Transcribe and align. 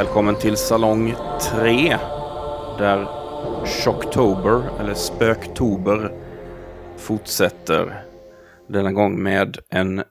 Välkommen 0.00 0.36
till 0.36 0.56
Salong 0.56 1.14
3 1.50 1.96
där 2.78 3.06
Shocktober, 3.66 4.80
eller 4.80 4.94
Spöktober, 4.94 6.12
fortsätter. 6.98 8.04
Denna 8.68 8.92
gång 8.92 9.22
med 9.22 9.58
en 9.70 10.02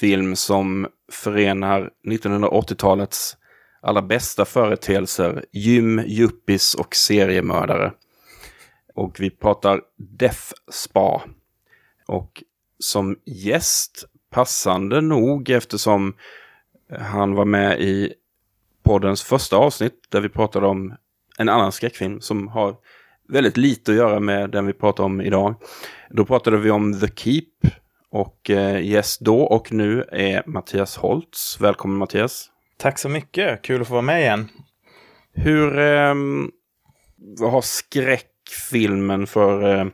film 0.00 0.36
som 0.36 0.86
förenar 1.12 1.90
1980-talets 2.08 3.36
allra 3.82 4.02
bästa 4.02 4.44
företeelser, 4.44 5.44
gym, 5.52 6.02
juppis 6.06 6.74
och 6.74 6.94
seriemördare. 6.94 7.92
Och 8.94 9.20
vi 9.20 9.30
pratar 9.30 9.80
Death 9.98 10.52
Spa. 10.70 11.22
Och 12.06 12.42
som 12.78 13.16
gäst, 13.24 14.04
passande 14.30 15.00
nog 15.00 15.50
eftersom 15.50 16.16
han 16.98 17.34
var 17.34 17.44
med 17.44 17.80
i 17.80 18.14
poddens 18.82 19.22
första 19.22 19.56
avsnitt 19.56 19.94
där 20.08 20.20
vi 20.20 20.28
pratade 20.28 20.66
om 20.66 20.94
en 21.38 21.48
annan 21.48 21.72
skräckfilm 21.72 22.20
som 22.20 22.48
har 22.48 22.76
väldigt 23.28 23.56
lite 23.56 23.90
att 23.90 23.96
göra 23.96 24.20
med 24.20 24.50
den 24.50 24.66
vi 24.66 24.72
pratar 24.72 25.04
om 25.04 25.20
idag. 25.20 25.54
Då 26.10 26.24
pratade 26.24 26.56
vi 26.56 26.70
om 26.70 27.00
The 27.00 27.08
Keep 27.16 27.72
och 28.10 28.50
eh, 28.50 28.82
gäst 28.82 29.20
då 29.20 29.40
och 29.40 29.72
nu 29.72 30.04
är 30.12 30.42
Mattias 30.46 30.96
Holtz. 30.96 31.60
Välkommen 31.60 31.98
Mattias! 31.98 32.48
Tack 32.76 32.98
så 32.98 33.08
mycket, 33.08 33.62
kul 33.62 33.80
att 33.80 33.88
få 33.88 33.94
vara 33.94 34.02
med 34.02 34.20
igen. 34.20 34.48
Hur, 35.34 35.78
eh, 35.78 36.14
har 37.40 37.60
skräckfilmen 37.60 39.26
för 39.26 39.78
eh, 39.78 39.86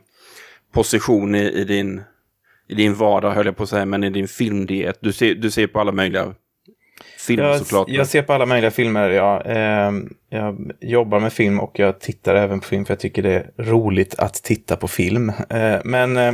position 0.73 1.35
i, 1.35 1.51
i, 1.51 1.63
din, 1.63 2.01
i 2.67 2.75
din 2.75 2.95
vardag 2.95 3.31
höll 3.31 3.45
jag 3.45 3.57
på 3.57 3.63
att 3.63 3.69
säga, 3.69 3.85
men 3.85 4.03
i 4.03 4.09
din 4.09 4.27
filmdiet? 4.27 4.97
Du 5.01 5.13
ser, 5.13 5.35
du 5.35 5.51
ser 5.51 5.67
på 5.67 5.79
alla 5.79 5.91
möjliga 5.91 6.35
filmer 7.17 7.45
jag, 7.45 7.59
såklart. 7.59 7.89
Jag 7.89 8.07
ser 8.07 8.21
på 8.21 8.33
alla 8.33 8.45
möjliga 8.45 8.71
filmer, 8.71 9.09
ja. 9.09 9.43
Eh, 9.45 9.91
jag 10.29 10.71
jobbar 10.81 11.19
med 11.19 11.33
film 11.33 11.59
och 11.59 11.79
jag 11.79 11.99
tittar 11.99 12.35
även 12.35 12.59
på 12.59 12.67
film 12.67 12.85
för 12.85 12.93
jag 12.93 12.99
tycker 12.99 13.23
det 13.23 13.33
är 13.33 13.63
roligt 13.63 14.15
att 14.17 14.33
titta 14.33 14.75
på 14.75 14.87
film. 14.87 15.29
Eh, 15.49 15.79
men 15.83 16.17
eh, 16.17 16.33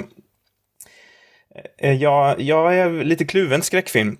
eh 1.77 1.93
jag, 1.93 2.41
jag 2.41 2.77
är 2.77 3.03
lite 3.03 3.25
kluven 3.25 3.61
skräckfilm. 3.61 4.17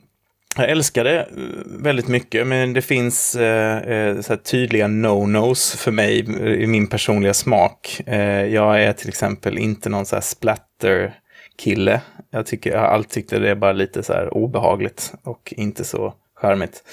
Jag 0.58 0.70
älskar 0.70 1.04
det 1.04 1.20
eh, 1.20 1.28
väldigt 1.66 2.08
mycket, 2.08 2.48
men 2.48 2.74
det 2.74 2.82
finns 2.82 3.36
eh, 3.36 3.78
eh, 3.78 4.36
tydliga 4.36 4.88
no-nos 4.88 5.76
för 5.76 5.92
mig 5.92 6.20
i 6.64 6.68
min 6.68 6.88
personliga 6.88 7.34
smak. 7.34 8.02
Eh, 8.06 8.46
jag 8.46 8.84
är 8.84 8.94
till 8.94 9.10
exempel 9.10 9.58
inte 9.58 9.90
någon 9.90 10.06
så 10.06 10.22
splatter-kille. 10.22 12.02
Jag, 12.32 12.46
tycker, 12.46 12.72
jag 12.72 12.80
har 12.80 12.88
alltid 12.88 13.12
tyckt 13.12 13.34
att 13.34 13.42
det 13.42 13.50
är 13.50 13.56
bara 13.56 13.74
lite 13.74 14.04
så 14.04 14.28
obehagligt 14.30 15.14
och 15.24 15.54
inte 15.58 15.84
så 15.84 16.14
charmigt. 16.46 16.84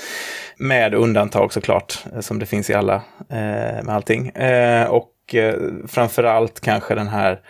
Med 0.56 0.94
undantag 0.94 1.52
såklart, 1.52 2.04
eh, 2.14 2.20
som 2.20 2.38
det 2.38 2.46
finns 2.46 2.70
i 2.70 2.74
alla, 2.74 2.94
eh, 3.30 3.84
med 3.84 3.88
allting. 3.88 4.28
Eh, 4.28 4.86
och 4.86 5.34
eh, 5.34 5.54
framförallt 5.88 6.60
kanske 6.60 6.94
den 6.94 7.08
här 7.08 7.40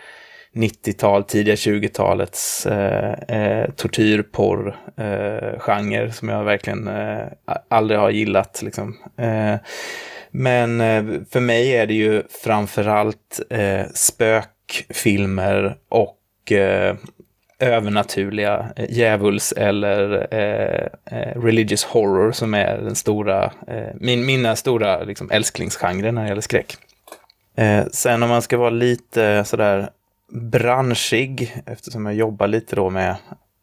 90-tal, 0.55 1.23
tidiga 1.23 1.55
20-talets 1.55 2.65
eh, 2.65 3.37
eh, 3.37 3.69
tortyrporr-genre 3.69 6.03
eh, 6.03 6.11
som 6.11 6.29
jag 6.29 6.43
verkligen 6.43 6.87
eh, 6.87 7.25
aldrig 7.69 7.99
har 7.99 8.09
gillat. 8.09 8.61
Liksom. 8.61 8.97
Eh, 9.17 9.55
men 10.31 10.81
eh, 10.81 11.03
för 11.31 11.39
mig 11.39 11.75
är 11.75 11.87
det 11.87 11.93
ju 11.93 12.23
framförallt 12.43 13.39
eh, 13.49 13.85
spökfilmer 13.93 15.77
och 15.89 16.51
eh, 16.51 16.95
övernaturliga 17.63 18.65
eh, 18.75 18.85
djävuls 18.89 19.51
eller 19.57 20.27
eh, 20.31 21.17
eh, 21.19 21.41
religious 21.41 21.83
horror 21.83 22.31
som 22.31 22.53
är 22.53 22.77
den 22.77 22.95
stora, 22.95 23.43
eh, 23.67 23.95
min, 23.95 24.25
mina 24.25 24.55
stora 24.55 25.03
liksom, 25.03 25.31
älsklingsgenre 25.31 26.11
när 26.11 26.21
det 26.21 26.27
gäller 26.27 26.41
skräck. 26.41 26.75
Eh, 27.57 27.85
sen 27.91 28.23
om 28.23 28.29
man 28.29 28.41
ska 28.41 28.57
vara 28.57 28.69
lite 28.69 29.43
sådär 29.45 29.89
branschig, 30.31 31.55
eftersom 31.65 32.05
jag 32.05 32.15
jobbar 32.15 32.47
lite 32.47 32.75
då 32.75 32.89
med 32.89 33.15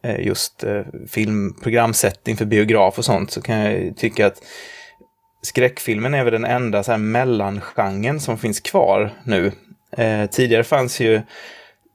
eh, 0.02 0.26
just 0.26 0.64
eh, 0.64 0.82
filmprogramsättning 1.08 2.36
för 2.36 2.44
biograf 2.44 2.98
och 2.98 3.04
sånt, 3.04 3.30
så 3.30 3.42
kan 3.42 3.56
jag 3.56 3.96
tycka 3.96 4.26
att 4.26 4.42
skräckfilmen 5.42 6.14
är 6.14 6.24
väl 6.24 6.32
den 6.32 6.44
enda 6.44 6.82
så 6.82 6.90
här 6.90 6.98
mellangenren 6.98 8.20
som 8.20 8.38
finns 8.38 8.60
kvar 8.60 9.12
nu. 9.24 9.52
Eh, 9.96 10.26
tidigare 10.26 10.64
fanns 10.64 11.00
ju 11.00 11.22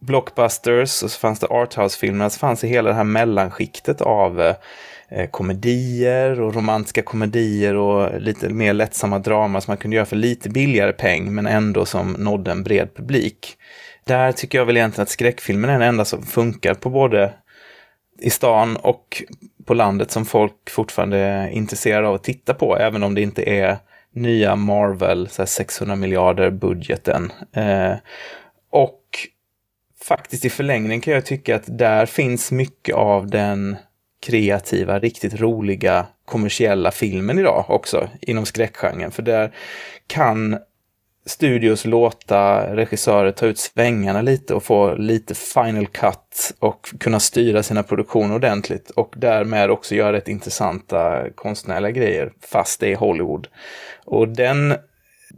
blockbusters 0.05 1.03
och 1.03 1.11
så 1.11 1.19
fanns 1.19 1.39
det 1.39 1.47
arthouse-filmer, 1.47 2.29
så 2.29 2.39
fanns 2.39 2.61
det 2.61 2.67
hela 2.67 2.89
det 2.89 2.95
här 2.95 3.03
mellanskiktet 3.03 4.01
av 4.01 4.41
eh, 5.09 5.29
komedier 5.31 6.41
och 6.41 6.55
romantiska 6.55 7.01
komedier 7.01 7.75
och 7.75 8.21
lite 8.21 8.49
mer 8.49 8.73
lättsamma 8.73 9.19
drama 9.19 9.61
som 9.61 9.71
man 9.71 9.77
kunde 9.77 9.95
göra 9.95 10.05
för 10.05 10.15
lite 10.15 10.49
billigare 10.49 10.93
peng 10.93 11.35
men 11.35 11.47
ändå 11.47 11.85
som 11.85 12.11
nådde 12.11 12.51
en 12.51 12.63
bred 12.63 12.95
publik. 12.95 13.57
Där 14.03 14.31
tycker 14.31 14.57
jag 14.57 14.65
väl 14.65 14.77
egentligen 14.77 15.03
att 15.03 15.09
skräckfilmen 15.09 15.69
är 15.69 15.73
den 15.73 15.87
enda 15.89 16.05
som 16.05 16.23
funkar 16.23 16.73
på 16.73 16.89
både 16.89 17.33
i 18.19 18.29
stan 18.29 18.77
och 18.77 19.23
på 19.65 19.73
landet 19.73 20.11
som 20.11 20.25
folk 20.25 20.69
fortfarande 20.69 21.17
är 21.17 21.47
intresserade 21.49 22.07
av 22.07 22.15
att 22.15 22.23
titta 22.23 22.53
på, 22.53 22.77
även 22.77 23.03
om 23.03 23.15
det 23.15 23.21
inte 23.21 23.49
är 23.49 23.77
nya 24.13 24.55
Marvel, 24.55 25.27
så 25.29 25.45
600 25.45 25.95
miljarder 25.95 26.51
budgeten. 26.51 27.31
Eh, 27.53 27.93
och 28.69 29.01
faktiskt 30.07 30.45
i 30.45 30.49
förlängningen 30.49 31.01
kan 31.01 31.13
jag 31.13 31.25
tycka 31.25 31.55
att 31.55 31.77
där 31.77 32.05
finns 32.05 32.51
mycket 32.51 32.95
av 32.95 33.27
den 33.27 33.75
kreativa, 34.25 34.99
riktigt 34.99 35.39
roliga 35.39 36.05
kommersiella 36.25 36.91
filmen 36.91 37.39
idag 37.39 37.65
också 37.67 38.09
inom 38.21 38.45
skräckgenren. 38.45 39.11
För 39.11 39.21
där 39.21 39.55
kan 40.07 40.57
studios 41.25 41.85
låta 41.85 42.75
regissörer 42.75 43.31
ta 43.31 43.45
ut 43.45 43.57
svängarna 43.57 44.21
lite 44.21 44.53
och 44.53 44.63
få 44.63 44.95
lite 44.95 45.35
final 45.35 45.87
cut 45.87 46.53
och 46.59 46.93
kunna 46.99 47.19
styra 47.19 47.63
sina 47.63 47.83
produktioner 47.83 48.35
ordentligt 48.35 48.89
och 48.89 49.13
därmed 49.17 49.71
också 49.71 49.95
göra 49.95 50.13
rätt 50.13 50.27
intressanta 50.27 51.29
konstnärliga 51.35 51.91
grejer 51.91 52.31
fast 52.41 52.79
det 52.79 52.91
är 52.91 52.95
Hollywood. 52.95 53.47
Och 54.05 54.27
den 54.27 54.75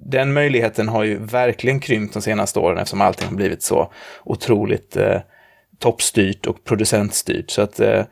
den 0.06 0.34
möjligheten 0.34 0.88
har 0.88 1.04
ju 1.04 1.18
verkligen 1.18 1.80
krympt 1.80 2.14
de 2.14 2.22
senaste 2.22 2.60
åren 2.60 2.78
eftersom 2.78 3.02
allting 3.02 3.28
har 3.28 3.36
blivit 3.36 3.64
så 3.64 3.92
otroligt 4.24 4.98
eh, 4.98 5.22
toppstyrt 5.80 6.46
och 6.46 6.64
producentstyrt. 6.64 7.50
Så 7.50 7.62
att 7.62 7.80
eh, 7.80 8.04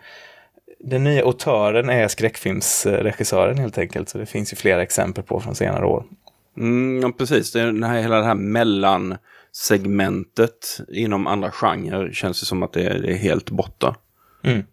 den 0.80 1.04
nya 1.04 1.24
autören 1.24 1.90
är 1.90 2.08
skräckfilmsregissören 2.08 3.58
helt 3.58 3.78
enkelt. 3.78 4.10
Så 4.10 4.18
det 4.18 4.26
finns 4.26 4.54
ju 4.54 4.58
flera 4.58 4.84
exempel 4.84 5.24
på 5.24 5.40
från 5.40 5.56
senare 5.56 5.86
år. 5.86 6.06
Mm, 6.58 7.02
ja, 7.02 7.12
precis, 7.18 7.52
det 7.52 7.62
är 7.62 7.66
den 7.66 7.84
här, 7.84 8.02
hela 8.02 8.18
det 8.18 8.26
här 8.26 8.36
mellansegmentet 8.36 10.80
inom 10.92 11.28
andra 11.28 11.52
genrer 11.52 12.12
känns 12.12 12.40
det 12.40 12.46
som 12.46 12.64
att 12.64 12.74
det 12.74 12.84
är, 12.84 13.00
det 13.00 13.12
är 13.12 13.18
helt 13.18 13.50
borta. 13.50 13.96
Mm. 14.44 14.64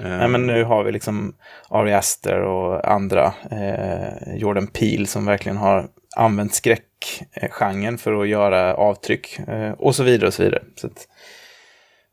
Uh, 0.00 0.18
Nej, 0.18 0.28
men 0.28 0.46
nu 0.46 0.64
har 0.64 0.84
vi 0.84 0.92
liksom 0.92 1.34
Ari 1.68 1.92
Aster 1.92 2.40
och 2.40 2.92
andra, 2.92 3.34
eh, 3.50 4.36
Jordan 4.36 4.66
Peele 4.66 5.06
som 5.06 5.26
verkligen 5.26 5.56
har 5.56 5.88
använt 6.16 6.54
skräckgenren 6.54 7.98
för 7.98 8.22
att 8.22 8.28
göra 8.28 8.74
avtryck 8.74 9.38
eh, 9.38 9.72
och 9.72 9.94
så 9.94 10.02
vidare 10.02 10.26
och 10.26 10.34
så 10.34 10.42
vidare. 10.42 10.62
Så 10.76 10.86
att, 10.86 11.08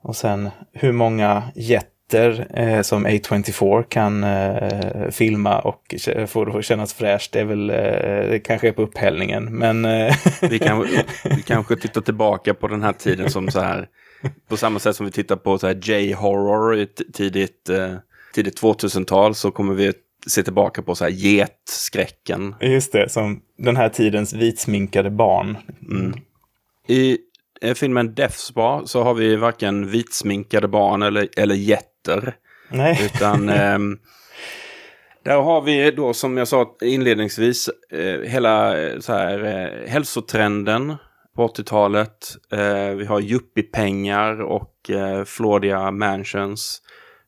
och 0.01 0.15
sen 0.15 0.49
hur 0.73 0.91
många 0.91 1.43
jätter 1.55 2.47
eh, 2.53 2.81
som 2.81 3.07
A24 3.07 3.83
kan 3.83 4.23
eh, 4.23 5.09
filma 5.09 5.59
och 5.59 5.95
få 6.27 6.45
det 6.45 6.59
att 6.59 6.65
kännas 6.65 6.93
fräscht, 6.93 7.31
det 7.31 7.39
är 7.39 7.45
väl 7.45 7.69
eh, 7.69 7.75
det 8.29 8.41
kanske 8.43 8.67
är 8.67 8.71
på 8.71 8.81
upphällningen. 8.81 9.57
Men, 9.57 9.85
eh, 9.85 10.15
vi, 10.41 10.59
kan, 10.59 10.81
vi 11.23 11.41
kanske 11.41 11.75
tittar 11.75 12.01
tillbaka 12.01 12.53
på 12.53 12.67
den 12.67 12.83
här 12.83 12.93
tiden 12.93 13.29
som 13.29 13.51
så 13.51 13.59
här, 13.59 13.87
på 14.49 14.57
samma 14.57 14.79
sätt 14.79 14.95
som 14.95 15.05
vi 15.05 15.11
tittar 15.11 15.35
på 15.35 15.57
så 15.57 15.67
här 15.67 15.79
J-horror 15.83 16.87
tidigt, 17.13 17.69
eh, 17.69 17.95
tidigt 18.33 18.61
2000-tal 18.61 19.35
så 19.35 19.51
kommer 19.51 19.73
vi 19.73 19.93
se 20.29 20.43
tillbaka 20.43 20.81
på 20.81 20.95
så 20.95 21.03
här 21.03 21.11
getskräcken. 21.11 22.55
Just 22.61 22.91
det, 22.91 23.09
som 23.09 23.41
den 23.57 23.77
här 23.77 23.89
tidens 23.89 24.33
vitsminkade 24.33 25.09
barn. 25.09 25.57
Mm. 25.91 26.13
I 26.87 27.17
filmen 27.75 28.15
Death 28.15 28.35
Spa 28.35 28.81
så 28.85 29.03
har 29.03 29.13
vi 29.13 29.35
varken 29.35 29.91
vitsminkade 29.91 30.67
barn 30.67 31.01
eller, 31.01 31.27
eller 31.37 31.55
getter. 31.55 32.35
Nej. 32.71 33.01
Utan 33.05 33.49
eh, 33.49 33.77
där 35.23 35.41
har 35.41 35.61
vi 35.61 35.91
då 35.91 36.13
som 36.13 36.37
jag 36.37 36.47
sa 36.47 36.75
inledningsvis 36.81 37.69
eh, 37.91 38.29
hela 38.29 38.81
eh, 38.81 38.99
så 38.99 39.13
här, 39.13 39.43
eh, 39.43 39.89
hälsotrenden 39.89 40.95
på 41.35 41.47
80-talet. 41.47 42.35
Eh, 42.51 42.95
vi 42.95 43.05
har 43.05 43.21
yuppiepengar 43.21 44.41
och 44.41 44.89
eh, 44.89 45.23
Florida 45.23 45.91
Mansions. 45.91 46.81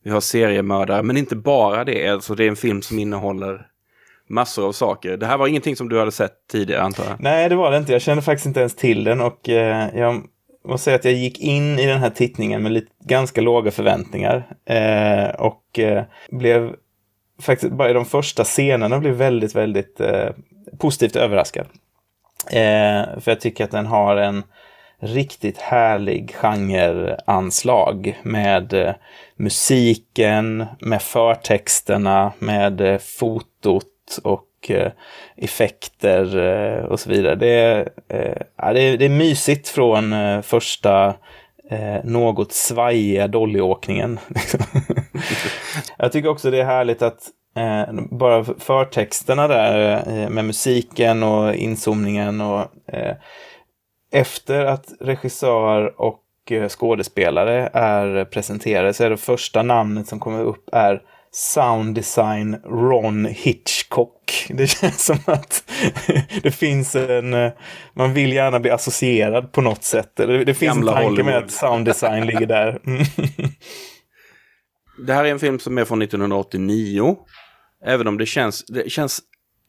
Vi 0.03 0.09
har 0.09 0.21
seriemördare, 0.21 1.03
men 1.03 1.17
inte 1.17 1.35
bara 1.35 1.83
det. 1.83 2.07
Alltså 2.07 2.35
det 2.35 2.43
är 2.43 2.49
en 2.49 2.55
film 2.55 2.81
som 2.81 2.99
innehåller 2.99 3.67
massor 4.29 4.67
av 4.67 4.71
saker. 4.71 5.17
Det 5.17 5.25
här 5.25 5.37
var 5.37 5.47
ingenting 5.47 5.75
som 5.75 5.89
du 5.89 5.99
hade 5.99 6.11
sett 6.11 6.47
tidigare 6.51 6.81
antar 6.81 7.03
jag? 7.03 7.15
Nej, 7.19 7.49
det 7.49 7.55
var 7.55 7.71
det 7.71 7.77
inte. 7.77 7.91
Jag 7.91 8.01
kände 8.01 8.21
faktiskt 8.23 8.45
inte 8.45 8.59
ens 8.59 8.75
till 8.75 9.03
den 9.03 9.21
och 9.21 9.49
eh, 9.49 9.89
jag 9.95 10.23
måste 10.65 10.83
säga 10.83 10.95
att 10.95 11.05
jag 11.05 11.13
gick 11.13 11.39
in 11.39 11.79
i 11.79 11.85
den 11.85 11.99
här 11.99 12.09
tittningen 12.09 12.63
med 12.63 12.71
lite, 12.71 12.91
ganska 13.05 13.41
låga 13.41 13.71
förväntningar. 13.71 14.47
Eh, 14.65 15.29
och 15.29 15.79
eh, 15.79 16.03
blev 16.29 16.75
faktiskt 17.41 17.73
bara 17.73 17.89
i 17.89 17.93
de 17.93 18.05
första 18.05 18.43
scenerna 18.43 18.99
blev 18.99 19.13
väldigt, 19.13 19.55
väldigt 19.55 19.99
eh, 19.99 20.29
positivt 20.79 21.15
överraskad. 21.15 21.65
Eh, 22.47 23.19
för 23.19 23.31
jag 23.31 23.39
tycker 23.39 23.63
att 23.63 23.71
den 23.71 23.85
har 23.85 24.17
en 24.17 24.43
riktigt 25.01 25.57
härlig 25.57 26.35
genreanslag 26.35 28.19
med 28.23 28.73
eh, 28.73 28.93
musiken, 29.41 30.65
med 30.79 31.01
förtexterna, 31.01 32.33
med 32.39 32.81
eh, 32.81 32.97
fotot 32.97 34.19
och 34.23 34.47
eh, 34.69 34.91
effekter 35.35 36.37
eh, 36.37 36.85
och 36.85 36.99
så 36.99 37.09
vidare. 37.09 37.35
Det 37.35 37.47
är, 37.47 37.89
det 38.73 38.81
är, 38.81 38.97
det 38.97 39.05
är 39.05 39.09
mysigt 39.09 39.67
från 39.67 40.13
första 40.43 41.15
något 42.03 42.51
svajiga 42.51 43.27
dollyåkningen. 43.27 44.19
Jag 45.97 46.11
tycker 46.11 46.29
också 46.29 46.51
det 46.51 46.59
är 46.59 46.65
härligt 46.65 47.01
att 47.01 47.19
Eh, 47.55 47.93
bara 48.11 48.43
förtexterna 48.43 49.47
där 49.47 50.03
eh, 50.07 50.29
med 50.29 50.45
musiken 50.45 51.23
och 51.23 51.55
inzoomningen 51.55 52.41
och 52.41 52.67
eh, 52.87 53.15
efter 54.11 54.65
att 54.65 54.85
regissör 54.99 56.01
och 56.01 56.20
skådespelare 56.69 57.69
är 57.73 58.25
presenterade 58.25 58.93
så 58.93 59.03
är 59.03 59.09
det 59.09 59.17
första 59.17 59.63
namnet 59.63 60.07
som 60.07 60.19
kommer 60.19 60.43
upp 60.43 60.69
är 60.71 61.01
Sound 61.31 61.95
Design 61.95 62.55
Ron 62.65 63.25
Hitchcock. 63.25 64.47
Det 64.49 64.67
känns 64.67 65.05
som 65.05 65.17
att 65.25 65.63
det 66.43 66.51
finns 66.51 66.95
en... 66.95 67.33
Eh, 67.33 67.51
man 67.93 68.13
vill 68.13 68.33
gärna 68.33 68.59
bli 68.59 68.71
associerad 68.71 69.51
på 69.51 69.61
något 69.61 69.83
sätt. 69.83 70.11
Det, 70.15 70.45
det 70.45 70.53
finns 70.53 70.73
Gamla 70.73 70.91
en 70.91 70.95
tanke 70.95 71.09
Hollywood. 71.09 71.25
med 71.25 71.37
att 71.37 71.51
sound 71.51 71.85
design 71.85 72.25
ligger 72.25 72.45
där. 72.45 72.79
det 75.05 75.13
här 75.13 75.25
är 75.25 75.31
en 75.31 75.39
film 75.39 75.59
som 75.59 75.77
är 75.77 75.85
från 75.85 76.01
1989. 76.01 77.15
Även 77.85 78.07
om 78.07 78.17
det 78.17 78.25
känns, 78.25 78.65
det 78.65 78.91
känns 78.91 79.21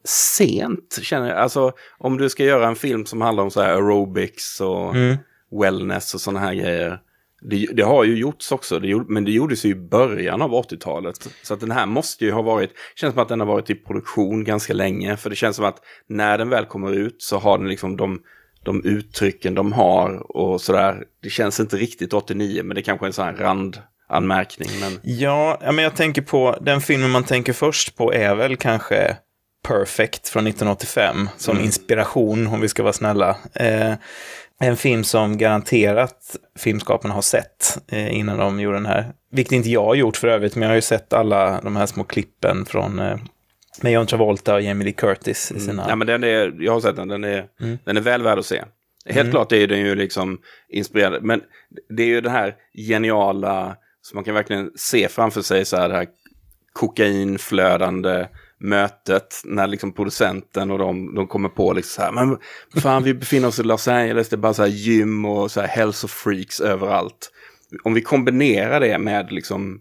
sent. 0.07 0.99
Känner 1.01 1.29
jag. 1.29 1.37
Alltså 1.37 1.71
om 1.97 2.17
du 2.17 2.29
ska 2.29 2.43
göra 2.43 2.67
en 2.67 2.75
film 2.75 3.05
som 3.05 3.21
handlar 3.21 3.43
om 3.43 3.51
så 3.51 3.61
här 3.61 3.69
aerobics 3.69 4.61
och 4.61 4.95
mm. 4.95 5.17
Wellness 5.61 6.13
och 6.13 6.21
sådana 6.21 6.39
här 6.39 6.53
grejer. 6.53 6.99
Det, 7.41 7.67
det, 7.73 7.83
har 7.83 8.03
ju 8.03 8.17
gjorts 8.17 8.51
också, 8.51 8.79
det 8.79 8.87
gjorde, 8.87 9.13
men 9.13 9.25
det 9.25 9.31
gjordes 9.31 9.65
ju 9.65 9.69
i 9.69 9.75
början 9.75 10.41
av 10.41 10.51
80-talet. 10.51 11.29
Så 11.43 11.53
att 11.53 11.59
den 11.59 11.71
här 11.71 11.85
måste 11.85 12.25
ju 12.25 12.31
ha 12.31 12.41
varit, 12.41 12.71
känns 12.95 13.13
som 13.13 13.23
att 13.23 13.29
den 13.29 13.39
har 13.39 13.47
varit 13.47 13.69
i 13.69 13.75
produktion 13.75 14.43
ganska 14.43 14.73
länge. 14.73 15.17
För 15.17 15.29
det 15.29 15.35
känns 15.35 15.55
som 15.55 15.65
att 15.65 15.77
när 16.07 16.37
den 16.37 16.49
väl 16.49 16.65
kommer 16.65 16.91
ut 16.91 17.21
så 17.21 17.37
har 17.37 17.57
den 17.57 17.67
liksom 17.67 17.97
de, 17.97 18.21
de 18.65 18.85
uttrycken 18.85 19.55
de 19.55 19.73
har 19.73 20.37
och 20.37 20.61
sådär. 20.61 21.03
Det 21.23 21.29
känns 21.29 21.59
inte 21.59 21.77
riktigt 21.77 22.13
89, 22.13 22.63
men 22.63 22.75
det 22.75 22.81
kanske 22.81 23.05
är 23.05 23.07
en 23.07 23.13
sån 23.13 23.25
här 23.25 23.33
rand 23.33 23.77
anmärkning. 24.07 24.69
Men... 24.81 24.99
Ja, 25.03 25.59
men 25.61 25.77
jag 25.77 25.95
tänker 25.95 26.21
på, 26.21 26.57
den 26.61 26.81
filmen 26.81 27.11
man 27.11 27.23
tänker 27.23 27.53
först 27.53 27.97
på 27.97 28.13
är 28.13 28.35
väl 28.35 28.55
kanske 28.55 29.17
Perfect 29.67 30.29
från 30.29 30.47
1985 30.47 31.29
som 31.37 31.51
mm. 31.51 31.65
inspiration, 31.65 32.47
om 32.47 32.61
vi 32.61 32.67
ska 32.67 32.83
vara 32.83 32.93
snälla. 32.93 33.37
Eh, 33.53 33.93
en 34.63 34.77
film 34.77 35.03
som 35.03 35.37
garanterat 35.37 36.35
filmskaparna 36.55 37.13
har 37.13 37.21
sett 37.21 37.77
eh, 37.87 38.17
innan 38.17 38.37
de 38.37 38.59
gjorde 38.59 38.77
den 38.77 38.85
här. 38.85 39.13
Vilket 39.31 39.51
inte 39.51 39.69
jag 39.69 39.85
har 39.85 39.95
gjort 39.95 40.17
för 40.17 40.27
övrigt, 40.27 40.55
men 40.55 40.61
jag 40.61 40.69
har 40.69 40.75
ju 40.75 40.81
sett 40.81 41.13
alla 41.13 41.61
de 41.61 41.75
här 41.75 41.85
små 41.85 42.03
klippen 42.03 42.65
från 42.65 42.99
eh, 42.99 43.17
med 43.81 43.91
John 43.91 44.07
Travolta 44.07 44.53
och 44.53 44.61
Jamie 44.61 44.85
Lee 44.85 44.93
Curtis 44.93 45.51
i 45.51 45.53
mm. 45.53 45.65
sina... 45.65 45.83
Mm. 45.83 45.89
Ja, 45.89 45.95
men 45.95 46.07
den 46.07 46.23
är, 46.23 46.55
jag 46.59 46.73
har 46.73 46.81
sett 46.81 46.95
den, 46.95 47.07
den 47.07 47.23
är, 47.23 47.45
mm. 47.61 47.77
den 47.83 47.97
är 47.97 48.01
väl 48.01 48.23
värd 48.23 48.39
att 48.39 48.45
se. 48.45 48.63
Helt 49.05 49.19
mm. 49.19 49.31
klart 49.31 49.51
är 49.51 49.67
den 49.67 49.79
ju 49.79 49.95
liksom 49.95 50.39
inspirerad, 50.69 51.23
men 51.23 51.41
det 51.89 52.03
är 52.03 52.07
ju 52.07 52.21
den 52.21 52.31
här 52.31 52.55
geniala, 52.87 53.75
som 54.01 54.15
man 54.15 54.23
kan 54.23 54.33
verkligen 54.33 54.71
se 54.75 55.07
framför 55.07 55.41
sig 55.41 55.65
så 55.65 55.77
här, 55.77 55.89
det 55.89 55.95
här 55.95 56.07
kokainflödande 56.73 58.27
mötet 58.63 59.41
när 59.43 59.67
liksom 59.67 59.93
producenten 59.93 60.71
och 60.71 60.79
de, 60.79 61.15
de 61.15 61.27
kommer 61.27 61.49
på 61.49 61.73
liksom 61.73 61.91
så 61.95 62.01
här, 62.01 62.11
men 62.11 62.37
fan 62.81 63.03
vi 63.03 63.13
befinner 63.13 63.47
oss 63.47 63.59
i 63.59 63.63
Los 63.63 63.87
Angeles, 63.87 64.29
det 64.29 64.35
är 64.35 64.37
bara 64.37 64.53
så 64.53 64.61
här 64.61 64.69
gym 64.69 65.25
och 65.25 65.51
så 65.51 65.61
här 65.61 65.67
hälsofreaks 65.67 66.61
överallt. 66.61 67.31
Om 67.83 67.93
vi 67.93 68.01
kombinerar 68.01 68.79
det 68.79 68.99
med 68.99 69.31
liksom 69.31 69.79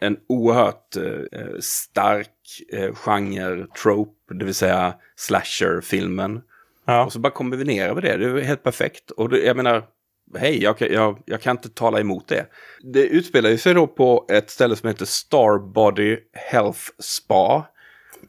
en 0.00 0.16
oerhört 0.28 0.96
eh, 0.96 1.58
stark 1.60 2.30
eh, 2.72 2.94
genre, 2.94 3.66
trope, 3.82 4.34
det 4.34 4.44
vill 4.44 4.54
säga 4.54 4.94
slasher-filmen. 5.16 6.40
Ja. 6.86 7.04
Och 7.04 7.12
så 7.12 7.18
bara 7.18 7.32
kombinerar 7.32 7.94
vi 7.94 8.00
det, 8.00 8.16
det 8.16 8.26
är 8.26 8.44
helt 8.44 8.62
perfekt. 8.62 9.10
Och 9.10 9.28
det, 9.28 9.38
jag 9.38 9.56
menar, 9.56 9.84
hej, 10.38 10.62
jag, 10.62 10.76
jag, 10.80 11.22
jag 11.26 11.40
kan 11.40 11.56
inte 11.56 11.68
tala 11.68 12.00
emot 12.00 12.28
det. 12.28 12.46
Det 12.92 13.06
utspelar 13.06 13.56
sig 13.56 13.74
då 13.74 13.86
på 13.86 14.26
ett 14.30 14.50
ställe 14.50 14.76
som 14.76 14.88
heter 14.88 15.04
Starbody 15.04 16.18
Health 16.32 16.80
Spa. 16.98 17.66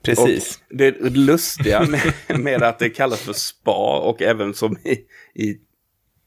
Precis. 0.01 0.59
Och 0.69 0.77
det 0.77 0.91
lustiga 1.01 1.85
med, 1.85 2.13
med, 2.39 2.63
att 2.63 2.79
det 2.79 2.89
kallas 2.89 3.19
för 3.19 3.33
spa 3.33 3.99
och 3.99 4.21
även 4.21 4.53
som 4.53 4.77
i, 4.77 4.91
i 5.43 5.57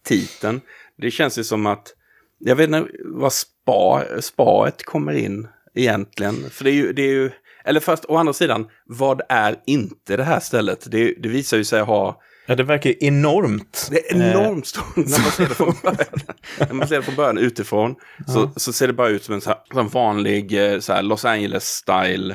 titeln. 0.04 0.60
Det 0.98 1.10
känns 1.10 1.38
ju 1.38 1.44
som 1.44 1.66
att, 1.66 1.94
jag 2.38 2.56
vet 2.56 2.70
inte 2.70 2.90
vad 3.04 3.32
spa, 3.32 4.04
spaet 4.20 4.84
kommer 4.84 5.12
in 5.12 5.48
egentligen. 5.74 6.50
För 6.50 6.64
det 6.64 6.70
är 6.70 6.74
ju, 6.74 6.92
det 6.92 7.02
är 7.02 7.12
ju 7.12 7.30
eller 7.64 7.80
först 7.80 8.04
å 8.04 8.16
andra 8.16 8.32
sidan, 8.32 8.66
vad 8.86 9.22
är 9.28 9.56
inte 9.66 10.16
det 10.16 10.24
här 10.24 10.40
stället? 10.40 10.90
Det, 10.90 11.14
det 11.18 11.28
visar 11.28 11.56
ju 11.56 11.64
sig 11.64 11.80
ha 11.80 12.20
Ja, 12.46 12.56
det 12.56 12.62
verkar 12.62 13.04
enormt. 13.04 13.88
Det 13.90 14.10
är 14.10 14.16
enormt 14.16 14.66
stort 14.66 14.96
när 14.96 15.22
man 15.22 15.30
ser 15.30 15.48
det 15.48 15.54
från 15.54 15.74
början. 15.82 16.20
när 16.58 16.72
man 16.72 16.88
ser 16.88 16.96
det 16.96 17.02
från 17.02 17.14
början 17.14 17.38
utifrån 17.38 17.94
ja. 18.26 18.32
så, 18.32 18.50
så 18.56 18.72
ser 18.72 18.86
det 18.86 18.92
bara 18.92 19.08
ut 19.08 19.24
som 19.24 19.34
en, 19.34 19.40
så 19.40 19.50
här, 19.50 19.82
vanlig 19.82 20.72
eh, 20.72 20.80
så 20.80 20.92
här, 20.92 21.02
Los 21.02 21.24
Angeles-style 21.24 22.34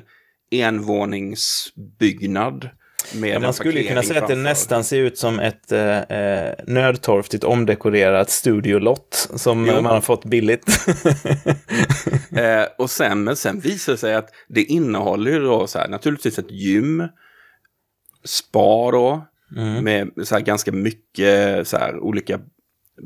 envåningsbyggnad. 0.62 2.70
Ja, 3.14 3.40
man 3.40 3.54
skulle 3.54 3.84
kunna 3.84 4.04
säga 4.04 4.22
att 4.22 4.28
det 4.28 4.36
nästan 4.36 4.84
ser 4.84 4.98
ut 4.98 5.18
som 5.18 5.40
ett 5.40 5.72
eh, 5.72 5.98
eh 5.98 6.54
nödtorftigt 6.68 7.44
omdekorerat 7.44 8.30
studiolott 8.30 9.30
som 9.36 9.68
jo. 9.68 9.74
man 9.74 9.86
har 9.86 10.02
fått 10.02 10.26
billigt. 10.26 10.68
eh, 12.32 12.64
och 12.78 12.90
sen, 12.90 13.24
men 13.24 13.36
sen 13.36 13.60
visar 13.60 13.92
det 13.92 13.98
sig 13.98 14.16
att 14.16 14.30
det 14.48 14.64
innehåller 14.64 15.32
ju 15.32 15.40
då 15.40 15.68
så 15.68 15.80
här, 15.80 15.88
naturligtvis 15.88 16.40
ett 16.40 16.52
gym, 16.52 17.08
spa 18.24 18.92
då, 18.92 19.28
mm. 19.58 19.84
med 19.84 20.10
så 20.24 20.36
här 20.36 20.42
ganska 20.42 20.72
mycket 20.72 21.68
så 21.68 21.78
här 21.78 22.00
olika 22.00 22.40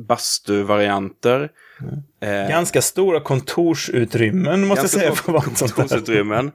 bastuvarianter. 0.08 1.50
Mm. 1.82 1.96
Eh, 2.22 2.50
ganska 2.50 2.82
stora 2.82 3.20
kontorsutrymmen 3.20 4.68
måste 4.68 4.84
jag 4.84 4.89
säga. 4.89 5.15
Kontorsutrymmen 5.15 6.51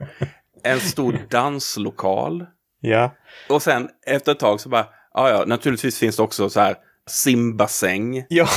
en 0.65 0.79
stor 0.79 1.19
danslokal. 1.29 2.45
Ja. 2.81 3.15
Och 3.49 3.61
sen 3.61 3.89
efter 4.05 4.31
ett 4.31 4.39
tag 4.39 4.59
så 4.59 4.69
bara, 4.69 4.87
ja 5.13 5.29
ja, 5.29 5.43
naturligtvis 5.45 5.99
finns 5.99 6.15
det 6.15 6.23
också 6.23 6.49
så 6.49 6.59
här 6.59 6.75
simbassäng. 7.07 8.25
Ja. 8.29 8.47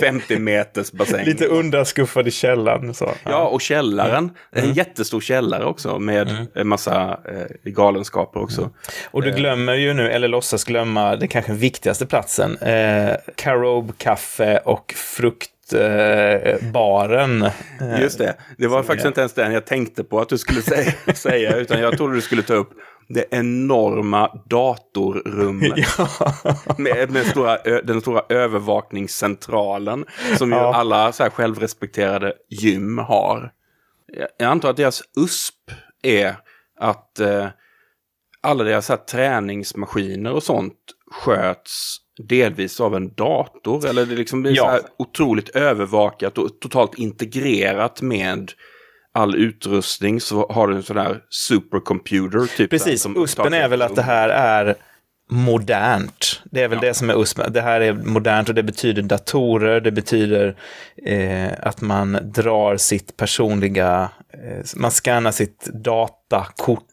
50 0.00 0.38
meters 0.38 0.92
bassäng. 0.92 1.24
Lite 1.24 1.46
undanskuffad 1.46 2.28
i 2.28 2.30
källaren. 2.30 2.94
Så. 2.94 3.10
Ja. 3.24 3.48
och 3.48 3.60
källaren. 3.60 4.30
Mm. 4.52 4.68
En 4.68 4.74
jättestor 4.74 5.20
källare 5.20 5.64
också 5.64 5.98
med 5.98 6.30
mm. 6.30 6.46
en 6.54 6.68
massa 6.68 7.20
eh, 7.28 7.70
galenskaper 7.70 8.40
också. 8.40 8.60
Mm. 8.60 8.72
Och 9.10 9.22
du 9.22 9.28
eh. 9.28 9.36
glömmer 9.36 9.74
ju 9.74 9.94
nu, 9.94 10.10
eller 10.10 10.28
låtsas 10.28 10.64
glömma, 10.64 11.16
det 11.16 11.26
kanske 11.26 11.52
viktigaste 11.52 12.06
platsen. 12.06 12.58
Eh, 12.58 13.16
Carob 13.34 13.98
kaffe 13.98 14.58
och 14.58 14.94
frukt 14.96 15.50
baren. 16.72 17.46
Just 18.00 18.18
det, 18.18 18.36
det 18.58 18.66
var 18.66 18.82
faktiskt 18.82 19.06
inte 19.06 19.20
ens 19.20 19.32
den 19.32 19.52
jag 19.52 19.66
tänkte 19.66 20.04
på 20.04 20.20
att 20.20 20.28
du 20.28 20.38
skulle 20.38 20.62
säga, 20.62 20.92
säga 21.14 21.56
utan 21.56 21.80
jag 21.80 21.96
trodde 21.96 22.14
du 22.14 22.20
skulle 22.20 22.42
ta 22.42 22.54
upp 22.54 22.70
det 23.08 23.24
enorma 23.30 24.42
datorrummet. 24.50 25.72
Ja. 25.98 26.56
med, 26.78 27.10
med 27.10 27.26
stora, 27.26 27.58
den 27.82 28.00
stora 28.00 28.22
övervakningscentralen 28.28 30.04
som 30.38 30.50
ju 30.50 30.56
ja. 30.56 30.74
alla 30.74 31.12
så 31.12 31.22
här 31.22 31.30
självrespekterade 31.30 32.32
gym 32.48 32.98
har. 32.98 33.52
Jag 34.38 34.48
antar 34.48 34.70
att 34.70 34.76
deras 34.76 35.02
USP 35.16 35.70
är 36.02 36.36
att 36.80 37.20
eh, 37.20 37.48
alla 38.40 38.64
deras 38.64 38.88
här 38.88 38.96
träningsmaskiner 38.96 40.32
och 40.32 40.42
sånt 40.42 40.74
sköts 41.12 41.96
delvis 42.28 42.80
av 42.80 42.96
en 42.96 43.14
dator. 43.14 43.86
Eller 43.86 44.06
det 44.06 44.14
liksom 44.14 44.42
blir 44.42 44.56
ja. 44.56 44.62
så 44.62 44.70
här 44.70 44.80
otroligt 44.98 45.48
övervakat 45.48 46.38
och 46.38 46.60
totalt 46.60 46.98
integrerat 46.98 48.02
med 48.02 48.52
all 49.14 49.34
utrustning 49.34 50.20
så 50.20 50.46
har 50.50 50.68
du 50.68 50.74
en 50.74 50.82
sån 50.82 50.96
här 50.96 51.20
supercomputer. 51.30 52.56
Typ 52.56 52.70
Precis, 52.70 53.06
USPen 53.16 53.54
är 53.54 53.68
väl 53.68 53.82
att 53.82 53.96
det 53.96 54.02
här 54.02 54.28
är 54.28 54.76
modernt. 55.30 56.42
Det 56.44 56.62
är 56.62 56.68
väl 56.68 56.78
ja. 56.82 56.88
det 56.88 56.94
som 56.94 57.10
är 57.10 57.22
USP. 57.22 57.40
Det 57.48 57.60
här 57.60 57.80
är 57.80 57.92
modernt 57.92 58.48
och 58.48 58.54
det 58.54 58.62
betyder 58.62 59.02
datorer, 59.02 59.80
det 59.80 59.92
betyder 59.92 60.56
eh, 61.06 61.52
att 61.60 61.80
man 61.80 62.18
drar 62.22 62.76
sitt 62.76 63.16
personliga, 63.16 64.10
eh, 64.32 64.64
man 64.76 64.90
skannar 64.90 65.30
sitt 65.30 65.64
datakort 65.64 66.84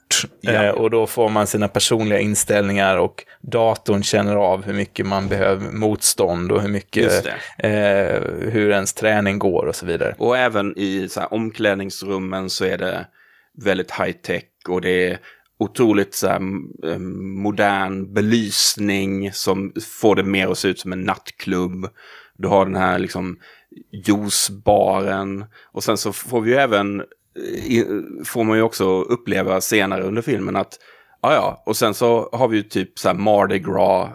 Ja. 0.42 0.52
Eh, 0.52 0.70
och 0.70 0.90
då 0.90 1.08
får 1.08 1.30
man 1.30 1.48
sina 1.48 1.68
personliga 1.68 2.20
inställningar 2.20 2.98
och 2.98 3.24
datorn 3.42 4.04
känner 4.04 4.36
av 4.36 4.64
hur 4.64 4.74
mycket 4.74 5.06
man 5.06 5.28
behöver 5.28 5.72
motstånd 5.72 6.52
och 6.52 6.62
hur 6.62 6.70
mycket, 6.70 7.26
eh, 7.58 7.72
hur 8.52 8.70
ens 8.70 8.94
träning 8.94 9.40
går 9.40 9.66
och 9.66 9.76
så 9.76 9.86
vidare. 9.86 10.16
Och 10.18 10.38
även 10.38 10.74
i 10.78 11.10
så 11.10 11.20
här, 11.20 11.34
omklädningsrummen 11.34 12.50
så 12.50 12.66
är 12.66 12.78
det 12.78 13.06
väldigt 13.58 13.92
high 13.92 14.12
tech 14.12 14.44
och 14.68 14.82
det 14.82 15.10
är 15.10 15.20
otroligt 15.60 16.14
så 16.14 16.28
här, 16.28 16.42
eh, 16.84 17.00
modern 17.44 18.14
belysning 18.14 19.32
som 19.34 19.74
får 20.00 20.16
det 20.16 20.24
mer 20.24 20.48
att 20.48 20.58
se 20.58 20.68
ut 20.68 20.80
som 20.80 20.94
en 20.94 21.02
nattklubb. 21.02 21.88
Du 22.38 22.48
har 22.48 22.66
den 22.66 22.76
här 22.76 23.00
liksom 23.00 23.38
juicebaren 23.92 25.46
och 25.72 25.84
sen 25.84 25.98
så 25.98 26.14
får 26.14 26.42
vi 26.42 26.52
ju 26.52 26.58
även 26.58 27.04
får 28.26 28.44
man 28.44 28.58
ju 28.58 28.64
också 28.64 29.02
uppleva 29.02 29.62
senare 29.62 30.04
under 30.04 30.22
filmen 30.22 30.56
att 30.56 30.78
ja 31.22 31.34
ja 31.34 31.64
och 31.66 31.78
sen 31.78 31.94
så 31.94 32.30
har 32.32 32.48
vi 32.48 32.58
ju 32.58 32.64
typ 32.64 33.00
så 33.00 33.08
här 33.08 33.16
Mardi 33.16 33.60
Gras 33.60 34.10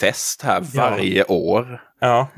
fest 0.00 0.42
här 0.42 0.60
varje 0.74 1.18
ja. 1.18 1.34
år. 1.34 1.82
Ja. 2.00 2.28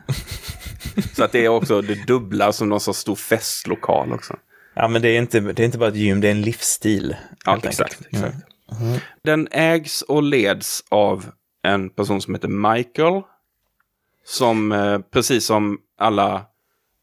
så 1.16 1.24
att 1.24 1.32
det 1.32 1.44
är 1.44 1.48
också 1.48 1.80
det 1.80 2.06
dubbla 2.06 2.52
som 2.52 2.68
någon 2.68 2.80
sorts 2.80 2.98
stor 2.98 3.16
festlokal 3.16 4.12
också. 4.12 4.36
Ja, 4.74 4.88
men 4.88 5.02
det 5.02 5.08
är 5.08 5.18
inte, 5.18 5.40
det 5.40 5.62
är 5.62 5.64
inte 5.64 5.78
bara 5.78 5.88
ett 5.88 5.96
gym, 5.96 6.20
det 6.20 6.28
är 6.28 6.32
en 6.32 6.42
livsstil. 6.42 7.16
Ja, 7.44 7.56
exakt. 7.62 8.00
exakt. 8.10 8.36
Mm. 8.80 8.98
Den 9.22 9.48
ägs 9.50 10.02
och 10.02 10.22
leds 10.22 10.84
av 10.88 11.26
en 11.62 11.90
person 11.90 12.20
som 12.20 12.34
heter 12.34 12.48
Michael. 12.48 13.22
Som 14.26 14.72
eh, 14.72 14.98
precis 14.98 15.46
som 15.46 15.78
alla 15.98 16.42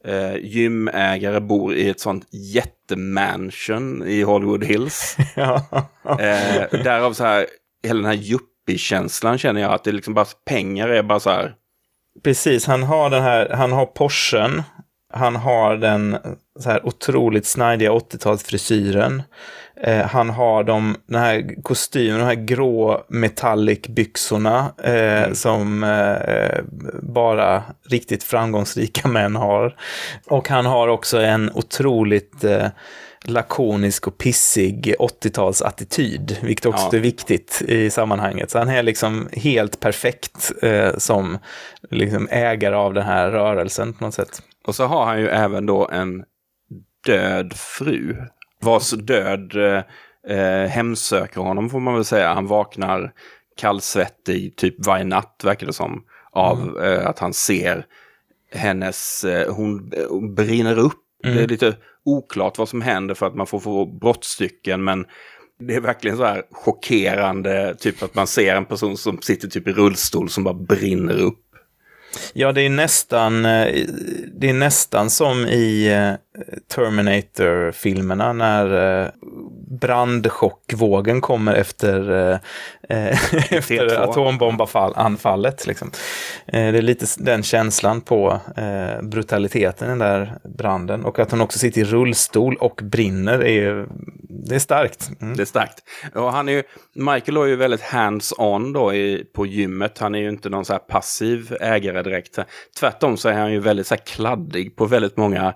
eh, 0.06 0.36
gymägare 0.36 1.42
bor 1.42 1.74
i 1.74 1.90
ett 1.90 2.00
sånt 2.00 2.28
jättemansion 2.32 4.08
i 4.08 4.22
Hollywood 4.22 4.64
Hills. 4.64 5.18
eh, 5.36 6.84
därav 6.84 7.14
så 7.14 7.24
här, 7.24 7.46
hela 7.84 7.98
den 7.98 8.06
här 8.06 8.24
yuppie-känslan 8.24 9.38
känner 9.38 9.62
jag 9.62 9.72
att 9.72 9.84
det 9.84 9.92
liksom 9.92 10.14
bara 10.14 10.26
pengar 10.46 10.90
är 10.90 11.04
bara 11.04 11.20
så 11.20 11.30
här. 11.30 11.56
Precis, 12.24 12.66
han 12.66 12.84
har 12.84 13.10
den 13.10 13.24
här, 13.24 13.50
han 13.50 13.72
har 13.72 13.86
Porschen 13.86 14.64
han 15.14 15.36
har 15.36 15.76
den 15.78 16.18
så 16.60 16.70
här 16.70 16.86
otroligt 16.86 17.46
snajdiga 17.46 17.92
80-talsfrisyren. 17.92 19.24
Eh, 19.84 20.06
han 20.06 20.30
har 20.30 20.64
de, 20.64 20.96
den 21.06 21.22
här 21.22 21.62
kostymen, 21.64 22.20
de 22.20 22.26
här 22.26 22.46
grå 22.46 23.06
metallic 23.08 23.82
byxorna 23.82 24.74
eh, 24.84 25.24
mm. 25.24 25.36
som 25.36 25.84
eh, 25.84 26.60
bara 27.02 27.64
riktigt 27.90 28.24
framgångsrika 28.24 29.08
män 29.08 29.36
har. 29.36 29.76
Och 30.28 30.50
han 30.50 30.66
har 30.66 30.88
också 30.88 31.22
en 31.22 31.52
otroligt 31.54 32.44
eh, 32.44 32.68
lakonisk 33.26 34.08
och 34.08 34.18
pissig 34.18 34.96
80-talsattityd, 35.00 36.36
vilket 36.42 36.66
också 36.66 36.90
ja. 36.92 36.98
är 36.98 37.02
viktigt 37.02 37.62
i 37.68 37.90
sammanhanget. 37.90 38.52
Så 38.52 38.60
han 38.60 38.70
är 38.70 38.84
liksom 38.84 39.30
helt 39.34 39.80
perfekt 39.80 40.52
eh, 40.62 40.98
som 40.98 41.38
liksom 41.90 42.28
ägare 42.32 42.76
av 42.76 42.94
den 42.94 43.06
här 43.06 43.30
rörelsen 43.32 43.94
på 43.94 44.04
något 44.06 44.14
sätt. 44.14 44.42
Och 44.68 44.76
så 44.76 44.86
har 44.86 45.06
han 45.06 45.20
ju 45.20 45.28
även 45.28 45.66
då 45.66 45.90
en 45.92 46.24
död 47.06 47.54
fru. 47.54 48.16
Vars 48.62 48.92
död 48.92 49.56
eh, 49.56 49.84
eh, 50.38 50.70
hemsöker 50.70 51.42
honom 51.42 51.70
får 51.70 51.80
man 51.80 51.94
väl 51.94 52.06
säga. 52.06 52.34
Han 52.34 52.48
vaknar 52.48 53.14
kallsvettig 53.58 54.56
typ 54.56 54.86
varje 54.86 55.04
natt 55.04 55.42
verkar 55.44 55.68
det 55.68 55.74
som. 55.74 56.04
Av 56.32 56.62
mm. 56.62 56.84
eh, 56.84 57.08
att 57.08 57.20
han 57.20 57.34
ser 57.34 57.86
hennes, 58.54 59.24
eh, 59.24 59.54
hon, 59.54 59.92
hon 60.10 60.36
brinner 60.36 60.80
upp. 60.80 61.02
Mm. 61.24 61.38
Det 61.38 61.44
är 61.44 61.48
lite 61.48 61.76
oklart 62.04 62.58
vad 62.58 62.70
som 62.70 62.82
händer 62.82 63.16
för 63.16 63.26
att 63.26 63.36
man 63.36 63.48
får 63.48 63.60
få 63.60 63.86
brottstycken 63.86 64.84
men 64.84 65.06
det 65.60 65.76
är 65.76 65.82
verkligen 65.82 66.18
så 66.18 66.24
här 66.24 66.44
chockerande, 66.52 67.76
typ 67.80 68.04
att 68.04 68.16
man 68.16 68.28
ser 68.28 68.56
en 68.56 68.66
person 68.66 68.98
som 68.98 69.22
sitter 69.22 69.48
typ 69.48 69.68
i 69.68 69.72
rullstol 69.72 70.30
som 70.30 70.44
bara 70.44 70.54
brinner 70.54 71.20
upp. 71.22 71.51
Ja, 72.34 72.52
det 72.52 72.62
är 72.62 72.70
nästan, 72.70 73.46
eh, 73.46 73.86
det 74.34 74.50
är 74.50 74.54
nästan 74.54 75.10
som 75.10 75.46
i 75.46 75.88
eh, 75.88 76.14
Terminator-filmerna 76.76 78.34
när 78.34 79.02
eh, 79.02 79.08
brandchockvågen 79.82 81.22
kommer 81.22 81.54
efter, 81.54 82.12
efter 83.50 84.02
atombombanfallet. 84.04 85.68
Liksom. 85.68 85.92
Det 86.46 86.58
är 86.58 86.82
lite 86.82 87.06
den 87.18 87.44
känslan 87.44 88.02
på 88.02 88.40
brutaliteten 89.02 89.88
i 89.88 89.90
den 89.90 90.00
där 90.00 90.38
branden. 90.44 91.06
Och 91.06 91.20
att 91.20 91.32
han 91.32 91.42
också 91.42 91.60
sitter 91.60 91.82
i 91.82 91.84
rullstol 91.84 92.56
och 92.56 92.82
brinner 92.84 93.40
är 93.40 93.54
ju, 93.54 93.88
det 94.30 94.56
är 94.56 94.60
starkt. 94.60 95.12
Mm. 95.22 95.38
Det 95.38 95.44
är 95.44 95.46
starkt. 95.46 95.80
Och 96.16 96.32
han 96.32 96.50
är 96.50 96.54
ju, 96.54 96.64
Michael 96.96 97.38
är 97.38 97.46
ju 97.46 97.56
väldigt 97.56 97.82
hands-on 97.82 98.74
då 98.74 98.94
i, 98.94 99.26
på 99.34 99.46
gymmet. 99.46 99.98
Han 99.98 100.16
är 100.16 100.20
ju 100.20 100.30
inte 100.30 100.50
någon 100.50 100.66
så 100.66 100.74
här 100.74 100.80
passiv 100.80 101.58
ägare 101.62 102.01
direkt. 102.04 102.40
Tvärtom 102.80 103.18
så 103.18 103.30
är 103.30 103.34
han 103.34 103.52
ju 103.52 103.60
väldigt 103.60 103.88
så 103.88 103.96
här 103.96 104.02
kladdig 104.06 104.76
på 104.76 104.86
väldigt 104.86 105.18
många 105.18 105.54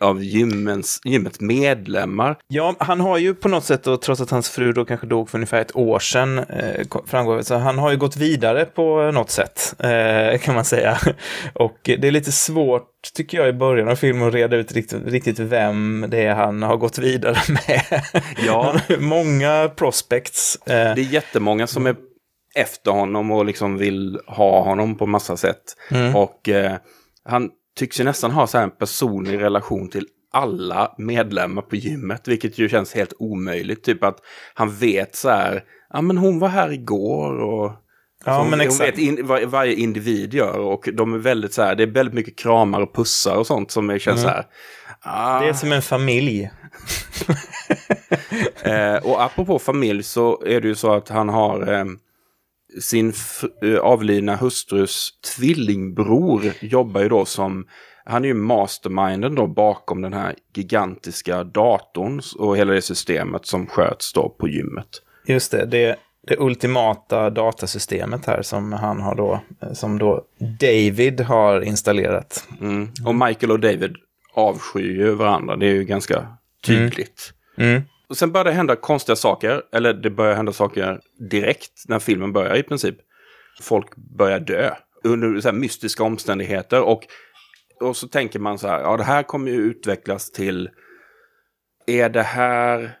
av 0.00 0.22
gymmens, 0.22 1.00
gymmets 1.04 1.40
medlemmar. 1.40 2.36
Ja, 2.48 2.74
han 2.78 3.00
har 3.00 3.18
ju 3.18 3.34
på 3.34 3.48
något 3.48 3.64
sätt, 3.64 3.84
då, 3.84 3.96
trots 3.96 4.20
att 4.20 4.30
hans 4.30 4.50
fru 4.50 4.72
då 4.72 4.84
kanske 4.84 5.06
dog 5.06 5.30
för 5.30 5.38
ungefär 5.38 5.60
ett 5.60 5.76
år 5.76 5.98
sedan, 5.98 6.38
eh, 6.38 6.86
framgår 7.06 7.42
så 7.42 7.54
han 7.54 7.78
har 7.78 7.90
ju 7.90 7.96
gått 7.96 8.16
vidare 8.16 8.64
på 8.64 9.10
något 9.10 9.30
sätt, 9.30 9.74
eh, 9.78 10.38
kan 10.38 10.54
man 10.54 10.64
säga. 10.64 10.98
Och 11.52 11.78
det 11.82 12.04
är 12.04 12.10
lite 12.10 12.32
svårt, 12.32 12.90
tycker 13.14 13.38
jag, 13.38 13.48
i 13.48 13.52
början 13.52 13.88
av 13.88 13.96
filmen 13.96 14.28
att 14.28 14.34
reda 14.34 14.56
ut 14.56 14.72
riktigt, 14.72 15.06
riktigt 15.06 15.38
vem 15.38 16.06
det 16.08 16.22
är 16.22 16.34
han 16.34 16.62
har 16.62 16.76
gått 16.76 16.98
vidare 16.98 17.38
med. 17.48 18.02
Ja. 18.46 18.76
Många 18.98 19.70
prospects. 19.76 20.58
Eh. 20.66 20.94
Det 20.94 21.00
är 21.00 21.12
jättemånga 21.12 21.66
som 21.66 21.86
är 21.86 21.96
efter 22.54 22.90
honom 22.90 23.30
och 23.30 23.44
liksom 23.44 23.76
vill 23.76 24.20
ha 24.26 24.62
honom 24.62 24.96
på 24.96 25.06
massa 25.06 25.36
sätt. 25.36 25.62
Mm. 25.90 26.16
Och 26.16 26.48
eh, 26.48 26.76
han 27.24 27.50
tycks 27.76 28.00
ju 28.00 28.04
nästan 28.04 28.30
ha 28.30 28.46
så 28.46 28.58
en 28.58 28.70
personlig 28.70 29.40
relation 29.40 29.88
till 29.88 30.06
alla 30.32 30.94
medlemmar 30.98 31.62
på 31.62 31.76
gymmet, 31.76 32.28
vilket 32.28 32.58
ju 32.58 32.68
känns 32.68 32.94
helt 32.94 33.12
omöjligt. 33.18 33.84
Typ 33.84 34.04
att 34.04 34.18
han 34.54 34.74
vet 34.74 35.16
så 35.16 35.28
här, 35.28 35.64
ja 35.92 36.00
men 36.00 36.18
hon 36.18 36.38
var 36.38 36.48
här 36.48 36.72
igår 36.72 37.40
och 37.40 37.72
Ja, 38.26 38.38
hon, 38.38 38.50
men 38.50 38.60
exakt. 38.60 38.78
Hon 38.78 38.86
vet 38.86 39.18
in, 39.18 39.26
vad 39.26 39.42
varje 39.42 39.74
individ 39.74 40.34
gör 40.34 40.58
och 40.58 40.88
de 40.92 41.14
är 41.14 41.18
väldigt 41.18 41.54
så 41.54 41.62
här, 41.62 41.74
det 41.74 41.82
är 41.82 41.86
väldigt 41.86 42.14
mycket 42.14 42.38
kramar 42.38 42.80
och 42.80 42.94
pussar 42.94 43.36
och 43.36 43.46
sånt 43.46 43.70
som 43.70 43.98
känns 43.98 44.06
mm. 44.06 44.18
så 44.18 44.28
här. 44.28 44.46
Ah. 45.00 45.40
Det 45.40 45.48
är 45.48 45.52
som 45.52 45.72
en 45.72 45.82
familj. 45.82 46.42
eh, 48.62 48.94
och 48.94 49.22
apropå 49.22 49.58
familj 49.58 50.02
så 50.02 50.42
är 50.46 50.60
det 50.60 50.68
ju 50.68 50.74
så 50.74 50.92
att 50.92 51.08
han 51.08 51.28
har 51.28 51.72
eh, 51.72 51.84
sin 52.80 53.12
eh, 53.62 53.78
avlidna 53.78 54.36
hustrus 54.36 55.10
tvillingbror 55.36 56.42
jobbar 56.60 57.00
ju 57.00 57.08
då 57.08 57.24
som, 57.24 57.66
han 58.04 58.24
är 58.24 58.28
ju 58.28 58.34
masterminden 58.34 59.34
då 59.34 59.46
bakom 59.46 60.02
den 60.02 60.12
här 60.12 60.34
gigantiska 60.54 61.44
datorn 61.44 62.20
och 62.38 62.56
hela 62.56 62.72
det 62.72 62.82
systemet 62.82 63.46
som 63.46 63.66
sköts 63.66 64.12
då 64.12 64.28
på 64.28 64.48
gymmet. 64.48 64.88
Just 65.26 65.50
det, 65.50 65.66
det, 65.66 65.96
det 66.26 66.36
ultimata 66.38 67.30
datasystemet 67.30 68.26
här 68.26 68.42
som 68.42 68.72
han 68.72 69.00
har 69.00 69.14
då, 69.14 69.40
eh, 69.62 69.72
som 69.72 69.98
då 69.98 70.24
David 70.60 71.20
har 71.20 71.60
installerat. 71.60 72.48
Mm. 72.60 72.88
Och 73.06 73.14
Michael 73.14 73.52
och 73.52 73.60
David 73.60 73.96
avskyr 74.34 74.98
ju 74.98 75.14
varandra, 75.14 75.56
det 75.56 75.66
är 75.66 75.74
ju 75.74 75.84
ganska 75.84 76.26
tydligt. 76.66 77.32
Mm. 77.56 77.70
Mm. 77.70 77.82
Och 78.14 78.18
sen 78.18 78.32
börjar 78.32 78.44
det 78.44 78.52
hända 78.52 78.76
konstiga 78.76 79.16
saker, 79.16 79.62
eller 79.72 79.94
det 79.94 80.10
börjar 80.10 80.34
hända 80.34 80.52
saker 80.52 81.00
direkt 81.30 81.84
när 81.88 81.98
filmen 81.98 82.32
börjar 82.32 82.56
i 82.56 82.62
princip. 82.62 82.96
Folk 83.60 83.96
börjar 83.96 84.40
dö 84.40 84.74
under 85.04 85.40
så 85.40 85.52
mystiska 85.52 86.04
omständigheter 86.04 86.82
och, 86.82 87.06
och 87.80 87.96
så 87.96 88.08
tänker 88.08 88.38
man 88.38 88.58
så 88.58 88.68
här, 88.68 88.80
ja 88.80 88.96
det 88.96 89.04
här 89.04 89.22
kommer 89.22 89.50
ju 89.50 89.56
utvecklas 89.56 90.30
till, 90.30 90.70
är 91.86 92.08
det 92.08 92.22
här 92.22 92.98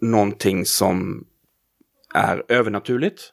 någonting 0.00 0.64
som 0.64 1.26
är 2.14 2.44
övernaturligt? 2.48 3.32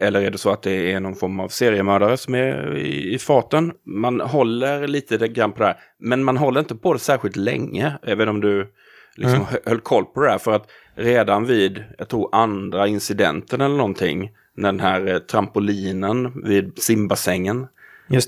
Eller 0.00 0.20
är 0.20 0.30
det 0.30 0.38
så 0.38 0.50
att 0.50 0.62
det 0.62 0.92
är 0.92 1.00
någon 1.00 1.16
form 1.16 1.40
av 1.40 1.48
seriemördare 1.48 2.16
som 2.16 2.34
är 2.34 2.76
i, 2.76 3.14
i 3.14 3.18
farten? 3.18 3.72
Man 3.84 4.20
håller 4.20 4.86
lite 4.88 5.28
grann 5.28 5.52
på 5.52 5.58
det 5.58 5.66
här, 5.66 5.80
men 5.98 6.24
man 6.24 6.36
håller 6.36 6.60
inte 6.60 6.74
på 6.74 6.92
det 6.92 6.98
särskilt 6.98 7.36
länge, 7.36 7.98
även 8.02 8.28
om 8.28 8.40
du 8.40 8.72
liksom 9.14 9.40
mm. 9.40 9.46
höll 9.66 9.80
koll 9.80 10.04
på 10.04 10.20
det 10.20 10.30
här. 10.30 10.38
För 10.38 10.52
att 10.52 10.66
redan 10.94 11.46
vid, 11.46 11.84
jag 11.98 12.08
tror 12.08 12.28
andra 12.32 12.86
incidenten 12.86 13.60
eller 13.60 13.76
någonting, 13.76 14.30
när 14.56 14.72
den 14.72 14.80
här 14.80 15.08
eh, 15.08 15.18
trampolinen 15.18 16.42
vid 16.44 16.82
simbassängen, 16.82 17.66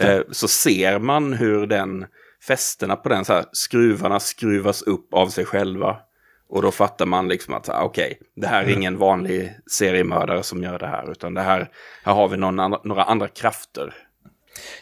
eh, 0.00 0.20
så 0.30 0.48
ser 0.48 0.98
man 0.98 1.32
hur 1.32 1.66
den 1.66 2.06
fästena 2.46 2.96
på 2.96 3.08
den, 3.08 3.24
så 3.24 3.32
här, 3.32 3.44
skruvarna 3.52 4.20
skruvas 4.20 4.82
upp 4.82 5.14
av 5.14 5.28
sig 5.28 5.44
själva. 5.44 5.96
Och 6.48 6.62
då 6.62 6.70
fattar 6.70 7.06
man 7.06 7.28
liksom 7.28 7.54
att 7.54 7.68
okej, 7.68 7.84
okay, 7.84 8.14
det 8.36 8.46
här 8.46 8.58
är 8.58 8.66
mm. 8.66 8.78
ingen 8.78 8.98
vanlig 8.98 9.52
seriemördare 9.70 10.42
som 10.42 10.62
gör 10.62 10.78
det 10.78 10.86
här, 10.86 11.10
utan 11.10 11.34
det 11.34 11.42
här, 11.42 11.68
här 12.04 12.14
har 12.14 12.28
vi 12.28 12.36
någon, 12.36 12.76
några 12.84 13.02
andra 13.02 13.28
krafter. 13.28 13.94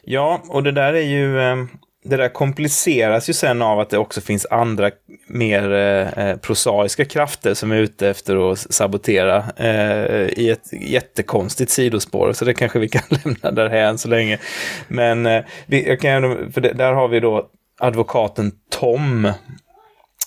Ja, 0.03 0.43
och 0.49 0.63
det 0.63 0.73
där 0.73 0.93
är 0.93 1.03
ju, 1.03 1.41
eh, 1.41 1.57
det 2.05 2.17
där 2.17 2.29
kompliceras 2.29 3.29
ju 3.29 3.33
sen 3.33 3.63
av 3.63 3.81
att 3.81 3.91
det 3.91 3.99
också 3.99 4.21
finns 4.21 4.47
andra 4.51 4.91
mer 5.27 5.73
eh, 5.73 6.29
eh 6.29 6.37
prosaiska 6.37 7.05
krafter 7.05 7.55
som 7.55 7.73
är 7.73 7.77
ute 7.77 8.09
efter 8.09 8.53
att 8.53 8.59
sabotera 8.59 9.45
eh, 9.57 10.27
i 10.27 10.51
ett 10.51 10.73
jättekonstigt 10.73 11.71
sidospår. 11.71 12.33
Så 12.33 12.45
det 12.45 12.55
kanske 12.55 12.79
vi 12.79 12.89
kan 12.89 13.03
lämna 13.25 13.51
därhän 13.51 13.99
så 13.99 14.09
länge. 14.09 14.39
Men 14.89 15.27
eh, 15.27 15.45
vi, 15.67 15.89
jag 15.89 16.01
kan, 16.01 16.53
för 16.53 16.61
det, 16.61 16.73
där 16.73 16.93
har 16.93 17.09
vi 17.09 17.21
då 17.21 17.49
advokaten 17.81 18.53
Tom 18.71 19.33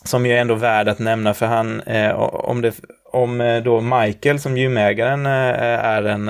som 0.06 0.26
ju 0.26 0.34
är 0.34 0.42
ändå 0.42 0.56
värd 0.56 0.88
att 0.88 1.00
nämna 1.00 1.34
för 1.34 1.46
han, 1.46 1.82
eh, 1.82 2.12
om, 2.20 2.62
det, 2.62 2.74
om 3.12 3.42
eh, 3.42 3.64
då 3.64 3.82
Michael 3.82 4.40
som 4.40 4.58
gymägaren 4.58 5.26
eh, 5.26 5.32
är 5.86 6.04
en 6.04 6.30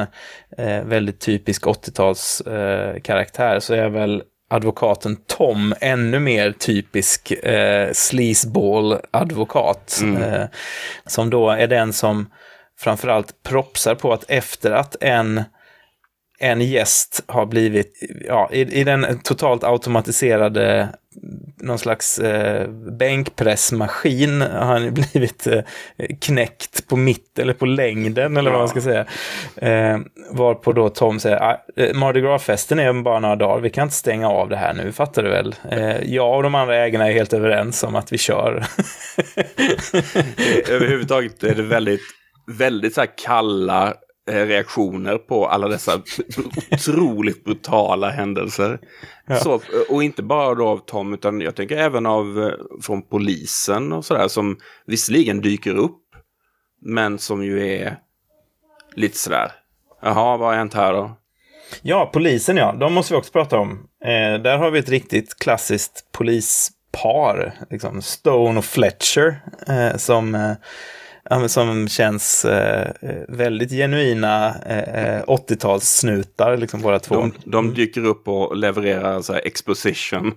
eh, 0.57 0.83
väldigt 0.83 1.19
typisk 1.19 1.65
80-talskaraktär 1.65 3.53
eh, 3.53 3.59
så 3.59 3.73
är 3.73 3.89
väl 3.89 4.23
advokaten 4.49 5.17
Tom 5.27 5.73
ännu 5.81 6.19
mer 6.19 6.51
typisk 6.51 7.31
eh, 7.31 7.91
sleazeball-advokat. 7.91 9.99
Mm. 10.03 10.23
Eh, 10.23 10.47
som 11.05 11.29
då 11.29 11.49
är 11.49 11.67
den 11.67 11.93
som 11.93 12.29
framförallt 12.79 13.43
propsar 13.43 13.95
på 13.95 14.13
att 14.13 14.25
efter 14.27 14.71
att 14.71 14.95
en 15.01 15.43
en 16.39 16.61
gäst 16.61 17.23
har 17.27 17.45
blivit, 17.45 17.93
ja, 18.27 18.49
i, 18.51 18.61
i 18.61 18.83
den 18.83 19.19
totalt 19.23 19.63
automatiserade 19.63 20.89
någon 21.57 21.79
slags 21.79 22.19
eh, 22.19 22.69
bänkpressmaskin 22.69 24.41
har 24.41 24.65
han 24.65 24.93
blivit 25.11 25.47
eh, 25.47 25.61
knäckt 26.21 26.87
på 26.87 26.95
mitt 26.95 27.39
eller 27.39 27.53
på 27.53 27.65
längden 27.65 28.37
eller 28.37 28.51
vad 28.51 28.59
man 28.59 28.69
ska 28.69 28.81
säga. 28.81 29.05
Eh, 29.55 29.99
varpå 30.31 30.73
då 30.73 30.89
Tom 30.89 31.19
säger, 31.19 31.43
ah, 31.43 31.65
eh, 31.75 31.93
Mardi 31.93 32.21
Gras-festen 32.21 32.79
är 32.79 32.93
bara 32.93 33.19
några 33.19 33.35
dagar, 33.35 33.61
vi 33.61 33.69
kan 33.69 33.83
inte 33.83 33.95
stänga 33.95 34.29
av 34.29 34.49
det 34.49 34.57
här 34.57 34.73
nu, 34.73 34.91
fattar 34.91 35.23
du 35.23 35.29
väl? 35.29 35.55
Eh, 35.71 36.13
jag 36.13 36.37
och 36.37 36.43
de 36.43 36.55
andra 36.55 36.75
ägarna 36.75 37.07
är 37.07 37.13
helt 37.13 37.33
överens 37.33 37.83
om 37.83 37.95
att 37.95 38.13
vi 38.13 38.17
kör. 38.17 38.51
Överhuvudtaget 40.69 41.43
är 41.43 41.55
det 41.55 41.63
väldigt, 41.63 42.01
väldigt 42.47 42.93
så 42.93 43.01
här 43.01 43.09
kalla 43.25 43.93
reaktioner 44.27 45.17
på 45.17 45.48
alla 45.48 45.67
dessa 45.67 46.01
otroligt 46.72 47.44
brutala 47.44 48.10
händelser. 48.10 48.79
Ja. 49.25 49.36
Så, 49.36 49.62
och 49.89 50.03
inte 50.03 50.24
bara 50.24 50.55
då 50.55 50.67
av 50.67 50.77
Tom, 50.77 51.13
utan 51.13 51.41
jag 51.41 51.55
tänker 51.55 51.77
även 51.77 52.05
av 52.05 52.44
eh, 52.44 52.82
från 52.82 53.01
polisen 53.01 53.94
och 53.94 54.05
sådär 54.05 54.27
som 54.27 54.58
visserligen 54.86 55.41
dyker 55.41 55.75
upp, 55.75 56.01
men 56.82 57.20
som 57.20 57.44
ju 57.44 57.67
är 57.67 57.98
lite 58.96 59.17
sådär. 59.17 59.51
Jaha, 60.01 60.38
vad 60.38 60.50
har 60.50 60.55
hänt 60.55 60.74
här 60.74 60.94
då? 60.94 61.17
Ja, 61.82 62.10
polisen 62.13 62.58
ja, 62.58 62.75
de 62.79 62.94
måste 62.94 63.13
vi 63.13 63.20
också 63.20 63.32
prata 63.32 63.58
om. 63.58 63.88
Eh, 64.03 64.41
där 64.41 64.58
har 64.58 64.72
vi 64.72 64.79
ett 64.79 64.89
riktigt 64.89 65.39
klassiskt 65.39 66.12
polispar, 66.12 67.53
liksom 67.70 68.01
Stone 68.01 68.60
och 68.60 68.65
Fletcher, 68.65 69.41
eh, 69.67 69.98
som 69.98 70.36
eh, 70.36 70.51
som 71.48 71.88
känns 71.88 72.46
eh, 72.46 72.91
väldigt 73.27 73.72
genuina 73.72 74.55
eh, 74.65 75.24
80-talssnutar, 75.24 76.53
eh, 76.53 76.58
liksom 76.58 76.82
båda 76.82 77.00
två. 77.00 77.15
De, 77.15 77.34
de, 77.46 77.74
dyker 77.74 78.05
upp 78.05 78.27
och 78.27 78.58
levererar 78.58 79.22
så 79.22 79.34
här, 79.34 79.41
exposition. 79.46 80.34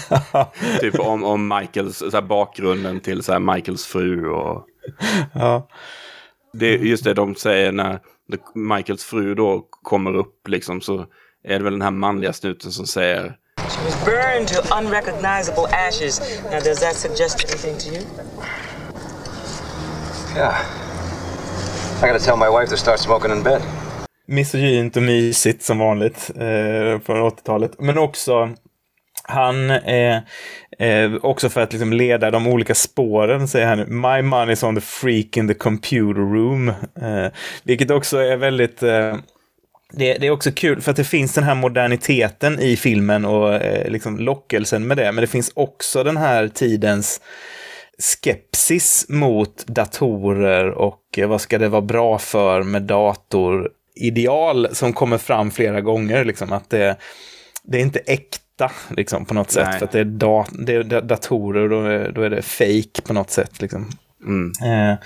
typ 0.80 1.00
om, 1.00 1.24
om 1.24 1.48
Michaels, 1.48 1.98
så 1.98 2.10
här, 2.10 2.22
bakgrunden 2.22 3.00
till 3.00 3.22
så 3.22 3.32
här, 3.32 3.38
Michaels 3.38 3.86
fru. 3.86 4.30
Och... 4.30 4.66
ja. 5.34 5.68
Det 6.52 6.66
är 6.66 6.78
just 6.78 7.04
det 7.04 7.14
de 7.14 7.34
säger 7.34 7.72
när 7.72 8.00
Michaels 8.54 9.04
fru 9.04 9.34
då 9.34 9.68
kommer 9.82 10.16
upp, 10.16 10.48
liksom, 10.48 10.80
så 10.80 11.06
är 11.44 11.58
det 11.58 11.64
väl 11.64 11.72
den 11.72 11.82
här 11.82 11.90
manliga 11.90 12.32
snuten 12.32 12.72
som 12.72 12.86
säger 12.86 13.36
She 13.68 13.84
was 13.84 14.04
burned 14.04 14.48
to 14.48 14.74
unrecognizable 14.78 15.66
ashes. 15.66 16.20
Now 16.44 16.60
does 16.60 16.80
that 16.80 16.96
suggest 16.96 17.44
anything 17.44 17.78
to 17.78 17.88
you? 17.94 18.02
Yeah. 20.38 20.56
I 22.02 22.06
gotta 22.06 22.18
tell 22.18 22.36
my 22.36 22.60
wife 22.60 22.70
to 22.70 22.76
start 22.76 22.98
smoking 22.98 23.32
in 23.32 23.42
bed. 23.42 23.62
Misogynt 24.26 24.96
och 24.96 25.02
mysigt 25.02 25.62
som 25.62 25.78
vanligt 25.78 26.30
eh, 26.34 27.00
från 27.00 27.30
80-talet. 27.30 27.72
Men 27.78 27.98
också 27.98 28.50
han, 29.22 29.70
eh, 29.70 30.16
eh, 30.78 31.14
också 31.22 31.48
för 31.48 31.60
att 31.60 31.72
liksom 31.72 31.92
leda 31.92 32.30
de 32.30 32.46
olika 32.46 32.74
spåren, 32.74 33.48
säger 33.48 33.66
han 33.66 33.78
My 33.78 34.36
money's 34.36 34.64
on 34.64 34.74
the 34.74 34.80
freak 34.80 35.36
in 35.36 35.48
the 35.48 35.54
computer 35.54 36.34
room. 36.34 36.68
Eh, 37.02 37.32
vilket 37.62 37.90
också 37.90 38.18
är 38.18 38.36
väldigt 38.36 38.82
eh, 38.82 39.16
det, 39.92 40.14
det, 40.14 40.26
är 40.26 40.30
också 40.30 40.52
kul 40.52 40.80
för 40.80 40.90
att 40.90 40.96
det 40.96 41.04
finns 41.04 41.34
den 41.34 41.44
här 41.44 41.54
moderniteten 41.54 42.60
i 42.60 42.76
filmen 42.76 43.24
och 43.24 43.54
eh, 43.54 43.90
liksom 43.90 44.18
lockelsen 44.18 44.86
med 44.86 44.96
det. 44.96 45.12
Men 45.12 45.22
det 45.22 45.26
finns 45.26 45.52
också 45.54 46.04
den 46.04 46.16
här 46.16 46.48
tidens 46.48 47.20
skepsis 47.98 49.06
mot 49.08 49.66
datorer 49.66 50.70
och 50.70 51.02
eh, 51.16 51.28
vad 51.28 51.40
ska 51.40 51.58
det 51.58 51.68
vara 51.68 51.82
bra 51.82 52.18
för 52.18 52.62
med 52.62 52.82
datorideal 52.82 54.68
som 54.72 54.92
kommer 54.92 55.18
fram 55.18 55.50
flera 55.50 55.80
gånger. 55.80 56.24
Liksom, 56.24 56.52
att 56.52 56.70
det, 56.70 56.96
det 57.62 57.78
är 57.78 57.82
inte 57.82 57.98
äkta 57.98 58.70
liksom, 58.96 59.24
på 59.24 59.34
något 59.34 59.50
sätt. 59.50 59.66
Nej. 59.70 59.78
För 59.78 59.86
att 59.86 59.92
det 59.92 60.00
är, 60.00 60.04
da, 60.04 60.46
det 60.52 60.74
är 60.74 61.00
datorer 61.00 61.62
och 61.62 61.68
då 61.68 61.82
är, 61.84 62.12
då 62.12 62.22
är 62.22 62.30
det 62.30 62.42
fake 62.42 63.02
på 63.06 63.12
något 63.12 63.30
sätt. 63.30 63.62
Liksom. 63.62 63.90
Mm. 64.26 64.52
Eh, 64.62 64.98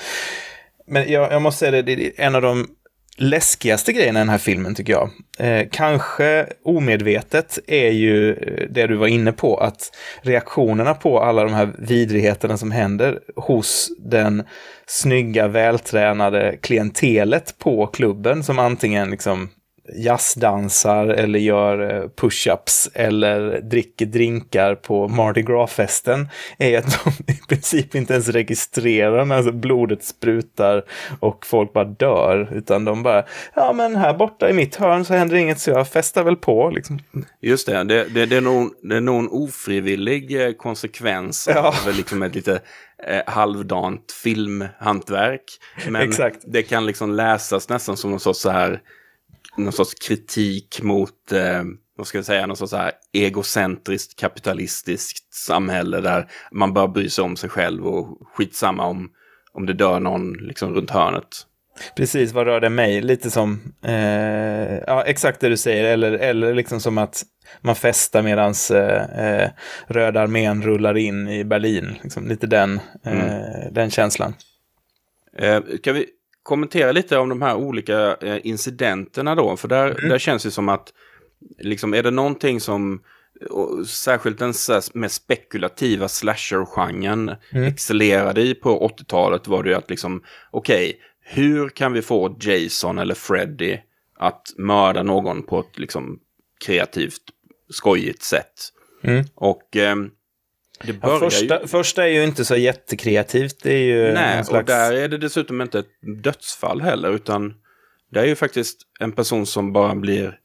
men 0.87 1.13
jag, 1.13 1.33
jag, 1.33 1.43
måste 1.43 1.59
säga 1.59 1.71
det, 1.71 1.83
det 1.83 2.07
är 2.07 2.27
en 2.27 2.35
av 2.35 2.43
de 2.43 2.69
läskigaste 3.17 3.93
grejen 3.93 4.17
i 4.17 4.19
den 4.19 4.29
här 4.29 4.39
filmen 4.39 4.75
tycker 4.75 4.93
jag, 4.93 5.11
eh, 5.39 5.69
kanske 5.71 6.47
omedvetet, 6.65 7.59
är 7.67 7.91
ju 7.91 8.33
eh, 8.33 8.69
det 8.71 8.87
du 8.87 8.97
var 8.97 9.07
inne 9.07 9.33
på, 9.33 9.57
att 9.57 9.91
reaktionerna 10.23 10.95
på 10.95 11.21
alla 11.21 11.45
de 11.45 11.53
här 11.53 11.73
vidrigheterna 11.79 12.57
som 12.57 12.71
händer 12.71 13.19
hos 13.37 13.89
den 13.99 14.43
snygga, 14.87 15.49
vältränade 15.49 16.57
klientelet 16.63 17.59
på 17.59 17.87
klubben 17.87 18.45
som 18.45 18.59
antingen 18.59 19.11
liksom 19.11 19.51
jazzdansar 19.95 21.07
eller 21.07 21.39
gör 21.39 21.95
eh, 21.95 22.09
push-ups 22.09 22.91
eller 22.95 23.61
dricker 23.61 24.07
drinkar 24.07 24.75
på 24.75 25.09
Mardi 25.09 25.43
Gras-festen 25.43 26.29
är 26.59 26.79
att 26.79 27.05
de 27.05 27.33
i 27.33 27.37
princip 27.49 27.95
inte 27.95 28.13
ens 28.13 28.29
registrerar 28.29 29.25
när 29.25 29.37
alltså 29.37 29.53
blodet 29.53 30.05
sprutar 30.05 30.85
och 31.21 31.47
folk 31.47 31.73
bara 31.73 31.85
dör. 31.85 32.49
Utan 32.53 32.85
de 32.85 33.03
bara, 33.03 33.25
ja 33.55 33.73
men 33.73 33.97
här 33.97 34.15
borta 34.15 34.51
i 34.51 34.53
mitt 34.53 34.77
hörn 34.77 35.05
så 35.05 35.15
händer 35.15 35.37
inget 35.37 35.61
så 35.61 35.71
jag 35.71 35.89
festar 35.89 36.25
väl 36.25 36.37
på. 36.37 36.71
Liksom. 36.71 36.99
Just 37.41 37.67
det, 37.67 37.85
det, 37.85 38.05
det, 38.05 38.27
det, 38.27 38.37
är, 38.37 38.41
nog, 38.41 38.71
det 38.83 38.97
är 38.97 39.01
nog 39.01 39.19
en 39.19 39.29
ofrivillig 39.29 40.47
eh, 40.47 40.53
konsekvens 40.53 41.49
ja. 41.55 41.75
av 41.87 41.95
liksom 41.97 42.23
ett 42.23 42.35
lite 42.35 42.61
eh, 43.07 43.23
halvdant 43.27 44.13
filmhantverk. 44.23 45.45
Men 45.89 46.03
Exakt. 46.03 46.39
det 46.47 46.63
kan 46.63 46.87
liksom 46.87 47.15
läsas 47.15 47.69
nästan 47.69 47.97
som 47.97 48.11
någon 48.11 48.21
sorts 48.21 48.41
så 48.41 48.51
här 48.51 48.81
någon 49.57 49.73
sorts 49.73 49.95
kritik 49.95 50.83
mot, 50.83 51.33
eh, 51.33 51.63
vad 51.97 52.07
ska 52.07 52.19
jag 52.19 52.25
säga, 52.25 52.47
någon 52.47 52.57
sorts 52.57 52.73
här 52.73 52.93
egocentriskt 53.13 54.19
kapitalistiskt 54.19 55.35
samhälle 55.35 56.01
där 56.01 56.31
man 56.53 56.73
bör 56.73 56.89
bry 56.89 57.11
sig 57.11 57.25
om 57.25 57.37
sig 57.37 57.51
själv 57.51 57.87
och 57.87 58.19
skitsamma 58.35 58.87
om, 58.87 59.11
om 59.53 59.67
det 59.67 59.73
dör 59.73 60.01
någon 60.01 60.33
liksom 60.33 60.75
runt 60.75 60.91
hörnet. 60.91 61.47
Precis, 61.97 62.33
vad 62.33 62.47
rör 62.47 62.61
det 62.61 62.71
mig? 62.71 63.01
Lite 63.01 63.31
som, 63.31 63.61
eh, 63.85 64.79
ja 64.87 65.03
exakt 65.07 65.41
det 65.41 65.49
du 65.49 65.57
säger, 65.57 65.85
eller, 65.85 66.13
eller 66.13 66.55
liksom 66.55 66.81
som 66.81 66.99
att 66.99 67.23
man 67.61 67.75
festar 67.75 68.23
medan 68.23 68.55
eh, 68.71 69.27
eh, 69.27 69.51
Röda 69.87 70.21
armén 70.21 70.63
rullar 70.63 70.97
in 70.97 71.29
i 71.29 71.45
Berlin. 71.45 71.99
Liksom, 72.03 72.29
lite 72.29 72.47
den, 72.47 72.81
mm. 73.05 73.19
eh, 73.19 73.73
den 73.73 73.91
känslan. 73.91 74.35
Eh, 75.39 75.61
kan 75.83 75.95
vi 75.95 76.07
kommentera 76.43 76.93
lite 76.93 77.19
om 77.19 77.29
de 77.29 77.43
här 77.43 77.55
olika 77.55 78.17
eh, 78.21 78.39
incidenterna 78.43 79.35
då. 79.35 79.57
För 79.57 79.69
där, 79.69 79.91
mm. 79.91 80.09
där 80.09 80.19
känns 80.19 80.43
det 80.43 80.51
som 80.51 80.69
att, 80.69 80.93
liksom, 81.59 81.95
är 81.95 82.03
det 82.03 82.11
någonting 82.11 82.61
som, 82.61 83.03
särskilt 83.87 84.39
den 84.39 84.55
mest 84.95 85.15
spekulativa 85.15 86.09
slasher-genren 86.09 87.35
mm. 87.53 87.65
excellerade 87.65 88.43
i 88.43 88.55
på 88.55 88.89
80-talet 88.89 89.49
var 89.49 89.63
det 89.63 89.71
ju 89.71 89.77
att 89.77 89.91
liksom, 89.91 90.23
okej, 90.51 90.89
okay, 90.89 91.01
hur 91.21 91.69
kan 91.69 91.93
vi 91.93 92.03
få 92.03 92.37
Jason 92.41 92.99
eller 92.99 93.15
Freddy 93.15 93.79
att 94.19 94.55
mörda 94.57 95.03
någon 95.03 95.43
på 95.43 95.61
ett 95.61 95.79
liksom 95.79 96.19
kreativt, 96.65 97.23
skojigt 97.71 98.23
sätt? 98.23 98.73
Mm. 99.03 99.25
Och 99.35 99.77
eh, 99.77 99.97
Ja, 101.03 101.19
första, 101.19 101.61
ju... 101.61 101.67
första 101.67 102.05
är 102.05 102.09
ju 102.09 102.25
inte 102.25 102.45
så 102.45 102.57
jättekreativt. 102.57 103.63
Det 103.63 103.73
är 103.73 103.83
ju 103.83 104.13
Nej, 104.13 104.45
slags... 104.45 104.61
och 104.61 104.65
där 104.65 104.93
är 104.93 105.09
det 105.09 105.19
dessutom 105.19 105.61
inte 105.61 105.79
ett 105.79 106.23
dödsfall 106.25 106.81
heller, 106.81 107.11
utan 107.11 107.55
det 108.11 108.21
är 108.21 108.25
ju 108.25 108.35
faktiskt 108.35 108.79
en 109.01 109.13
person 109.13 109.47
som 109.47 109.73
bara 109.73 109.95
blir 109.95 110.39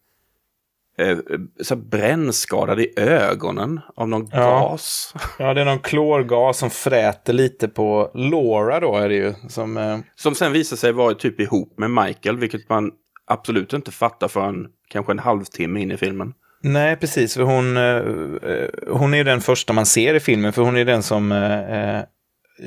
eh, 0.97 1.17
så 1.62 1.76
brännskadad 1.76 2.80
i 2.80 2.93
ögonen 2.97 3.80
av 3.95 4.10
någon 4.10 4.30
ja. 4.32 4.38
gas. 4.38 5.13
Ja, 5.39 5.54
det 5.54 5.62
är 5.62 5.65
någon 5.65 5.80
klorgas 5.80 6.58
som 6.58 6.69
fräter 6.69 7.34
lite 7.34 7.67
på 7.67 8.12
Laura 8.13 8.80
då 8.80 8.95
är 8.95 9.10
det 9.10 9.15
ju. 9.15 9.34
Som, 9.50 9.78
eh... 9.78 10.00
som 10.15 10.36
sen 10.36 10.52
visar 10.52 10.78
sig 10.78 10.91
vara 10.91 11.13
typ 11.13 11.39
ihop 11.39 11.78
med 11.78 11.91
Michael, 11.91 12.38
vilket 12.38 12.69
man 12.69 12.91
absolut 13.26 13.73
inte 13.73 13.91
fattar 13.91 14.28
förrän 14.28 14.67
kanske 14.88 15.12
en 15.12 15.19
halvtimme 15.19 15.82
in 15.82 15.91
i 15.91 15.97
filmen. 15.97 16.34
Nej, 16.63 16.95
precis. 16.95 17.33
För 17.33 17.41
hon, 17.41 17.77
eh, 17.77 18.97
hon 18.97 19.13
är 19.13 19.23
den 19.23 19.41
första 19.41 19.73
man 19.73 19.85
ser 19.85 20.13
i 20.13 20.19
filmen, 20.19 20.53
för 20.53 20.61
hon 20.61 20.77
är 20.77 20.85
den 20.85 21.03
som 21.03 21.31
eh, 21.31 22.01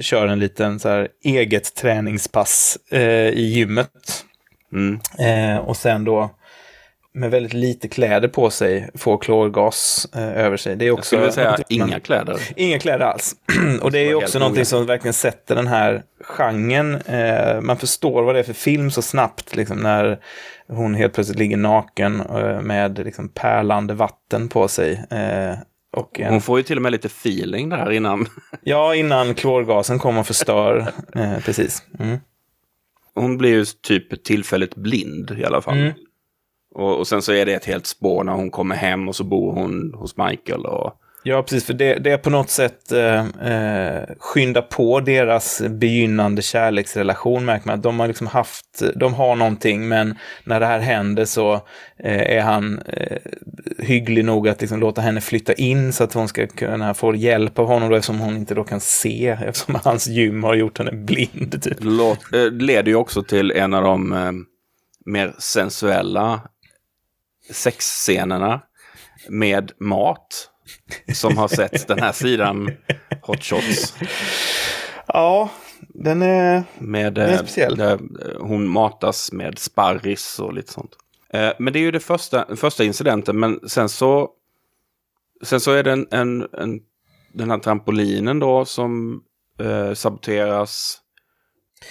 kör 0.00 0.26
en 0.26 0.38
liten 0.38 0.81
så 0.81 0.88
här, 0.88 1.09
eget 1.24 1.74
träningspass 1.74 2.79
eh, 2.90 3.29
i 3.29 3.42
gymmet. 3.42 4.24
Mm. 4.72 5.00
Eh, 5.18 5.59
och 5.59 5.76
sen 5.76 6.05
då 6.05 6.31
med 7.12 7.31
väldigt 7.31 7.53
lite 7.53 7.88
kläder 7.88 8.29
på 8.29 8.51
sig 8.51 8.90
får 8.94 9.18
klorgas 9.18 10.09
eh, 10.14 10.38
över 10.44 10.57
sig. 10.57 10.77
Det 10.77 10.85
är 10.85 10.87
Jag 10.87 10.94
också 10.94 11.07
skulle 11.07 11.20
vilja 11.20 11.33
säga 11.33 11.51
man- 11.51 11.61
inga 11.68 12.01
kläder. 12.01 12.37
Inga 12.57 12.79
kläder 12.79 13.05
alls. 13.05 13.35
och 13.83 13.92
det 13.92 13.99
är 13.99 14.14
också 14.14 14.38
någonting 14.38 14.64
som 14.64 14.87
verkligen 14.87 15.12
sätter 15.14 15.55
den 15.55 15.66
här 15.66 16.03
genren. 16.20 16.94
Eh, 16.94 17.61
man 17.61 17.77
förstår 17.77 18.23
vad 18.23 18.35
det 18.35 18.38
är 18.38 18.42
för 18.44 18.53
film 18.53 18.90
så 18.90 19.03
snabbt, 19.03 19.57
liksom, 19.57 19.79
när 19.79 20.18
hon 20.68 20.94
helt 20.94 21.12
plötsligt 21.12 21.38
ligger 21.38 21.57
naken 21.57 22.20
eh, 22.20 22.61
med 22.61 22.99
liksom, 22.99 23.29
pärlande 23.29 23.94
vatten 23.94 24.49
på 24.49 24.68
sig. 24.68 25.05
Eh, 25.11 25.55
och 25.96 26.20
en, 26.20 26.33
Hon 26.33 26.40
får 26.40 26.59
ju 26.59 26.62
till 26.62 26.77
och 26.77 26.83
med 26.83 26.92
lite 26.92 27.07
feeling 27.07 27.68
där 27.68 27.90
innan. 27.90 28.27
Ja, 28.62 28.94
innan 28.94 29.35
klorgasen 29.35 29.99
kommer 29.99 30.20
och 30.20 30.27
förstör. 30.27 30.92
eh, 31.14 31.38
precis. 31.44 31.83
Mm. 31.99 32.18
Hon 33.14 33.38
blir 33.38 33.51
ju 33.51 33.64
typ 33.64 34.25
tillfälligt 34.25 34.75
blind 34.75 35.31
i 35.38 35.44
alla 35.44 35.61
fall. 35.61 35.77
Mm. 35.79 35.92
Och, 36.75 36.99
och 36.99 37.07
sen 37.07 37.23
så 37.23 37.33
är 37.33 37.47
det 37.47 37.55
ett 37.55 37.65
helt 37.65 37.87
spår 37.87 38.25
när 38.25 38.33
hon 38.33 38.51
kommer 38.51 38.77
hem 38.77 39.09
och 39.09 39.17
så 39.17 39.25
bor 39.25 39.53
hon 39.53 39.95
hos 39.95 40.17
Michael. 40.17 40.67
Och, 40.67 41.01
Ja, 41.23 41.43
precis. 41.43 41.65
För 41.65 41.75
det, 41.75 41.95
det 41.95 42.11
är 42.11 42.19
på 42.19 42.31
något 42.31 42.51
sätt 42.51 42.93
eh, 42.93 43.27
eh, 43.27 44.03
skynda 44.19 44.63
på 44.63 45.01
deras 45.01 45.63
begynnande 45.69 46.43
kärleksrelation. 46.43 47.45
Märker 47.45 47.67
man 47.67 47.81
de 47.81 48.01
har 48.01 48.09
liksom 48.09 48.27
haft, 48.27 48.83
de 48.97 49.15
har 49.15 49.37
någonting, 49.37 49.89
men 49.89 50.15
när 50.45 50.61
det 50.61 50.67
här 50.67 50.79
händer 50.79 51.25
så 51.25 51.55
eh, 51.99 52.37
är 52.37 52.41
han 52.41 52.79
eh, 52.79 53.17
hygglig 53.79 54.25
nog 54.25 54.49
att 54.49 54.61
liksom 54.61 54.81
låta 54.81 55.01
henne 55.01 55.21
flytta 55.21 55.53
in 55.53 55.93
så 55.93 56.05
att 56.05 56.15
hon 56.15 56.29
ska 56.29 56.47
kunna 56.47 56.95
få 56.95 57.15
hjälp 57.15 57.59
av 57.59 57.67
honom 57.67 57.91
då, 57.91 57.97
eftersom 57.97 58.21
hon 58.21 58.37
inte 58.37 58.55
då 58.55 58.65
kan 58.65 58.81
se, 58.81 59.29
eftersom 59.29 59.75
hans 59.85 60.07
gym 60.07 60.45
har 60.45 60.55
gjort 60.55 60.79
henne 60.79 60.93
blind. 60.93 61.63
Typ. 61.63 61.77
låt, 61.81 62.35
eh, 62.35 62.51
leder 62.51 62.89
ju 62.89 62.95
också 62.95 63.23
till 63.23 63.51
en 63.51 63.75
av 63.75 63.83
de 63.83 64.13
eh, 64.13 64.33
mer 65.07 65.35
sensuella 65.39 66.41
sexscenerna 67.50 68.62
med 69.29 69.72
mat. 69.81 70.46
Som 71.14 71.37
har 71.37 71.48
sett 71.48 71.88
den 71.88 71.98
här 71.98 72.12
sidan 72.12 72.70
Hot 73.22 73.44
Shots. 73.44 73.94
Ja, 75.07 75.50
den 75.79 76.22
är... 76.22 76.64
Med, 76.79 77.18
är 77.18 77.33
eh, 77.33 77.38
speciell. 77.38 77.76
Där 77.76 77.92
eh, 77.92 78.40
hon 78.40 78.68
matas 78.68 79.33
med 79.33 79.59
sparris 79.59 80.38
och 80.38 80.55
lite 80.55 80.72
sånt. 80.72 80.90
Eh, 81.33 81.53
Men 81.59 81.72
det 81.72 81.79
är 81.79 81.81
ju 81.81 81.90
det 81.90 82.00
första, 82.00 82.57
första 82.57 82.85
incidenten, 82.85 83.40
men 83.40 83.61
sen 83.68 83.88
så, 83.88 84.31
sen 85.44 85.61
så 85.61 85.72
är 85.72 85.83
det 85.83 85.92
en, 85.92 86.07
en, 86.11 86.48
en, 86.53 86.81
den 87.35 87.50
här 87.50 87.59
trampolinen 87.59 88.38
då 88.38 88.64
som 88.64 89.22
eh, 89.61 89.94
saboteras. 89.94 90.98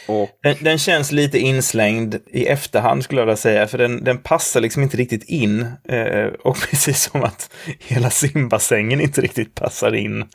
Och 0.08 0.30
Den, 0.44 0.56
den 0.62 0.78
känns 0.78 1.12
lite 1.12 1.40
inslängd 1.40 2.16
i 2.28 2.46
efterhand 2.46 3.04
skulle 3.04 3.22
jag 3.22 3.26
vilja 3.26 3.38
säga, 3.38 3.68
för 3.68 3.78
den, 3.78 4.04
den 4.04 4.18
passar 4.18 4.62
liksom 4.62 4.84
inte 4.84 4.98
riktigt 4.98 5.24
in. 5.24 5.66
Eh, 5.90 6.26
och 6.26 6.58
precis 6.70 7.02
som 7.04 7.24
att 7.24 7.54
hela 7.80 8.10
simbassängen 8.10 9.02
inte 9.02 9.22
riktigt 9.22 9.56
passar 9.56 9.96
in 9.96 10.26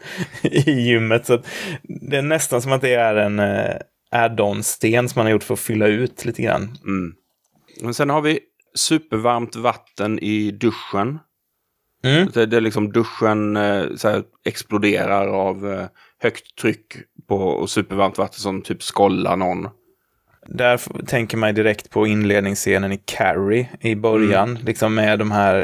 i 0.43 0.71
gymmet. 0.71 1.27
Så 1.27 1.43
det 1.83 2.17
är 2.17 2.23
nästan 2.23 2.62
som 2.62 2.73
att 2.73 2.81
det 2.81 2.95
är 2.95 3.14
en 3.14 3.38
eh, 3.38 3.77
add-on-sten 4.11 5.09
som 5.09 5.21
man 5.21 5.27
har 5.27 5.33
gjort 5.33 5.43
för 5.43 5.55
att 5.55 5.61
fylla 5.61 5.87
ut 5.87 6.25
lite 6.25 6.43
grann. 6.43 6.79
Men 7.83 7.95
sen 7.95 8.11
har 8.11 8.21
vi 8.21 8.40
supervarmt 8.75 9.57
vatten 9.57 10.19
i 10.19 10.51
duschen. 10.51 11.19
Mm. 12.05 12.29
Det, 12.35 12.47
det 12.47 12.57
är 12.57 12.61
liksom 12.61 12.93
duschen 12.93 13.57
eh, 13.57 13.87
exploderar 14.45 15.27
av 15.27 15.73
eh, 15.73 15.87
högt 16.25 16.57
tryck 16.61 16.87
på 17.29 17.37
och 17.37 17.71
supervarmt 17.71 18.19
vatten 18.19 18.41
som 18.41 18.63
typ 18.63 18.83
skollar 18.83 19.37
någon. 19.37 19.69
Där 20.47 20.81
tänker 21.07 21.37
man 21.37 21.55
direkt 21.55 21.91
på 21.91 22.07
inledningsscenen 22.07 22.93
i 22.93 23.01
Carrie 23.05 23.69
i 23.81 23.95
början, 23.95 24.51
Mm. 24.51 24.65
liksom 24.65 24.95
med 24.95 25.19
de 25.19 25.31
här 25.33 25.57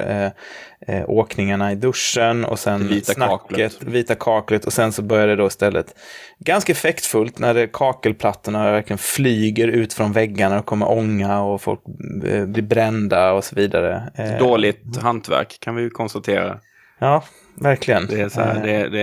eh, 0.89 0.97
eh, 0.97 1.05
åkningarna 1.11 1.73
i 1.73 1.75
duschen 1.75 2.45
och 2.45 2.59
sen 2.59 2.81
Det 2.81 2.87
vita 2.89 3.13
snacket, 3.13 3.49
kaklet. 3.49 3.83
vita 3.83 4.15
kaklet 4.15 4.65
och 4.65 4.73
sen 4.73 4.93
så 4.93 5.03
börjar 5.03 5.27
det 5.27 5.37
då 5.37 5.47
istället 5.47 5.95
ganska 6.39 6.73
effektfullt 6.73 7.39
när 7.39 7.55
det 7.55 7.67
kakelplattorna 7.67 8.71
verkligen 8.71 8.99
flyger 8.99 9.69
ut 9.69 9.93
från 9.93 10.13
väggarna 10.13 10.59
och 10.59 10.67
kommer 10.67 10.91
ånga 10.91 11.41
och 11.43 11.63
folk 11.63 11.81
eh, 12.25 12.45
blir 12.47 12.63
brända 12.63 13.33
och 13.33 13.45
så 13.45 13.55
vidare. 13.57 14.11
Eh, 14.15 14.39
Dåligt 14.39 14.97
hantverk 15.03 15.57
kan 15.61 15.75
vi 15.77 15.83
ju 15.83 15.91
konstatera. 15.91 16.59
Ja, 16.99 17.23
verkligen. 17.61 18.07
Det 18.07 18.21
är, 18.21 18.29
så 18.29 18.41
här, 18.41 18.57
Eh, 18.57 18.63
det, 18.63 18.89
det, 18.89 19.03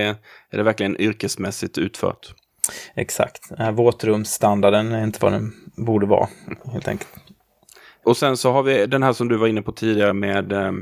är 0.50 0.56
det 0.56 0.62
verkligen 0.62 1.00
yrkesmässigt 1.00 1.78
utfört. 1.78 2.34
Exakt. 2.94 3.58
Här 3.58 3.72
våtrumsstandarden 3.72 4.92
är 4.92 5.04
inte 5.04 5.18
vad 5.22 5.32
den 5.32 5.52
borde 5.76 6.06
vara, 6.06 6.28
helt 6.72 6.88
enkelt. 6.88 7.10
Och 8.04 8.16
sen 8.16 8.36
så 8.36 8.52
har 8.52 8.62
vi 8.62 8.86
den 8.86 9.02
här 9.02 9.12
som 9.12 9.28
du 9.28 9.36
var 9.36 9.46
inne 9.46 9.62
på 9.62 9.72
tidigare 9.72 10.12
med 10.12 10.52
eh, 10.52 10.72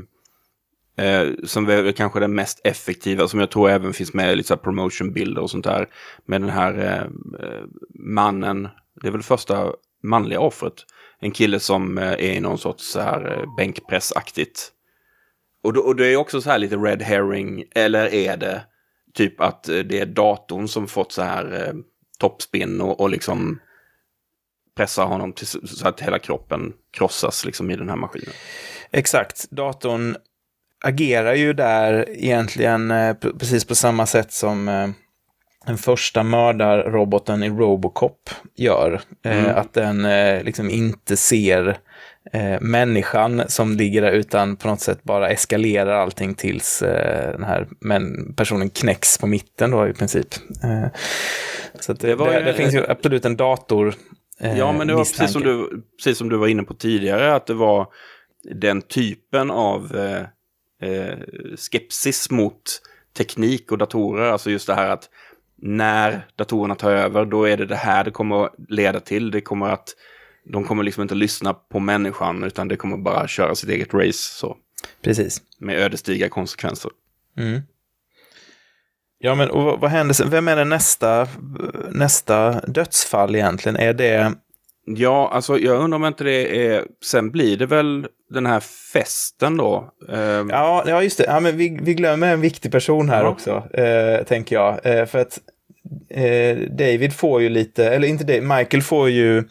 eh, 1.05 1.29
som 1.43 1.69
är 1.69 1.91
kanske 1.91 2.19
den 2.19 2.35
mest 2.35 2.61
effektiva, 2.63 3.27
som 3.27 3.39
jag 3.39 3.51
tror 3.51 3.69
även 3.69 3.93
finns 3.93 4.13
med 4.13 4.33
i 4.33 4.35
lite 4.35 4.57
promotionbilder 4.57 5.41
och 5.41 5.49
sånt 5.49 5.65
där. 5.65 5.87
Med 6.25 6.41
den 6.41 6.49
här 6.49 6.79
eh, 6.79 7.01
eh, 7.47 7.63
mannen, 7.99 8.67
det 9.01 9.07
är 9.07 9.11
väl 9.11 9.23
första 9.23 9.71
manliga 10.03 10.39
offret. 10.39 10.73
En 11.19 11.31
kille 11.31 11.59
som 11.59 11.97
eh, 11.97 12.11
är 12.11 12.19
i 12.19 12.39
någon 12.39 12.57
sorts 12.57 12.91
så 12.91 12.99
här 12.99 13.37
eh, 13.37 13.55
bänkpressaktigt. 13.57 14.71
Och, 15.67 15.73
då, 15.73 15.81
och 15.81 15.95
det 15.95 16.07
är 16.07 16.15
också 16.15 16.41
så 16.41 16.49
här 16.49 16.57
lite 16.59 16.75
red 16.75 17.01
herring, 17.01 17.63
eller 17.75 18.13
är 18.13 18.37
det 18.37 18.61
typ 19.13 19.41
att 19.41 19.69
eh, 19.69 19.79
det 19.79 19.99
är 19.99 20.05
datorn 20.05 20.67
som 20.67 20.87
fått 20.87 21.11
så 21.11 21.21
här 21.21 21.67
eh, 21.67 21.73
toppspinn 22.19 22.81
och, 22.81 22.99
och 22.99 23.09
liksom 23.09 23.59
pressar 24.77 25.05
honom 25.05 25.33
till, 25.33 25.47
så 25.47 25.87
att 25.87 26.01
hela 26.01 26.19
kroppen 26.19 26.73
krossas 26.91 27.45
liksom 27.45 27.71
i 27.71 27.75
den 27.75 27.89
här 27.89 27.95
maskinen. 27.95 28.33
Exakt. 28.91 29.49
Datorn 29.49 30.15
agerar 30.85 31.33
ju 31.33 31.53
där 31.53 32.09
egentligen 32.09 32.91
eh, 32.91 33.13
precis 33.13 33.65
på 33.65 33.75
samma 33.75 34.05
sätt 34.05 34.31
som 34.31 34.67
eh, 34.67 34.89
den 35.65 35.77
första 35.77 36.23
mördarroboten 36.23 37.43
i 37.43 37.49
Robocop 37.49 38.29
gör. 38.55 39.01
Eh, 39.23 39.57
Att 39.57 39.73
den 39.73 40.05
eh, 40.05 40.43
liksom 40.43 40.69
inte 40.69 41.17
ser 41.17 41.77
eh, 42.33 42.61
människan 42.61 43.41
som 43.47 43.71
ligger 43.77 44.01
där 44.01 44.11
utan 44.11 44.55
på 44.55 44.67
något 44.67 44.81
sätt 44.81 45.03
bara 45.03 45.29
eskalerar 45.29 45.93
allting 45.93 46.33
tills 46.33 46.81
eh, 46.81 47.31
den 47.31 47.43
här 47.43 47.67
men 47.79 48.33
personen 48.33 48.69
knäcks 48.69 49.17
på 49.17 49.27
mitten 49.27 49.71
då 49.71 49.87
i 49.87 49.93
princip. 49.93 50.27
Eh, 50.63 50.87
så 51.79 51.93
det, 51.93 52.15
Det 52.15 52.37
ju- 52.39 52.43
det 52.45 52.53
finns 52.53 52.73
ju 52.73 52.85
absolut 52.89 53.25
en 53.25 53.37
dator 53.37 53.93
eh, 54.41 54.57
Ja, 54.57 54.71
men 54.71 54.87
det 54.87 54.93
var 54.93 55.03
precis 55.03 55.31
som, 55.33 55.41
du, 55.41 55.83
precis 55.97 56.17
som 56.17 56.29
du 56.29 56.37
var 56.37 56.47
inne 56.47 56.63
på 56.63 56.73
tidigare, 56.73 57.35
att 57.35 57.45
det 57.45 57.53
var 57.53 57.87
den 58.55 58.81
typen 58.81 59.51
av 59.51 59.95
eh, 60.81 61.17
skepsis 61.57 62.29
mot 62.31 62.61
teknik 63.17 63.71
och 63.71 63.77
datorer. 63.77 64.31
Alltså 64.31 64.51
just 64.51 64.67
det 64.67 64.73
här 64.75 64.89
att 64.89 65.09
när 65.61 66.27
datorerna 66.35 66.75
tar 66.75 66.91
över, 66.91 67.25
då 67.25 67.43
är 67.47 67.57
det 67.57 67.65
det 67.65 67.75
här 67.75 68.03
det 68.03 68.11
kommer 68.11 68.45
att 68.45 68.55
leda 68.69 68.99
till. 68.99 69.31
Det 69.31 69.41
kommer 69.41 69.69
att, 69.69 69.89
de 70.53 70.63
kommer 70.63 70.83
liksom 70.83 71.01
inte 71.01 71.15
lyssna 71.15 71.53
på 71.53 71.79
människan, 71.79 72.43
utan 72.43 72.67
det 72.67 72.75
kommer 72.75 72.97
bara 72.97 73.27
köra 73.27 73.55
sitt 73.55 73.69
eget 73.69 73.93
race 73.93 74.13
så, 74.13 74.57
Precis. 75.01 75.41
med 75.59 75.77
ödesdigra 75.79 76.29
konsekvenser. 76.29 76.91
Ja, 79.19 79.35
men 79.35 79.49
och 79.49 79.63
vad, 79.63 79.79
vad 79.79 79.91
händer 79.91 80.13
sen? 80.13 80.29
Vem 80.29 80.47
är 80.47 80.55
det 80.55 80.65
nästa, 80.65 81.27
nästa 81.91 82.51
dödsfall 82.67 83.35
egentligen? 83.35 83.75
Är 83.75 83.93
det... 83.93 84.33
Ja, 84.85 85.29
alltså 85.33 85.59
jag 85.59 85.79
undrar 85.83 85.95
om 85.95 86.05
inte 86.05 86.23
det 86.23 86.67
är... 86.67 86.85
Sen 87.03 87.31
blir 87.31 87.57
det 87.57 87.65
väl 87.65 88.07
den 88.29 88.45
här 88.45 88.59
festen 88.93 89.57
då. 89.57 89.93
Ehm, 90.13 90.49
Ja, 90.49 90.83
ja 90.87 91.03
just 91.03 91.17
det. 91.17 91.23
Ja, 91.23 91.39
men 91.39 91.57
vi, 91.57 91.79
vi 91.81 91.93
glömmer 91.93 92.33
en 92.33 92.41
viktig 92.41 92.71
person 92.71 93.09
här 93.09 93.23
Ja. 93.23 93.29
också, 93.29 93.63
eh, 93.73 94.23
tänker 94.23 94.55
jag. 94.55 94.85
Eh, 94.85 95.05
för 95.05 95.19
att 95.19 95.39
eh, 96.09 96.57
David 96.57 97.13
får 97.13 97.41
ju 97.41 97.49
lite, 97.49 97.85
eller 97.89 98.07
inte 98.07 98.23
David, 98.23 98.43
Michael 98.43 98.83
får 98.83 99.09
ju 99.09 99.43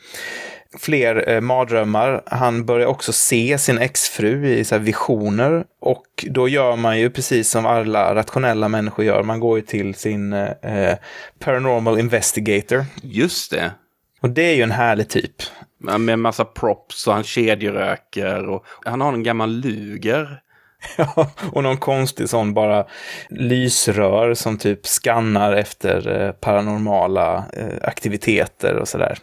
fler 0.78 1.28
eh, 1.28 1.40
mardrömmar. 1.40 2.22
Han 2.26 2.64
börjar 2.64 2.86
också 2.86 3.12
se 3.12 3.58
sin 3.58 3.78
exfru 3.78 4.48
i 4.48 4.64
så 4.64 4.74
här, 4.74 4.82
visioner. 4.82 5.64
Och 5.80 6.24
då 6.30 6.48
gör 6.48 6.76
man 6.76 6.98
ju 6.98 7.10
precis 7.10 7.50
som 7.50 7.66
alla 7.66 8.14
rationella 8.14 8.68
människor 8.68 9.04
gör. 9.04 9.22
Man 9.22 9.40
går 9.40 9.58
ju 9.58 9.64
till 9.64 9.94
sin 9.94 10.32
eh, 10.32 10.96
paranormal 11.38 11.98
investigator. 11.98 12.84
Just 13.02 13.50
det. 13.50 13.70
Och 14.20 14.30
det 14.30 14.42
är 14.42 14.54
ju 14.54 14.62
en 14.62 14.70
härlig 14.70 15.08
typ. 15.08 15.34
Med 15.98 16.18
massa 16.18 16.44
props 16.44 17.06
och 17.06 17.14
han 17.14 17.24
kedjeröker 17.24 18.48
och 18.48 18.64
han 18.84 19.00
har 19.00 19.12
en 19.12 19.22
gammal 19.22 19.50
luger. 19.50 20.40
Ja, 20.96 21.30
och 21.52 21.62
någon 21.62 21.76
konstig 21.76 22.28
sån 22.28 22.54
bara 22.54 22.86
lysrör 23.28 24.34
som 24.34 24.58
typ 24.58 24.86
skannar 24.86 25.52
efter 25.52 26.22
eh, 26.22 26.32
paranormala 26.32 27.44
eh, 27.52 27.88
aktiviteter 27.88 28.76
och 28.76 28.88
sådär. 28.88 29.18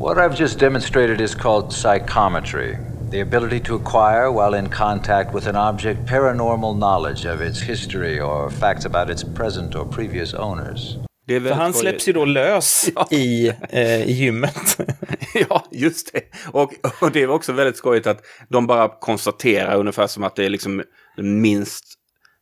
What 0.00 0.18
I've 0.18 0.34
just 0.40 0.58
demonstrated 0.58 1.20
is 1.20 1.34
called 1.34 1.72
psychometry 1.72 2.78
the 3.10 3.20
ability 3.20 3.60
to 3.60 3.74
acquire, 3.74 4.30
while 4.32 4.54
in 4.54 4.68
contact 4.68 5.34
with 5.34 5.46
an 5.46 5.56
object, 5.56 6.06
paranormal 6.06 6.78
knowledge 6.78 7.24
of 7.26 7.40
its 7.40 7.60
history 7.60 8.20
or 8.20 8.50
facts 8.50 8.84
about 8.84 9.10
its 9.10 9.24
present 9.24 9.74
or 9.74 9.84
previous 9.84 10.34
owners. 10.34 10.96
För 11.26 11.52
han 11.52 11.72
släpps 11.72 12.08
ju 12.08 12.12
då 12.12 12.24
lös 12.24 12.90
i, 13.10 13.52
eh, 13.68 14.02
i 14.02 14.12
gymmet. 14.12 14.80
ja, 15.48 15.64
just 15.70 16.12
det. 16.12 16.22
Och, 16.52 16.74
och 17.00 17.12
det 17.12 17.26
var 17.26 17.34
också 17.34 17.52
väldigt 17.52 17.76
skojigt 17.76 18.06
att 18.06 18.24
de 18.48 18.66
bara 18.66 18.88
konstaterar 18.88 19.76
ungefär 19.76 20.06
som 20.06 20.24
att 20.24 20.36
det 20.36 20.44
är 20.44 20.50
liksom 20.50 20.82
den 21.16 21.40
minst 21.40 21.84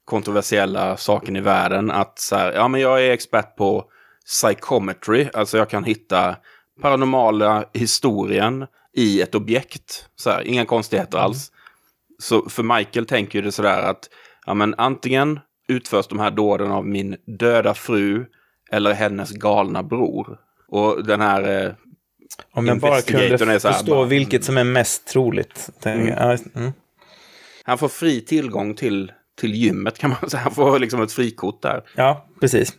kontroversiella 0.05 0.97
saken 0.97 1.37
i 1.37 1.41
världen. 1.41 1.91
Att 1.91 2.19
så 2.19 2.37
här, 2.37 2.53
ja 2.53 2.69
men 2.69 2.81
jag 2.81 3.05
är 3.05 3.11
expert 3.11 3.57
på 3.57 3.85
psychometry, 4.27 5.29
alltså 5.33 5.59
jag 5.59 5.71
kan 5.71 5.85
hitta 5.85 6.37
paranormala 6.83 7.65
historien 7.73 8.67
i 8.97 9.23
ett 9.23 9.35
objekt. 9.35 10.09
Så 10.17 10.31
här, 10.31 10.43
inga 10.43 10.65
konstigheter 10.65 11.19
alls. 11.19 11.53
Så 12.19 12.49
för 12.49 12.63
Michael 12.63 13.07
tänker 13.07 13.39
ju 13.39 13.45
det 13.45 13.53
sådär 13.53 13.83
att 13.83 14.09
ja, 14.47 14.55
men 14.55 14.75
antingen 14.79 15.41
utförs 15.69 16.07
de 16.07 16.19
här 16.19 16.31
dåden 16.31 16.71
av 16.71 16.87
min 16.87 17.17
döda 17.39 17.75
fru 17.75 18.27
eller 18.71 18.95
hennes 18.95 19.31
galna 19.31 19.83
bror. 19.83 20.39
Och 20.69 21.07
den 21.07 21.21
här... 21.21 21.65
Eh, 21.67 21.73
Om 22.53 22.67
jag 22.67 22.79
bara 22.81 23.03
kunde 23.03 23.47
här, 23.47 23.59
förstå 23.59 23.95
bara, 23.95 24.05
vilket 24.05 24.45
som 24.45 24.59
är 24.59 24.65
mest 24.65 25.07
troligt. 25.07 25.71
Ja, 25.83 25.91
mm. 25.91 26.73
Han 27.65 27.79
får 27.79 27.89
fri 27.89 28.21
tillgång 28.21 28.75
till, 28.75 29.13
till 29.39 29.55
gymmet 29.55 29.99
kan 29.99 30.11
man 30.11 30.31
säga. 30.31 30.43
Han 30.43 30.55
får 30.55 30.79
liksom 30.79 31.03
ett 31.03 31.13
frikort 31.13 31.63
där. 31.63 31.83
Ja, 31.95 32.27
precis. 32.41 32.73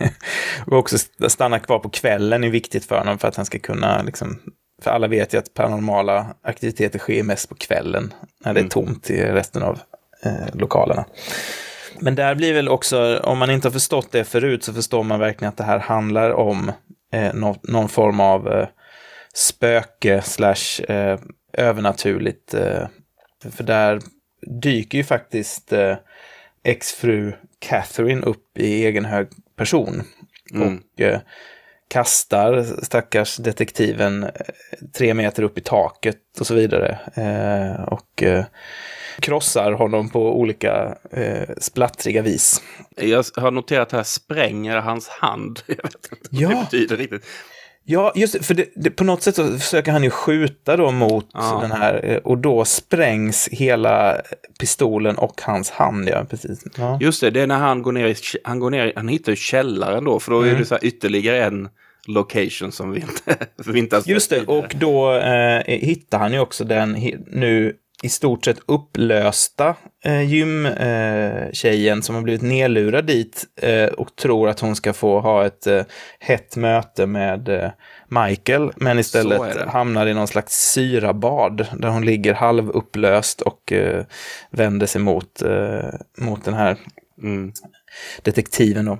och 0.66 0.78
också 0.78 0.98
stanna 1.28 1.58
kvar 1.58 1.78
på 1.78 1.88
kvällen 1.88 2.44
är 2.44 2.50
viktigt 2.50 2.84
för 2.84 2.98
honom 2.98 3.18
för 3.18 3.28
att 3.28 3.36
han 3.36 3.46
ska 3.46 3.58
kunna, 3.58 4.02
liksom, 4.02 4.38
för 4.82 4.90
alla 4.90 5.06
vet 5.06 5.34
ju 5.34 5.38
att 5.38 5.54
paranormala 5.54 6.26
aktiviteter 6.42 6.98
sker 6.98 7.22
mest 7.22 7.48
på 7.48 7.54
kvällen 7.54 8.14
när 8.44 8.54
det 8.54 8.60
är 8.60 8.68
tomt 8.68 9.10
i 9.10 9.22
resten 9.22 9.62
av 9.62 9.78
eh, 10.24 10.54
lokalerna. 10.54 11.04
Men 12.00 12.14
där 12.14 12.34
blir 12.34 12.54
väl 12.54 12.68
också, 12.68 13.18
om 13.18 13.38
man 13.38 13.50
inte 13.50 13.68
har 13.68 13.72
förstått 13.72 14.12
det 14.12 14.24
förut 14.24 14.64
så 14.64 14.72
förstår 14.72 15.02
man 15.02 15.20
verkligen 15.20 15.48
att 15.48 15.56
det 15.56 15.64
här 15.64 15.78
handlar 15.78 16.30
om 16.30 16.72
eh, 17.12 17.34
nå 17.34 17.56
någon 17.62 17.88
form 17.88 18.20
av 18.20 18.48
eh, 18.48 18.68
spöke 19.34 20.22
slash 20.22 20.82
eh, 20.88 21.18
övernaturligt. 21.52 22.54
Eh, 22.54 22.86
för 23.50 23.64
där 23.64 24.00
dyker 24.46 24.98
ju 24.98 25.04
faktiskt 25.04 25.72
eh, 25.72 25.96
exfru 26.62 27.32
Catherine 27.58 28.22
upp 28.26 28.58
i 28.58 28.84
egen 28.86 29.04
hög 29.04 29.28
person. 29.56 30.02
Mm. 30.54 30.80
Och 30.94 31.00
eh, 31.00 31.20
kastar 31.88 32.62
stackars 32.84 33.36
detektiven 33.36 34.22
eh, 34.22 34.30
tre 34.94 35.14
meter 35.14 35.42
upp 35.42 35.58
i 35.58 35.60
taket 35.60 36.40
och 36.40 36.46
så 36.46 36.54
vidare. 36.54 36.98
Eh, 37.14 37.82
och 37.82 38.22
eh, 38.22 38.44
krossar 39.20 39.72
honom 39.72 40.08
på 40.10 40.38
olika 40.40 40.98
eh, 41.12 41.48
splattriga 41.58 42.22
vis. 42.22 42.62
Jag 42.96 43.24
har 43.36 43.50
noterat 43.50 43.92
här, 43.92 44.02
spränger 44.02 44.76
hans 44.76 45.08
hand. 45.08 45.60
Jag 45.66 45.76
vet 45.76 45.94
inte 45.94 46.28
vad 46.30 46.42
Ja. 46.42 46.48
det 46.48 46.54
betyder 46.64 46.96
riktigt. 46.96 47.24
Ja, 47.90 48.12
just 48.14 48.32
det, 48.32 48.42
för 48.42 48.54
det, 48.54 48.66
det, 48.76 48.90
på 48.90 49.04
något 49.04 49.22
sätt 49.22 49.36
så 49.36 49.58
försöker 49.58 49.92
han 49.92 50.04
ju 50.04 50.10
skjuta 50.10 50.76
då 50.76 50.90
mot 50.90 51.26
Ja. 51.32 51.58
den 51.62 51.70
här 51.72 52.00
eh, 52.04 52.16
och 52.16 52.38
då 52.38 52.64
sprängs 52.64 53.48
hela 53.52 54.20
pistolen 54.60 55.16
och 55.18 55.40
hans 55.42 55.70
hand, 55.70 56.08
ja, 56.08 56.24
precis. 56.30 56.64
Ja. 56.76 56.98
Just 57.00 57.20
det, 57.20 57.30
det 57.30 57.40
är 57.40 57.46
när 57.46 57.58
han 57.58 57.82
går 57.82 57.92
ner 57.92 58.06
i, 58.06 58.14
han 58.44 58.58
går 58.58 58.70
ner 58.70 58.92
han 58.96 59.08
hittar 59.08 59.32
ju 59.32 59.36
källaren 59.36 60.04
då, 60.04 60.20
för 60.20 60.30
då 60.32 60.38
Mm. 60.42 60.54
är 60.54 60.58
det 60.58 60.64
så 60.64 60.74
här 60.74 60.84
ytterligare 60.84 61.44
en 61.44 61.68
location 62.06 62.72
som 62.72 62.90
vi 62.90 63.00
inte, 63.00 63.36
som 63.64 63.72
vi 63.72 63.78
inte 63.78 64.02
Just 64.06 64.30
det, 64.30 64.44
och 64.46 64.74
då 64.80 65.14
eh, 65.14 65.62
hittar 65.66 66.18
han 66.18 66.32
ju 66.32 66.38
också 66.38 66.64
den 66.64 66.92
nu 67.26 67.74
i 68.02 68.08
stort 68.08 68.44
sett 68.44 68.58
upplösta 68.66 69.74
eh, 70.04 70.22
gymtjejen 70.22 72.02
som 72.02 72.14
har 72.14 72.22
blivit 72.22 72.42
nedlurad 72.42 73.04
dit 73.06 73.44
eh, 73.62 73.86
och 73.86 74.16
tror 74.16 74.48
att 74.48 74.60
hon 74.60 74.76
ska 74.76 74.92
få 74.92 75.20
ha 75.20 75.46
ett 75.46 75.66
eh, 75.66 75.82
hett 76.18 76.56
möte 76.56 77.06
med 77.06 77.48
eh, 77.48 77.70
Michael, 78.08 78.72
men 78.76 78.98
istället 78.98 79.68
hamnar 79.68 80.06
i 80.06 80.14
någon 80.14 80.28
slags 80.28 80.70
syrabad 80.72 81.66
där 81.78 81.88
hon 81.88 82.04
ligger 82.04 82.34
halvupplöst 82.34 83.40
och 83.40 83.72
eh, 83.72 84.04
vänder 84.50 84.86
sig 84.86 85.00
mot, 85.00 85.42
eh, 85.42 85.90
mot 86.18 86.44
den 86.44 86.54
här 86.54 86.76
Mm. 87.22 87.52
detektiven 88.22 88.84
då. 88.84 88.98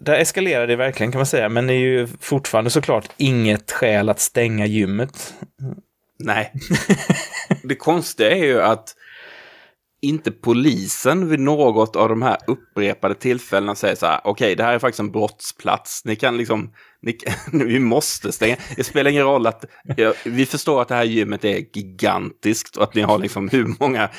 Där 0.00 0.14
eskalerar 0.14 0.66
det 0.66 0.76
verkligen 0.76 1.12
kan 1.12 1.18
man 1.18 1.26
säga, 1.26 1.48
men 1.48 1.66
det 1.66 1.72
är 1.74 1.78
ju 1.78 2.08
fortfarande 2.20 2.70
såklart 2.70 3.08
inget 3.16 3.72
skäl 3.72 4.08
att 4.08 4.20
stänga 4.20 4.66
gymmet. 4.66 5.34
Nej. 6.24 6.52
det 7.62 7.74
konstiga 7.74 8.30
är 8.30 8.44
ju 8.44 8.62
att 8.62 8.94
inte 10.02 10.30
polisen 10.30 11.28
vid 11.28 11.40
något 11.40 11.96
av 11.96 12.08
de 12.08 12.22
här 12.22 12.36
upprepade 12.46 13.14
tillfällena 13.14 13.74
säger 13.74 13.94
så 13.94 14.06
här, 14.06 14.20
okej, 14.24 14.56
det 14.56 14.64
här 14.64 14.74
är 14.74 14.78
faktiskt 14.78 15.00
en 15.00 15.12
brottsplats. 15.12 16.04
Ni 16.04 16.16
kan 16.16 16.36
liksom, 16.36 16.72
ni, 17.02 17.18
vi 17.52 17.78
måste 17.78 18.32
stänga. 18.32 18.56
Det 18.76 18.84
spelar 18.84 19.10
ingen 19.10 19.24
roll 19.24 19.46
att, 19.46 19.64
ja, 19.96 20.12
vi 20.24 20.46
förstår 20.46 20.82
att 20.82 20.88
det 20.88 20.94
här 20.94 21.04
gymmet 21.04 21.44
är 21.44 21.76
gigantiskt 21.76 22.76
och 22.76 22.82
att 22.82 22.94
ni 22.94 23.02
har 23.02 23.18
liksom 23.18 23.48
hur 23.48 23.74
många 23.80 24.10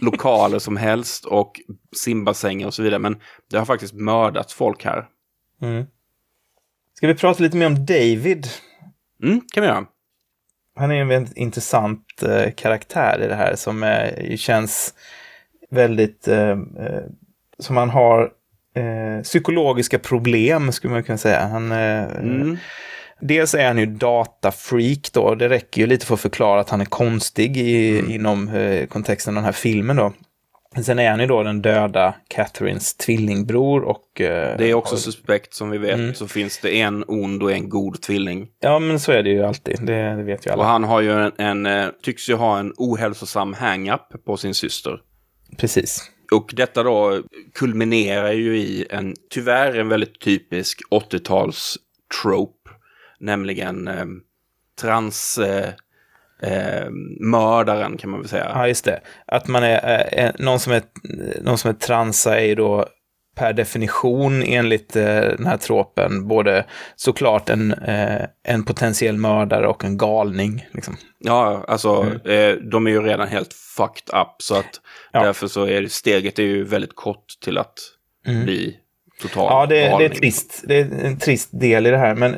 lokaler 0.00 0.58
som 0.58 0.76
helst 0.76 1.24
och 1.24 1.60
simbassänger 1.96 2.66
och 2.66 2.74
så 2.74 2.82
vidare. 2.82 3.00
Men 3.00 3.20
det 3.50 3.58
har 3.58 3.64
faktiskt 3.64 3.94
mördats 3.94 4.54
folk 4.54 4.84
här. 4.84 5.06
Ska 6.94 7.06
vi 7.06 7.14
prata 7.14 7.42
lite 7.42 7.56
mer 7.56 7.66
om 7.66 7.86
David? 7.86 8.46
Mm, 9.22 9.40
kan 9.52 9.60
vi 9.62 9.68
göra. 9.68 9.86
Han 10.78 10.90
är 10.90 11.00
en 11.00 11.08
väldigt 11.08 11.36
intressant 11.36 12.22
eh, 12.22 12.50
karaktär 12.50 13.20
i 13.24 13.28
det 13.28 13.34
här 13.34 13.54
som 13.56 13.82
eh, 13.82 14.36
känns 14.36 14.94
väldigt... 15.70 16.28
Eh, 16.28 16.50
eh, 16.50 17.02
som 17.58 17.76
han 17.76 17.90
har 17.90 18.30
eh, 18.76 19.22
psykologiska 19.22 19.98
problem, 19.98 20.72
skulle 20.72 20.92
man 20.92 21.02
kunna 21.02 21.18
säga. 21.18 21.46
Han, 21.46 21.72
Mm. 21.72 22.56
Dels 23.20 23.54
är 23.54 23.66
han 23.66 23.78
ju 23.78 23.86
datafreak 23.86 25.12
då. 25.12 25.34
Det 25.34 25.48
räcker 25.48 25.80
ju 25.80 25.86
lite 25.86 26.06
för 26.06 26.14
att 26.14 26.20
förklara 26.20 26.60
att 26.60 26.70
han 26.70 26.80
är 26.80 26.84
konstig 26.84 27.56
i, 27.56 28.02
inom 28.14 28.48
eh, 28.48 28.86
kontexten 28.86 29.32
av 29.32 29.34
den 29.34 29.44
här 29.44 29.52
filmen 29.52 29.96
då. 29.96 30.12
Sen 30.84 30.98
är 30.98 31.10
han 31.10 31.20
ju 31.20 31.26
då 31.26 31.42
den 31.42 31.62
döda 31.62 32.14
Catherines 32.28 32.94
tvillingbror 32.94 33.82
och... 33.82 34.20
eh, 34.20 34.58
Det 34.58 34.70
är 34.70 34.74
också 34.74 34.96
suspekt 34.96 35.54
som 35.54 35.70
vi 35.70 35.78
vet. 35.78 35.94
Mm. 35.98 36.14
Så 36.14 36.28
finns 36.28 36.58
det 36.58 36.80
en 36.80 37.04
ond 37.08 37.42
och 37.42 37.52
en 37.52 37.68
god 37.68 38.02
tvilling. 38.02 38.48
Ja, 38.60 38.78
men 38.78 39.00
så 39.00 39.12
är 39.12 39.22
det 39.22 39.30
ju 39.30 39.42
alltid. 39.42 39.78
Det, 39.82 40.14
det 40.16 40.22
vet 40.22 40.46
ju 40.46 40.50
alla. 40.50 40.62
Och 40.62 40.68
han 40.68 40.84
har 40.84 41.00
ju 41.00 41.12
en, 41.12 41.32
en, 41.38 41.66
eh, 41.66 41.88
tycks 42.02 42.28
ju 42.30 42.34
ha 42.34 42.58
en 42.58 42.72
ohälsosam 42.76 43.54
hang-up 43.54 44.24
på 44.26 44.36
sin 44.36 44.54
syster. 44.54 45.00
Precis. 45.56 46.10
Och 46.32 46.50
detta 46.56 46.82
då 46.82 47.22
kulminerar 47.54 48.32
ju 48.32 48.58
i 48.58 48.86
en, 48.90 49.14
tyvärr 49.30 49.74
en 49.78 49.88
väldigt 49.88 50.20
typisk 50.20 50.80
80-tals 50.90 51.76
trope. 52.22 52.70
Nämligen 53.20 53.88
eh, 53.88 54.04
trans... 54.80 55.38
Eh, 55.38 55.68
eh, 56.42 56.90
mördaren 57.20 57.96
kan 57.96 58.10
man 58.10 58.20
väl 58.20 58.28
säga. 58.28 58.50
Ja, 58.54 58.68
just 58.68 58.84
det. 58.84 59.00
Att 59.26 59.48
man 59.48 59.62
är, 59.62 60.08
eh, 60.12 60.30
någon, 60.38 60.60
som 60.60 60.72
är 60.72 60.82
någon 61.42 61.58
som 61.58 61.70
är 61.70 61.74
transa 61.74 62.40
är 62.40 62.44
ju 62.44 62.54
då 62.54 62.86
per 63.36 63.52
definition 63.52 64.42
enligt 64.42 64.96
eh, 64.96 65.04
den 65.20 65.46
här 65.46 65.56
tropen 65.56 66.28
både 66.28 66.64
såklart 66.96 67.50
en, 67.50 67.72
eh, 67.72 68.22
en 68.44 68.64
potentiell 68.64 69.16
mördare 69.16 69.66
och 69.68 69.84
en 69.84 69.96
galning. 69.98 70.66
Liksom. 70.72 70.96
Ja, 71.18 71.64
alltså 71.68 72.06
eh, 72.28 72.52
de 72.54 72.86
är 72.86 72.90
ju 72.90 73.02
redan 73.02 73.28
helt 73.28 73.52
fucked 73.52 74.20
up. 74.20 74.28
Så 74.42 74.54
att 74.54 74.64
Mm. 74.64 74.72
Ja. 75.12 75.22
därför 75.26 75.46
så 75.46 75.64
är 75.66 75.82
det, 75.82 75.88
steget 75.92 76.38
är 76.38 76.42
ju 76.42 76.64
väldigt 76.64 76.94
kort 76.94 77.24
till 77.44 77.58
att 77.58 77.74
bli 78.44 78.76
total 79.22 79.42
Mm. 79.46 79.56
Ja, 79.58 79.66
det, 79.66 79.74
det 79.74 79.82
är 79.86 79.90
galning. 79.90 80.10
trist. 80.10 80.64
Det 80.68 80.78
är 80.80 81.04
en 81.04 81.18
trist 81.18 81.48
del 81.60 81.86
i 81.86 81.90
det 81.90 81.98
här. 81.98 82.14
Men 82.14 82.36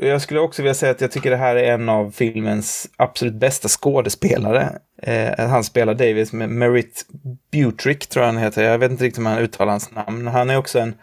jag 0.00 0.22
skulle 0.22 0.40
också 0.40 0.62
vilja 0.62 0.74
säga 0.74 0.92
att 0.92 1.00
jag 1.00 1.12
tycker 1.12 1.30
det 1.30 1.36
här 1.36 1.56
är 1.56 1.72
en 1.72 1.88
av 1.88 2.10
filmens 2.10 2.90
absolut 2.96 3.34
bästa 3.34 3.68
skådespelare. 3.68 4.72
Eh, 5.02 5.48
han 5.48 5.64
spelar 5.64 5.94
Davis 5.94 6.32
med 6.32 6.48
Merit 6.50 7.06
Butrick, 7.52 8.06
tror 8.06 8.24
jag 8.24 8.32
han 8.32 8.42
heter. 8.42 8.62
Jag 8.62 8.78
vet 8.78 8.90
inte 8.90 9.04
riktigt 9.04 9.18
om 9.18 9.26
han 9.26 9.38
uttalar 9.38 9.70
hans 9.70 9.90
namn. 9.90 10.26
Han 10.26 10.50
är 10.50 10.56
också 10.56 10.78
en... 10.78 10.94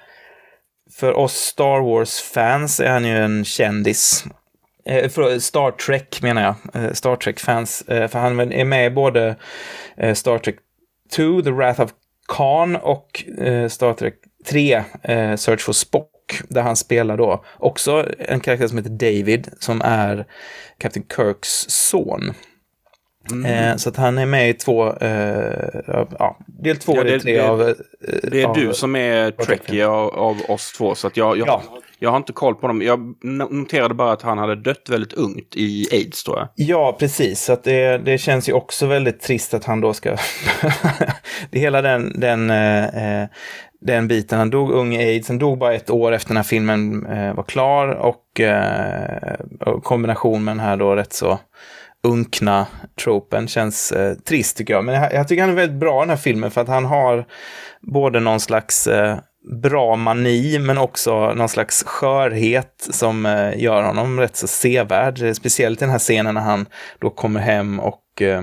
För 1.00 1.14
oss 1.14 1.34
Star 1.34 1.82
Wars-fans 1.82 2.80
är 2.80 2.90
han 2.90 3.06
ju 3.06 3.18
en 3.18 3.46
kändis. 3.46 4.26
Eh, 4.86 5.10
för 5.10 5.40
Star 5.40 5.72
Trek 5.72 6.22
menar 6.22 6.42
jag. 6.42 6.84
Eh, 6.84 6.94
Star 6.94 7.16
Trek-fans. 7.16 7.82
Eh, 7.82 8.08
för 8.08 8.20
han 8.20 8.40
är 8.52 8.66
med 8.66 8.88
i 8.88 8.90
både 8.90 9.36
eh, 9.98 10.14
Star 10.14 10.38
Trek 10.38 10.56
2, 11.16 11.42
The 11.42 11.52
Wrath 11.52 11.82
of 11.82 11.92
Khan 12.28 12.76
och 12.76 13.24
eh, 13.40 13.68
Star 13.68 13.94
Trek 13.94 14.14
3, 14.46 14.84
eh, 15.04 15.36
Search 15.36 15.62
for 15.62 15.74
Spock. 15.74 16.12
Där 16.50 16.62
han 16.62 16.76
spelar 16.76 17.18
då 17.18 17.44
också 17.58 18.06
en 18.20 18.40
karaktär 18.40 18.68
som 18.68 18.78
heter 18.78 18.90
David, 18.90 19.48
som 19.60 19.82
är 19.82 20.26
Captain 20.78 21.06
Kirks 21.16 21.66
son. 21.70 22.34
Eh, 23.46 23.76
så 23.76 23.90
att 23.90 23.98
han 23.98 24.18
är 24.18 24.26
med 24.26 24.50
i 24.50 24.54
två, 24.54 24.94
eh, 24.94 25.82
ja, 26.20 26.38
del 26.48 26.78
två 26.78 26.96
Ja, 26.96 27.04
det- 27.04 27.20
tre 27.20 27.34
det- 27.38 27.48
av... 27.50 27.62
eh, 27.62 27.74
Det 28.24 28.42
är 28.42 28.46
av- 28.48 28.56
du 28.56 28.74
som 28.74 28.96
är 28.96 29.32
trekkie 29.32 29.88
av, 29.88 30.14
av 30.20 30.38
oss 30.50 30.72
två, 30.78 30.96
så 30.96 31.08
att 31.08 31.18
jag, 31.18 31.38
jag, 31.38 31.48
Ja. 31.48 31.64
jag 32.00 32.10
har 32.10 32.18
inte 32.18 32.34
koll 32.34 32.56
på 32.56 32.68
dem. 32.68 32.82
Jag 32.82 33.14
noterade 33.52 33.94
bara 33.94 34.12
att 34.12 34.22
han 34.22 34.38
hade 34.38 34.56
dött 34.56 34.90
väldigt 34.90 35.14
ungt 35.14 35.56
i 35.56 35.88
aids, 35.92 36.24
tror 36.24 36.38
jag. 36.38 36.48
Ja, 36.56 36.96
precis. 37.00 37.44
Så 37.44 37.54
att 37.54 37.64
det, 37.64 37.98
det 37.98 38.18
känns 38.18 38.50
ju 38.50 38.54
också 38.54 38.86
väldigt 38.86 39.20
trist 39.22 39.54
att 39.54 39.66
han 39.66 39.82
då 39.82 39.94
ska... 39.94 40.10
det 41.52 41.60
hela 41.60 41.82
den, 41.82 42.20
den, 42.20 42.50
eh, 42.50 43.22
eh, 43.22 43.28
den 43.82 44.08
biten. 44.08 44.40
Han 44.40 44.50
dog 44.50 44.72
ung 44.72 44.96
i 44.96 44.98
aids. 44.98 45.28
Han 45.28 45.40
dog 45.40 45.58
bara 45.58 45.74
ett 45.74 45.90
år 45.90 46.12
efter 46.12 46.30
den 46.30 46.38
här 46.38 46.44
filmen 46.44 47.06
eh, 47.06 47.34
var 47.34 47.44
klar. 47.44 47.88
Och, 47.88 48.40
eh, 48.40 49.36
och 49.60 49.84
kombination 49.84 50.44
med 50.44 50.52
den 50.52 50.66
här 50.66 50.78
då 50.78 50.96
rätt 50.96 51.14
så 51.14 51.40
unkna 52.04 52.68
tropen 53.04 53.48
känns 53.48 53.92
eh, 53.92 54.14
trist 54.14 54.58
tycker 54.58 54.74
jag. 54.74 54.86
Men 54.86 54.96
jag, 54.96 55.14
jag 55.14 55.28
tycker 55.28 55.42
han 55.42 55.52
är 55.52 55.56
väldigt 55.56 55.80
bra 55.80 55.98
i 55.98 56.02
den 56.02 56.10
här 56.10 56.18
filmen 56.18 56.52
för 56.52 56.62
att 56.62 56.68
han 56.68 56.86
har 56.86 57.26
både 57.82 58.20
någon 58.20 58.40
slags 58.40 58.88
eh, 58.88 59.18
bra 59.62 59.96
mani 59.96 60.60
men 60.60 60.78
också 60.78 61.34
någon 61.34 61.50
slags 61.50 61.84
skörhet 61.84 62.88
som 62.90 63.26
eh, 63.26 63.62
gör 63.62 63.84
honom 63.84 64.20
rätt 64.20 64.36
så 64.36 64.48
sevärd. 64.48 65.36
Speciellt 65.36 65.82
i 65.82 65.86
den 65.86 65.92
här 65.92 66.00
scenen 66.00 66.34
när 66.34 66.42
han 66.42 66.66
då 67.00 67.10
kommer 67.10 67.40
hem 67.40 67.80
och 67.80 68.22
eh, 68.22 68.42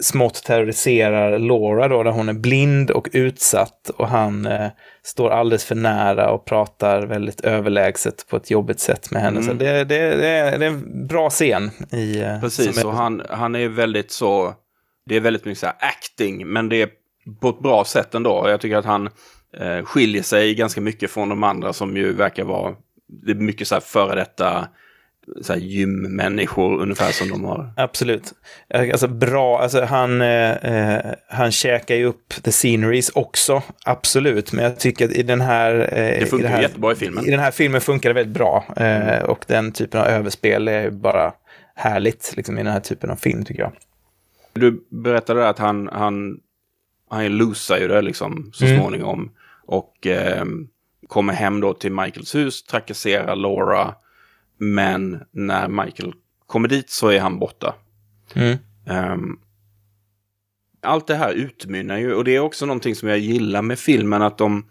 smått 0.00 0.44
terroriserar 0.44 1.38
Laura 1.38 1.88
då, 1.88 2.02
där 2.02 2.10
hon 2.10 2.28
är 2.28 2.32
blind 2.32 2.90
och 2.90 3.08
utsatt 3.12 3.90
och 3.96 4.08
han 4.08 4.46
eh, 4.46 4.66
står 5.02 5.30
alldeles 5.30 5.64
för 5.64 5.74
nära 5.74 6.30
och 6.30 6.44
pratar 6.44 7.06
väldigt 7.06 7.40
överlägset 7.40 8.26
på 8.30 8.36
ett 8.36 8.50
jobbigt 8.50 8.80
sätt 8.80 9.10
med 9.10 9.22
henne. 9.22 9.42
Så 9.42 9.52
det, 9.52 9.84
det, 9.84 9.84
det, 9.84 10.28
är, 10.28 10.58
det 10.58 10.66
är 10.66 10.70
en 10.70 11.06
bra 11.06 11.30
scen. 11.30 11.70
I, 11.92 12.20
eh, 12.20 12.40
Precis, 12.40 12.78
är- 12.78 12.86
och 12.86 12.92
han, 12.92 13.22
han 13.30 13.54
är 13.54 13.68
väldigt 13.68 14.10
så... 14.10 14.54
Det 15.06 15.16
är 15.16 15.20
väldigt 15.20 15.44
mycket 15.44 15.58
så 15.58 15.66
acting, 15.66 16.46
men 16.46 16.68
det 16.68 16.82
är 16.82 16.88
på 17.40 17.48
ett 17.48 17.60
bra 17.60 17.84
sätt 17.84 18.14
ändå. 18.14 18.46
Jag 18.48 18.60
tycker 18.60 18.76
att 18.76 18.84
han 18.84 19.08
eh, 19.58 19.84
skiljer 19.84 20.22
sig 20.22 20.54
ganska 20.54 20.80
mycket 20.80 21.10
från 21.10 21.28
de 21.28 21.44
andra 21.44 21.72
som 21.72 21.96
ju 21.96 22.12
verkar 22.12 22.44
vara... 22.44 22.74
Det 23.24 23.30
är 23.30 23.34
mycket 23.34 23.68
så 23.68 23.74
här 23.74 23.82
före 23.82 24.14
detta 24.14 24.68
så 25.42 25.52
här 25.52 25.60
gymmänniskor 25.60 26.80
ungefär 26.80 27.12
som 27.12 27.28
de 27.28 27.44
har. 27.44 27.72
Absolut. 27.76 28.32
Eh, 28.70 28.80
Alltså 28.80 29.08
bra, 29.08 29.60
alltså 29.60 29.84
han, 29.84 30.20
eh, 30.22 30.50
eh, 30.52 31.12
han 31.28 31.50
käkar 31.52 31.94
ju 31.94 32.04
upp 32.04 32.34
the 32.42 32.52
sceneries 32.52 33.10
också, 33.10 33.62
absolut. 33.84 34.52
Men 34.52 34.64
jag 34.64 34.78
tycker 34.80 35.04
att 35.04 35.10
i 35.12 35.22
den 35.22 35.40
här... 35.40 35.74
Eh, 35.92 36.20
Det 36.20 36.26
funkar 36.26 36.38
i 36.38 36.42
den 36.42 36.52
här, 36.52 36.62
jättebra 36.62 36.92
i 36.92 36.94
filmen. 36.94 37.26
I 37.26 37.30
den 37.30 37.40
här 37.40 37.50
filmen 37.50 37.80
funkar 37.80 38.08
det 38.10 38.14
väldigt 38.14 38.34
bra. 38.34 38.64
Eh, 38.76 38.96
Mm. 39.08 39.24
Och 39.30 39.44
den 39.46 39.72
typen 39.72 40.00
av 40.00 40.06
överspel 40.06 40.68
är 40.68 40.82
ju 40.82 40.90
bara 40.90 41.32
härligt 41.74 42.32
liksom, 42.36 42.58
i 42.58 42.62
den 42.62 42.72
här 42.72 42.80
typen 42.80 43.10
av 43.10 43.16
film 43.16 43.44
tycker 43.44 43.60
jag. 43.62 43.72
Du 44.52 44.86
berättade 44.90 45.48
att 45.48 45.58
han, 45.58 45.88
han, 45.92 46.36
han 47.10 47.28
losar 47.28 47.78
ju 47.78 47.88
det 47.88 48.02
liksom 48.02 48.50
så 48.54 48.64
Mm. 48.64 48.78
småningom. 48.80 49.30
Och 49.66 50.06
eh, 50.06 50.44
kommer 51.08 51.32
hem 51.32 51.60
då 51.60 51.74
till 51.74 51.92
Michaels 51.92 52.34
hus, 52.34 52.62
trakasserar 52.62 53.36
Laura. 53.36 53.94
Men 54.58 55.22
när 55.30 55.68
Michael 55.68 56.14
kommer 56.46 56.68
dit 56.68 56.90
så 56.90 57.08
är 57.08 57.20
han 57.20 57.38
borta. 57.38 57.74
Mm. 58.34 58.58
Ehm, 58.86 59.38
allt 60.82 61.06
det 61.06 61.14
här 61.14 61.32
utmynnar 61.32 61.98
ju, 61.98 62.14
och 62.14 62.24
det 62.24 62.36
är 62.36 62.40
också 62.40 62.66
någonting 62.66 62.94
som 62.94 63.08
jag 63.08 63.18
gillar 63.18 63.62
med 63.62 63.78
filmen, 63.78 64.22
att 64.22 64.38
de 64.38 64.70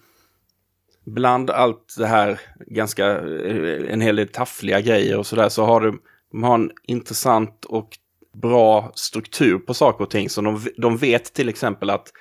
bland 1.05 1.49
allt 1.49 1.95
det 1.97 2.07
här 2.07 2.39
ganska, 2.59 3.05
eh, 3.17 3.93
en 3.93 4.01
hel 4.01 4.15
del 4.15 4.27
taffliga 4.27 4.81
grejer 4.81 5.17
och 5.17 5.25
sådär, 5.27 5.49
så 5.49 5.65
har 5.65 5.81
de, 5.81 6.01
de 6.31 6.43
har 6.43 6.55
en 6.55 6.71
intressant 6.83 7.65
och 7.65 7.97
bra 8.41 8.91
struktur 8.95 9.57
på 9.57 9.73
saker 9.73 10.03
och 10.03 10.09
ting. 10.09 10.29
Så 10.29 10.41
de, 10.41 10.61
de 10.77 10.97
vet 10.97 11.33
till 11.33 11.49
exempel 11.49 11.89
att 11.89 12.11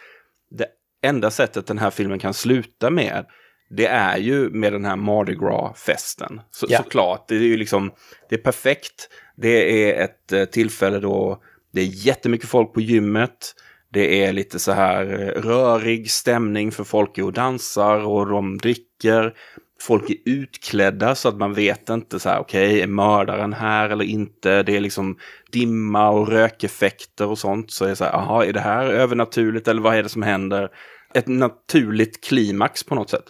det 0.51 0.67
enda 1.03 1.31
sättet 1.31 1.67
den 1.67 1.79
här 1.79 1.91
filmen 1.91 2.19
kan 2.19 2.35
sluta 2.35 2.91
med, 2.91 3.27
det 3.69 3.87
är 3.87 4.19
ju 4.19 4.51
med 4.51 4.73
den 4.73 4.85
här 4.85 4.97
Mardi 4.97 5.35
Gras-festen. 5.35 6.41
Så, 6.51 6.67
Ja. 6.69 6.79
Såklart, 6.79 7.29
det 7.29 7.35
är 7.35 7.41
ju 7.41 7.57
liksom, 7.57 7.91
det 8.29 8.35
är 8.35 8.41
perfekt. 8.41 9.09
Det 9.37 9.89
är 9.89 10.05
ett 10.05 10.33
eh, 10.33 10.45
tillfälle 10.45 10.99
då 10.99 11.43
det 11.73 11.81
är 11.81 12.07
jättemycket 12.07 12.49
folk 12.49 12.73
på 12.75 12.81
gymmet. 12.81 13.55
Det 13.93 14.25
är 14.25 14.33
lite 14.33 14.59
så 14.59 14.73
här 14.73 15.03
eh, 15.03 15.43
rörig 15.43 16.11
stämning 16.11 16.73
för 16.73 16.85
folk 16.85 17.19
är 17.19 17.25
och 17.25 17.33
dansar 17.33 17.99
och 17.99 18.27
de 18.27 18.59
dricker. 18.59 19.35
Folk 19.81 20.11
är 20.11 20.17
utklädda 20.25 21.15
så 21.15 21.29
att 21.29 21.37
man 21.37 21.55
vet 21.55 21.89
inte 21.89 22.21
så 22.21 22.29
här, 22.29 22.39
okej, 22.41 22.81
är 22.81 22.87
mördaren 22.87 23.53
här 23.53 23.91
eller 23.91 24.05
inte? 24.05 24.63
Det 24.63 24.77
är 24.77 24.81
liksom 24.81 25.19
dimma 25.53 26.09
och 26.11 26.29
rökeffekter 26.29 27.27
och 27.27 27.39
sånt. 27.39 27.71
Så 27.71 27.85
är 27.85 27.89
det 27.89 27.97
så 27.97 28.05
här, 28.05 28.13
aha, 28.13 28.45
är 28.45 28.53
det 28.53 28.61
här 28.61 28.87
övernaturligt 28.87 29.69
eller 29.69 29.83
vad 29.83 29.97
är 29.97 30.03
det 30.03 30.09
som 30.09 30.23
händer? 30.23 30.69
Ett 31.15 31.27
naturligt 31.27 32.25
klimax 32.25 32.85
på 32.85 32.95
något 32.95 33.11
sätt. 33.11 33.25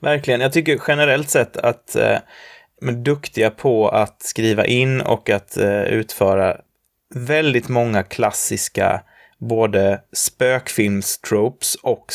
Verkligen. 0.00 0.40
Jag 0.40 0.52
tycker 0.52 0.80
generellt 0.88 1.30
sett 1.30 1.56
att 1.56 1.96
eh, 1.96 2.18
de 2.80 2.88
är 2.88 2.92
duktiga 2.92 3.50
på 3.50 3.88
att 3.88 4.22
skriva 4.22 4.66
in 4.66 5.00
och 5.00 5.30
att 5.30 5.56
eh, 5.56 5.82
utföra 5.82 6.56
väldigt 7.14 7.68
många 7.68 8.02
klassiska 8.02 9.02
både 9.38 10.00
spökfilmstropes 10.12 11.74
och 11.74 12.12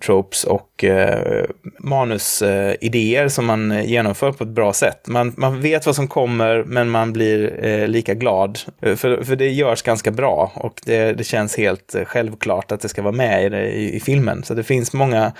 tropes 0.00 0.44
och 0.44 0.84
eh, 0.84 1.44
manusidéer 1.78 3.22
eh, 3.22 3.28
som 3.28 3.46
man 3.46 3.72
eh, 3.72 3.84
genomför 3.84 4.32
på 4.32 4.44
ett 4.44 4.50
bra 4.50 4.72
sätt. 4.72 5.08
Man, 5.08 5.34
man 5.36 5.60
vet 5.60 5.86
vad 5.86 5.96
som 5.96 6.08
kommer 6.08 6.64
men 6.64 6.90
man 6.90 7.12
blir 7.12 7.64
eh, 7.64 7.88
lika 7.88 8.14
glad. 8.14 8.58
Eh, 8.82 8.96
för, 8.96 9.24
för 9.24 9.36
det 9.36 9.48
görs 9.48 9.82
ganska 9.82 10.10
bra 10.10 10.52
och 10.54 10.80
det, 10.84 11.12
det 11.12 11.24
känns 11.24 11.56
helt 11.56 11.94
självklart 12.06 12.72
att 12.72 12.80
det 12.80 12.88
ska 12.88 13.02
vara 13.02 13.12
med 13.12 13.52
i, 13.52 13.56
i, 13.56 13.96
i 13.96 14.00
filmen. 14.00 14.42
Så 14.42 14.54
det 14.54 14.62
finns 14.64 14.92
många 14.92 15.32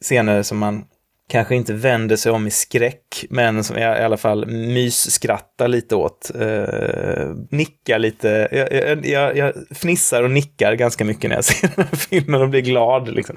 scener 0.00 0.42
som 0.42 0.58
man 0.58 0.84
kanske 1.28 1.54
inte 1.54 1.72
vänder 1.72 2.16
sig 2.16 2.32
om 2.32 2.46
i 2.46 2.50
skräck, 2.50 3.24
men 3.30 3.64
som 3.64 3.76
jag 3.76 4.00
i 4.00 4.02
alla 4.02 4.16
fall 4.16 4.46
mysskrattar 4.46 5.68
lite 5.68 5.96
åt. 5.96 6.30
Eh, 6.34 7.34
nickar 7.50 7.98
lite. 7.98 8.48
Jag, 8.52 9.06
jag, 9.06 9.36
jag, 9.36 9.54
fnissar 9.70 10.22
och 10.22 10.30
nickar 10.30 10.74
ganska 10.74 11.04
mycket 11.04 11.28
när 11.28 11.36
jag 11.36 11.44
ser 11.44 11.70
den 11.76 11.86
här 11.86 11.96
filmen 11.96 12.42
och 12.42 12.48
blir 12.48 12.60
glad. 12.60 13.08
Liksom. 13.08 13.36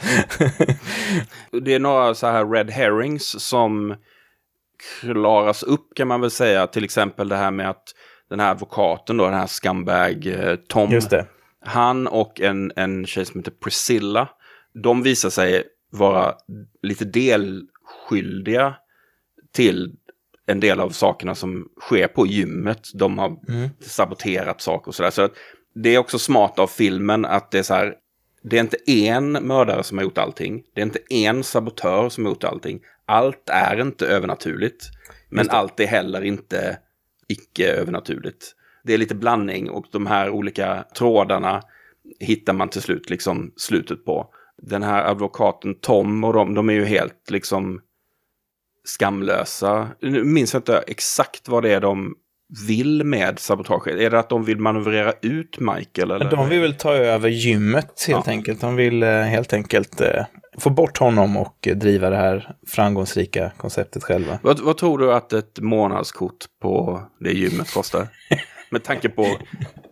Det 1.62 1.74
är 1.74 1.80
några 1.80 2.14
så 2.14 2.28
här 2.28 2.46
red 2.46 2.70
herrings 2.70 3.44
som 3.44 3.96
klaras 5.02 5.64
upp 5.64 5.88
kan 5.96 6.08
man 6.08 6.22
väl 6.22 6.32
säga. 6.32 6.68
Till 6.68 6.84
exempel 6.84 7.30
det 7.30 7.38
här 7.38 7.52
med 7.52 7.70
att 7.70 7.84
den 8.30 8.40
här 8.40 8.52
advokaten 8.52 9.18
då, 9.18 9.26
den 9.26 9.34
här 9.34 9.48
scumbag 9.48 10.28
eh, 10.28 10.56
Tom. 10.56 11.00
Han 11.66 12.08
och 12.08 12.42
en, 12.42 12.72
en 12.76 13.06
tjej 13.06 13.26
som 13.26 13.40
heter 13.40 13.52
Priscilla. 13.52 14.30
De 14.84 15.04
visar 15.04 15.30
sig 15.30 15.64
vara 15.92 16.34
lite 16.82 17.06
delskyldiga 18.12 18.76
till 19.52 19.96
en 20.46 20.60
del 20.60 20.80
av 20.80 20.90
sakerna 20.90 21.36
som 21.36 21.70
sker 21.82 22.08
på 22.08 22.28
gymmet. 22.28 22.90
De 22.94 23.18
har 23.18 23.38
saboterat 23.84 24.62
saker 24.62 24.88
och 24.88 24.96
sådär. 24.96 25.12
Så 25.12 25.30
det 25.76 25.96
är 25.96 25.98
också 25.98 26.20
smart 26.20 26.60
av 26.60 26.68
filmen 26.68 27.26
att 27.26 27.52
det 27.52 27.60
är 27.60 27.64
så 27.64 27.74
här. 27.74 27.96
Det 28.44 28.58
är 28.58 28.62
inte 28.62 28.92
en 28.92 29.32
mördare 29.32 29.84
som 29.84 29.98
har 29.98 30.06
gjort 30.06 30.18
allting. 30.18 30.64
Det 30.74 30.82
är 30.82 30.86
inte 30.86 31.00
en 31.10 31.44
sabotör 31.44 32.10
som 32.10 32.26
har 32.26 32.32
gjort 32.32 32.44
allting. 32.44 32.80
Allt 33.06 33.50
är 33.50 33.82
inte 33.82 34.08
övernaturligt. 34.08 34.86
Men 35.30 35.50
allt 35.50 35.80
är 35.80 35.88
heller 35.88 36.22
inte 36.22 36.78
icke-övernaturligt. 37.28 38.56
Det 38.84 38.94
är 38.94 38.98
lite 38.98 39.16
blandning 39.16 39.70
och 39.70 39.86
de 39.92 40.06
här 40.06 40.30
olika 40.30 40.86
trådarna 40.98 41.62
hittar 42.20 42.54
man 42.54 42.70
till 42.70 42.82
slut 42.82 43.10
liksom 43.10 43.54
slutet 43.56 44.06
på. 44.06 44.34
Den 44.58 44.84
här 44.84 45.04
advokaten 45.04 45.76
Tom 45.76 46.24
och 46.24 46.34
de, 46.34 46.54
de 46.54 46.70
är 46.70 46.74
ju 46.74 46.86
helt 46.86 47.30
liksom 47.30 47.82
skamlösa. 48.88 49.88
Nu 50.02 50.24
minns 50.24 50.54
jag 50.54 50.60
inte 50.60 50.84
exakt 50.88 51.48
vad 51.50 51.64
det 51.64 51.74
är 51.74 51.80
de 51.82 52.16
vill 52.68 53.04
med 53.04 53.40
sabotaget. 53.40 54.00
Är 54.00 54.10
det 54.10 54.20
att 54.20 54.30
de 54.30 54.46
vill 54.46 54.60
manövrera 54.60 55.14
ut 55.22 55.60
Michael? 55.60 56.12
Eller? 56.12 56.32
De 56.32 56.50
vill 56.50 56.62
väl 56.62 56.74
ta 56.74 56.94
över 56.94 57.30
gymmet 57.30 58.06
helt 58.08 58.26
Ja. 58.28 58.32
enkelt. 58.32 58.62
De 58.62 58.76
vill 58.76 59.04
eh, 59.04 59.10
helt 59.10 59.54
enkelt 59.54 60.02
eh, 60.02 60.26
få 60.58 60.70
bort 60.70 60.98
honom 60.98 61.38
och 61.38 61.68
eh, 61.68 61.76
driva 61.76 62.10
det 62.10 62.16
här 62.16 62.56
framgångsrika 62.68 63.52
konceptet 63.58 64.04
själva. 64.04 64.40
Vad, 64.44 64.60
vad 64.60 64.78
tror 64.78 64.98
du 64.98 65.14
att 65.14 65.34
ett 65.34 65.60
månadskort 65.60 66.36
på 66.62 67.02
det 67.20 67.32
gymmet 67.32 67.74
kostar? 67.74 68.08
Med 68.72 68.84
tanke 68.84 69.10
på 69.10 69.38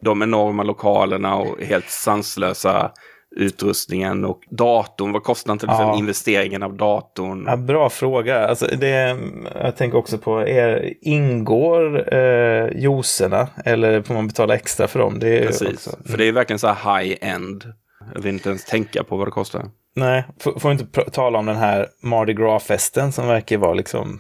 de 0.02 0.21
enorma 0.21 0.63
lokalerna 0.63 1.36
och 1.36 1.62
helt 1.63 1.89
sanslösa 1.89 2.91
utrustningen 3.35 4.25
och 4.25 4.41
datorn. 4.49 5.12
Vad 5.12 5.23
kostar 5.23 5.54
inte 5.54 5.65
liksom 5.65 5.85
Ja. 5.87 5.97
investeringen 5.97 6.63
av 6.63 6.73
datorn? 6.73 7.43
Ja, 7.47 7.56
bra 7.58 7.89
fråga. 7.89 8.47
Alltså, 8.47 8.65
det, 8.77 9.17
jag 9.63 9.75
tänker 9.75 9.97
också 9.97 10.17
på, 10.17 10.39
är, 10.39 10.93
ingår 11.01 12.13
eh, 12.13 12.69
juicerna 12.81 13.47
eller 13.65 14.01
får 14.01 14.13
man 14.13 14.27
betala 14.27 14.56
extra 14.56 14.87
för 14.87 14.99
dem? 14.99 15.19
Det 15.19 15.41
Precis, 15.41 15.67
Också, 15.87 15.97
för 16.06 16.17
det 16.17 16.25
är 16.25 16.31
verkligen 16.31 16.60
så 16.60 16.67
här 16.67 16.99
high-end. 17.01 17.63
Jag 18.13 18.21
vill 18.21 18.33
inte 18.33 18.49
ens 18.49 18.65
tänka 18.65 19.04
på 19.04 19.17
vad 19.17 19.27
det 19.27 19.31
kostar. 19.31 19.65
Nej, 19.95 20.23
får, 20.39 20.60
får 20.60 20.71
inte 20.71 20.85
tala 21.12 21.39
om 21.39 21.45
den 21.45 21.56
här 21.58 21.87
Mardi 22.04 22.33
Gras-festen 22.33 23.12
som 23.12 23.27
verkar 23.27 23.58
vara 23.58 23.73
liksom... 23.73 24.19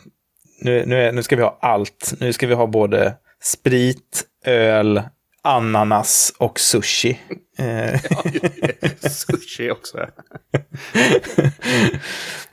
Nu, 0.61 0.83
nu, 0.85 1.11
nu 1.11 1.23
ska 1.23 1.35
vi 1.35 1.41
ha 1.41 1.57
allt. 1.61 2.13
Nu 2.19 2.33
ska 2.33 2.47
vi 2.47 2.53
ha 2.53 2.67
både 2.67 3.13
sprit, 3.43 4.23
öl, 4.45 5.01
ananas 5.41 6.33
och 6.37 6.59
sushi. 6.59 7.19
Eh, 7.59 7.99
Sushi 9.09 9.71
också. 9.71 9.97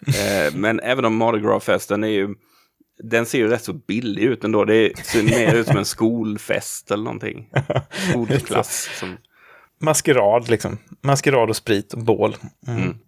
Eh, 0.06 0.54
Men 0.54 0.80
även 0.80 1.04
om 1.04 1.16
Mardi 1.16 1.40
Gras-festen 1.40 2.04
är 2.04 2.08
ju... 2.08 2.28
Den 3.02 3.26
ser 3.26 3.38
ju 3.38 3.48
rätt 3.48 3.64
så 3.64 3.72
billig 3.72 4.22
ut 4.22 4.44
ändå. 4.44 4.64
Det 4.64 4.98
ser 5.06 5.22
mer 5.22 5.54
ut 5.54 5.66
som 5.66 5.76
en 5.76 5.84
skolfest 5.84 6.90
eller 6.90 7.04
någonting. 7.04 7.48
Skolklass. 8.10 8.90
Som, 9.00 9.16
maskerad 9.80 10.48
liksom. 10.48 10.78
Maskerad 11.02 11.50
och 11.50 11.56
sprit 11.56 11.92
och 11.92 12.04
bål. 12.04 12.36
Mm. 12.66 12.98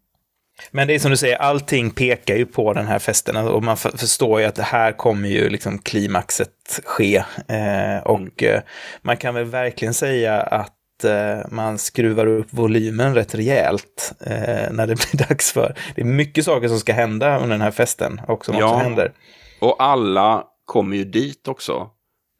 Men 0.70 0.88
det 0.88 0.94
är 0.94 0.98
som 0.98 1.10
du 1.10 1.16
säger, 1.16 1.36
allting 1.36 1.90
pekar 1.90 2.36
ju 2.36 2.46
på 2.46 2.72
den 2.72 2.86
här 2.86 2.98
festen 2.98 3.36
och 3.36 3.62
man 3.62 3.76
förstår 3.76 4.40
ju 4.40 4.46
att 4.46 4.54
det 4.54 4.62
här 4.62 4.92
kommer 4.92 5.28
ju 5.28 5.48
liksom 5.48 5.78
klimaxet 5.78 6.80
ske. 6.84 7.16
Eh, 7.48 7.98
och 8.04 8.42
eh, 8.42 8.62
man 9.02 9.16
kan 9.16 9.34
väl 9.34 9.44
verkligen 9.44 9.94
säga 9.94 10.40
att 10.40 10.77
eh, 11.04 11.38
man 11.50 11.78
skruvar 11.78 12.26
upp 12.26 12.46
volymen 12.50 13.14
rätt 13.14 13.34
rejält 13.34 14.12
eh, 14.20 14.70
när 14.72 14.86
det 14.86 14.94
blir 15.12 15.28
dags 15.28 15.52
för. 15.52 15.74
Det 15.94 16.00
är 16.00 16.04
mycket 16.06 16.44
saker 16.44 16.68
som 16.68 16.78
ska 16.80 16.92
hända 16.92 17.36
under 17.36 17.48
den 17.54 17.60
här 17.60 17.70
festen 17.70 18.20
och 18.28 18.44
som 18.44 18.54
Ja. 18.54 18.64
också 18.66 18.78
händer. 18.84 19.12
och 19.60 19.82
alla 19.82 20.44
kommer 20.64 20.96
ju 20.96 21.04
dit 21.04 21.48
också. 21.48 21.90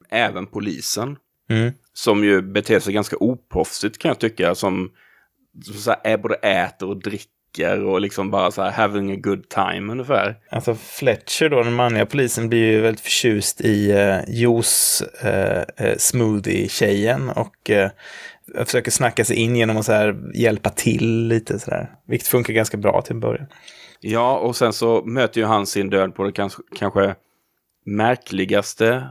Även 0.09 0.45
polisen. 0.45 1.15
Mm. 1.49 1.71
Som 1.93 2.23
ju 2.23 2.41
beter 2.41 2.79
sig 2.79 2.93
ganska 2.93 3.15
oproffsigt 3.17 3.97
kan 3.97 4.09
jag 4.09 4.19
tycka. 4.19 4.55
Som, 4.55 4.89
som 5.65 5.73
så 5.75 5.89
här, 5.91 5.99
är 6.03 6.17
både 6.17 6.35
äter 6.35 6.89
och 6.89 6.97
dricker 6.97 7.83
och 7.83 8.01
liksom 8.01 8.31
bara 8.31 8.51
så 8.51 8.61
här 8.61 8.71
having 8.71 9.11
a 9.11 9.15
good 9.23 9.49
time 9.49 9.91
ungefär. 9.91 10.35
Alltså 10.49 10.75
Fletcher 10.75 11.49
då, 11.49 11.63
den 11.63 11.73
manliga 11.73 12.05
polisen, 12.05 12.49
blir 12.49 12.71
ju 12.71 12.81
väldigt 12.81 13.01
förtjust 13.03 13.61
i 13.61 13.93
uh, 13.93 14.35
juice 14.35 15.03
eh, 15.21 15.63
eh, 15.77 15.97
smoothie-tjejen 15.97 17.29
och 17.29 17.71
eh, 18.55 18.65
försöker 18.65 18.91
snacka 18.91 19.25
sig 19.25 19.35
in 19.35 19.55
genom 19.55 19.77
att 19.77 19.85
så 19.85 19.91
här 19.91 20.15
hjälpa 20.35 20.69
till 20.69 21.27
lite 21.27 21.59
sådär. 21.59 21.91
Vilket 22.07 22.27
funkar 22.27 22.53
ganska 22.53 22.77
bra 22.77 23.01
till 23.01 23.13
en 23.13 23.19
början. 23.19 23.47
Ja, 24.01 24.37
och 24.37 24.55
sen 24.55 24.73
så 24.73 25.03
möter 25.05 25.41
ju 25.41 25.47
han 25.47 25.65
sin 25.65 25.89
död 25.89 26.15
på 26.15 26.23
det 26.23 26.31
kanske, 26.31 26.61
kanske 26.75 27.15
märkligaste 27.85 29.09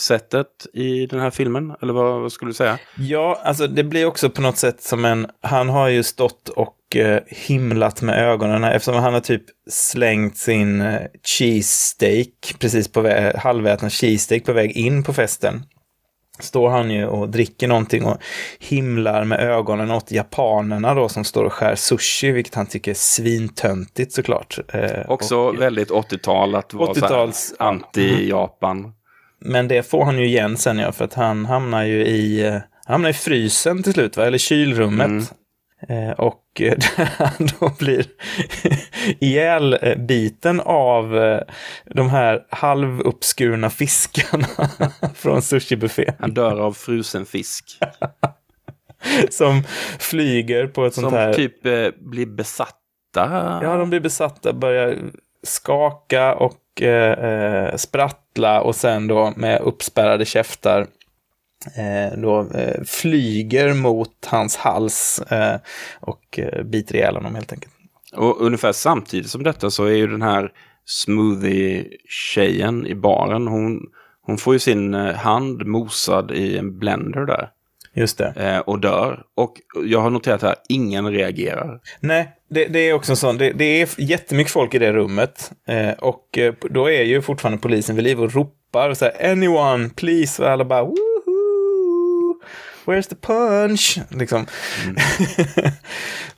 sättet 0.00 0.46
i 0.72 1.06
den 1.06 1.20
här 1.20 1.30
filmen. 1.30 1.74
Eller 1.82 1.92
vad, 1.92 2.20
vad 2.20 2.32
skulle 2.32 2.48
du 2.48 2.54
säga? 2.54 2.78
Ja, 2.98 3.40
alltså 3.44 3.66
det 3.66 3.84
blir 3.84 4.06
också 4.06 4.30
på 4.30 4.42
något 4.42 4.56
sätt 4.56 4.82
som 4.82 5.04
en... 5.04 5.26
Han 5.40 5.68
har 5.68 5.88
ju 5.88 6.02
stått 6.02 6.48
och 6.48 6.96
eh, 6.96 7.22
himlat 7.26 8.02
med 8.02 8.18
ögonen 8.18 8.64
eftersom 8.64 9.02
han 9.02 9.14
har 9.14 9.20
typ 9.20 9.42
slängt 9.70 10.36
sin 10.36 10.80
eh, 10.80 11.00
cheesesteak, 11.38 12.54
precis 12.58 12.92
på 12.92 13.30
halvätna 13.36 13.90
cheesesteak 13.90 14.44
på 14.44 14.52
väg 14.52 14.70
in 14.70 15.02
på 15.02 15.12
festen. 15.12 15.62
Står 16.42 16.70
han 16.70 16.90
ju 16.90 17.06
och 17.06 17.28
dricker 17.28 17.68
någonting 17.68 18.04
och 18.04 18.16
himlar 18.58 19.24
med 19.24 19.40
ögonen 19.40 19.90
åt 19.90 20.10
japanerna 20.12 20.94
då 20.94 21.08
som 21.08 21.24
står 21.24 21.44
och 21.44 21.52
skär 21.52 21.74
sushi, 21.74 22.30
vilket 22.30 22.54
han 22.54 22.66
tycker 22.66 22.90
är 22.90 22.94
svintöntigt 22.94 24.12
såklart. 24.12 24.58
Eh, 24.72 25.10
Också 25.10 25.36
och- 25.36 25.60
väldigt 25.60 25.90
80-tal 25.90 26.54
att 26.54 26.74
vara 26.74 26.94
så 26.94 27.00
här 27.06 27.12
80-tals- 27.12 27.52
anti-Japan. 27.58 28.92
Men 29.44 29.68
det 29.68 29.82
får 29.90 30.04
han 30.04 30.18
ju 30.18 30.26
igen 30.26 30.56
sen 30.56 30.78
ja, 30.78 30.92
för 30.92 31.04
att 31.04 31.14
han 31.14 31.46
hamnar 31.46 31.84
ju 31.84 32.04
i, 32.06 32.46
eh, 32.46 32.52
han 32.52 32.62
hamnar 32.86 33.10
i 33.10 33.12
frysen 33.12 33.82
till 33.82 33.92
slut, 33.92 34.16
va? 34.16 34.26
eller 34.26 34.38
kylrummet. 34.38 35.08
Eh, 35.10 35.36
och 36.16 36.60
eh, 36.60 36.76
där 36.96 37.10
han 37.18 37.48
då 37.60 37.72
blir 37.78 38.06
ihjälbiten 39.20 40.60
av 40.60 41.18
eh, 41.18 41.40
de 41.84 42.10
här 42.10 42.46
halvuppskurna 42.50 43.70
fiskarna 43.70 44.46
från 45.14 45.42
sushibuffé 45.42 46.12
Han 46.18 46.34
dör 46.34 46.60
av 46.60 46.72
frusen 46.72 47.26
fisk. 47.26 47.78
som 49.30 49.62
flyger 49.98 50.66
på 50.66 50.86
ett 50.86 50.94
sånt 50.94 51.04
Som 51.04 51.14
här... 51.14 51.32
typ 51.32 51.66
eh, 51.66 51.88
blir 51.98 52.26
besatta. 52.26 52.80
Ja, 53.62 53.76
de 53.76 53.90
blir 53.90 54.00
besatta, 54.00 54.52
börjar 54.52 54.98
skaka 55.42 56.34
och 56.34 56.82
eh, 56.82 57.24
eh, 57.24 57.76
sprattla 57.76 58.60
och 58.60 58.76
sen 58.76 59.06
då 59.06 59.32
med 59.36 59.60
uppspärrade 59.60 60.24
käftar 60.24 60.80
eh, 60.80 60.86
då 62.16 62.48
eh, 62.54 62.82
flyger 62.84 63.74
mot 63.74 64.26
hans 64.26 64.56
hals 64.56 65.22
eh, 65.30 65.56
och 66.00 66.38
eh, 66.38 66.62
biter 66.62 66.96
ihjäl 66.96 67.14
honom 67.14 67.34
helt 67.34 67.52
enkelt. 67.52 67.72
Och 68.12 68.40
ungefär 68.40 68.72
samtidigt 68.72 69.30
som 69.30 69.42
detta 69.42 69.70
så 69.70 69.84
är 69.84 69.94
ju 69.94 70.06
den 70.06 70.22
här 70.22 70.52
smoothie-tjejen 70.84 72.86
i 72.86 72.94
baren, 72.94 73.46
hon, 73.46 73.80
hon 74.22 74.38
får 74.38 74.54
ju 74.54 74.58
sin 74.58 74.94
eh, 74.94 75.14
hand 75.14 75.66
mosad 75.66 76.30
i 76.30 76.58
en 76.58 76.78
blender 76.78 77.26
där. 77.26 77.48
Just 77.94 78.18
det. 78.18 78.32
eh, 78.36 78.58
och 78.58 78.80
dör. 78.80 79.22
Och 79.36 79.54
jag 79.84 80.00
har 80.00 80.10
noterat 80.10 80.42
här, 80.42 80.54
ingen 80.68 81.12
reagerar. 81.12 81.80
Nej, 82.00 82.28
det, 82.50 82.64
det 82.64 82.78
är 82.78 82.92
också 82.92 83.12
en 83.12 83.16
sån. 83.16 83.38
Det, 83.38 83.52
det 83.52 83.64
är 83.64 83.88
jättemycket 83.98 84.52
folk 84.52 84.74
i 84.74 84.78
det 84.78 84.92
rummet. 84.92 85.52
Eh, 85.68 85.90
och 85.90 86.38
eh, 86.38 86.54
då 86.70 86.90
är 86.90 87.02
ju 87.02 87.22
fortfarande 87.22 87.60
polisen 87.60 87.96
vid 87.96 88.04
liv 88.04 88.22
och 88.22 88.34
ropar 88.34 88.90
och 88.90 88.96
säger 88.96 89.30
anyone, 89.32 89.90
please. 89.96 90.42
Och 90.42 90.50
alla 90.50 90.64
bara 90.64 90.82
woho! 90.82 91.09
Where's 92.90 93.08
the 93.08 93.16
punch? 93.16 93.98
Liksom. 94.10 94.46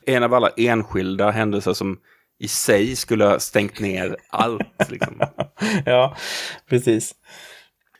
En 0.06 0.22
av 0.22 0.34
alla 0.34 0.48
enskilda 0.56 1.30
händelser 1.30 1.72
som 1.72 1.98
i 2.38 2.48
sig 2.48 2.96
skulle 2.96 3.24
ha 3.24 3.38
stängt 3.40 3.80
ner 3.80 4.16
allt. 4.30 4.90
Liksom. 4.90 5.20
ja, 5.86 6.16
precis. 6.68 7.14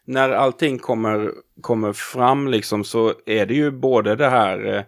När 0.06 0.30
allting 0.30 0.78
kommer, 0.78 1.30
kommer 1.60 1.92
fram 1.92 2.48
liksom 2.48 2.84
så 2.84 3.14
är 3.26 3.46
det 3.46 3.54
ju 3.54 3.70
både 3.70 4.16
det 4.16 4.28
här... 4.28 4.74
eh, 4.76 4.82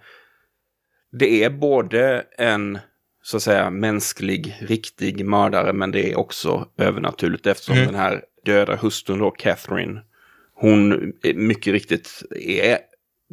Det 1.13 1.45
är 1.45 1.51
både 1.51 2.25
en 2.39 2.79
så 3.23 3.37
att 3.37 3.43
säga 3.43 3.71
mänsklig, 3.71 4.57
riktig 4.61 5.25
mördare 5.27 5.73
men 5.73 5.91
det 5.91 6.13
är 6.13 6.19
också 6.19 6.69
övernaturligt 6.79 7.47
eftersom 7.47 7.77
den 7.77 7.95
här 7.95 8.23
döda 8.45 8.77
hustrun 8.77 9.19
då, 9.19 9.31
Catherine, 9.31 10.01
hon 10.55 11.13
mycket 11.35 11.73
riktigt 11.73 12.23
är 12.41 12.79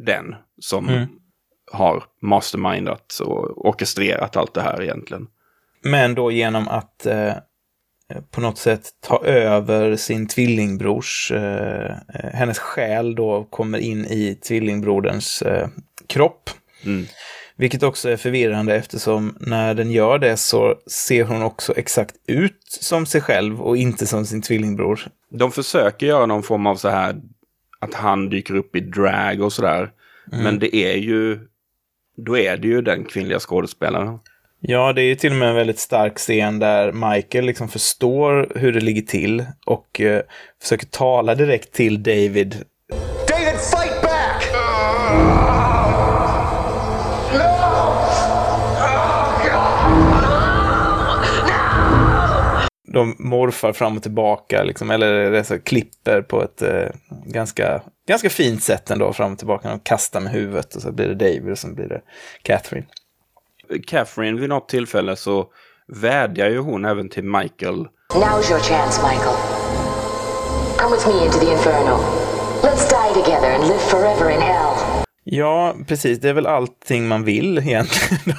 den 0.04 0.34
som 0.60 1.06
har 1.72 2.04
mastermindat 2.22 3.18
och 3.24 3.66
orkestrerat 3.66 4.36
allt 4.36 4.54
det 4.54 4.62
här 4.62 4.82
egentligen. 4.82 5.26
Men 5.82 6.14
då 6.14 6.30
genom 6.30 6.68
att 6.68 7.06
eh, 7.06 7.32
på 8.30 8.40
något 8.40 8.58
sätt 8.58 8.82
ta 9.00 9.24
över 9.24 9.96
sin 9.96 10.26
tvillingbrors, 10.26 11.32
eh, 11.34 11.90
eh, 12.14 12.30
hennes 12.32 12.58
själ 12.58 13.14
då 13.14 13.44
kommer 13.44 13.78
in 13.78 14.04
i 14.04 14.34
tvillingbroderns 14.34 15.42
eh, 15.42 15.68
kropp. 16.06 16.50
Mm. 16.84 17.06
Vilket 17.56 17.82
också 17.82 18.08
är 18.10 18.16
förvirrande 18.16 18.76
eftersom 18.76 19.36
när 19.40 19.74
den 19.74 19.90
gör 19.90 20.18
det 20.18 20.36
så 20.36 20.74
ser 20.86 21.24
hon 21.24 21.42
också 21.42 21.74
exakt 21.76 22.14
ut 22.26 22.78
som 22.80 23.06
sig 23.06 23.20
själv 23.20 23.62
och 23.62 23.76
inte 23.76 24.06
som 24.06 24.26
sin 24.26 24.42
tvillingbror. 24.42 25.00
De 25.30 25.52
försöker 25.52 26.06
göra 26.06 26.26
någon 26.26 26.42
form 26.42 26.66
av 26.66 26.76
så 26.76 26.88
här 26.88 27.16
att 27.82 27.94
han 27.94 28.28
dyker 28.28 28.54
upp 28.54 28.76
i 28.76 28.80
drag 28.80 29.42
och 29.42 29.52
sådär. 29.52 29.90
Men 30.24 30.58
det 30.58 30.76
är 30.76 30.96
ju, 30.96 31.38
då 32.16 32.38
är 32.38 32.56
det 32.56 32.68
ju 32.68 32.82
den 32.82 33.04
kvinnliga 33.04 33.38
skådespelaren. 33.38 34.18
Ja, 34.60 34.92
det 34.92 35.02
är 35.02 35.04
ju 35.04 35.14
till 35.14 35.32
och 35.32 35.38
med 35.38 35.48
en 35.48 35.54
väldigt 35.54 35.78
stark 35.78 36.16
scen 36.16 36.58
där 36.58 36.92
Michael 36.92 37.44
liksom 37.44 37.68
förstår 37.68 38.52
hur 38.54 38.72
det 38.72 38.80
ligger 38.80 39.02
till 39.02 39.44
och 39.66 40.00
eh, 40.00 40.22
försöker 40.62 40.86
tala 40.86 41.34
direkt 41.34 41.72
till 41.72 42.02
David. 42.02 42.64
David, 43.28 43.58
De 52.92 53.16
morfar 53.18 53.72
fram 53.72 53.96
och 53.96 54.02
tillbaka, 54.02 54.62
liksom, 54.62 54.90
eller 54.90 55.30
det 55.30 55.44
så 55.44 55.58
klipper 55.58 56.22
på 56.22 56.42
ett 56.42 56.62
eh, 56.62 56.88
ganska, 57.26 57.82
ganska 58.08 58.30
fint 58.30 58.62
sätt 58.62 58.90
ändå 58.90 59.12
fram 59.12 59.32
och 59.32 59.38
tillbaka. 59.38 59.68
De 59.68 59.80
kastar 59.80 60.20
med 60.20 60.32
huvudet 60.32 60.74
och 60.74 60.82
så 60.82 60.92
blir 60.92 61.08
det 61.08 61.14
David 61.14 61.50
och 61.50 61.58
så 61.58 61.74
blir 61.74 61.88
det 61.88 62.00
Catherine. 62.42 62.86
Catherine 63.86 64.40
vid 64.40 64.48
något 64.48 64.68
tillfälle 64.68 65.16
så 65.16 65.46
vädjar 65.86 66.50
ju 66.50 66.58
hon 66.58 66.84
även 66.84 67.08
till 67.08 67.24
Michael. 67.24 67.86
Now's 68.14 68.50
your 68.50 68.60
chance, 68.60 69.02
Michael. 69.02 69.36
Come 70.78 70.96
with 70.96 71.06
me 71.06 71.24
into 71.24 71.38
the 71.38 71.52
inferno. 71.52 71.98
Let's 72.62 72.88
die 72.88 73.22
together 73.22 73.50
and 73.54 73.68
live 73.68 73.80
forever 73.80 74.30
in 74.30 74.40
hell. 74.40 74.72
Ja, 75.24 75.74
precis. 75.88 76.20
Det 76.20 76.28
är 76.28 76.32
väl 76.32 76.46
allting 76.46 77.08
man 77.08 77.24
vill 77.24 77.58
egentligen. 77.58 78.36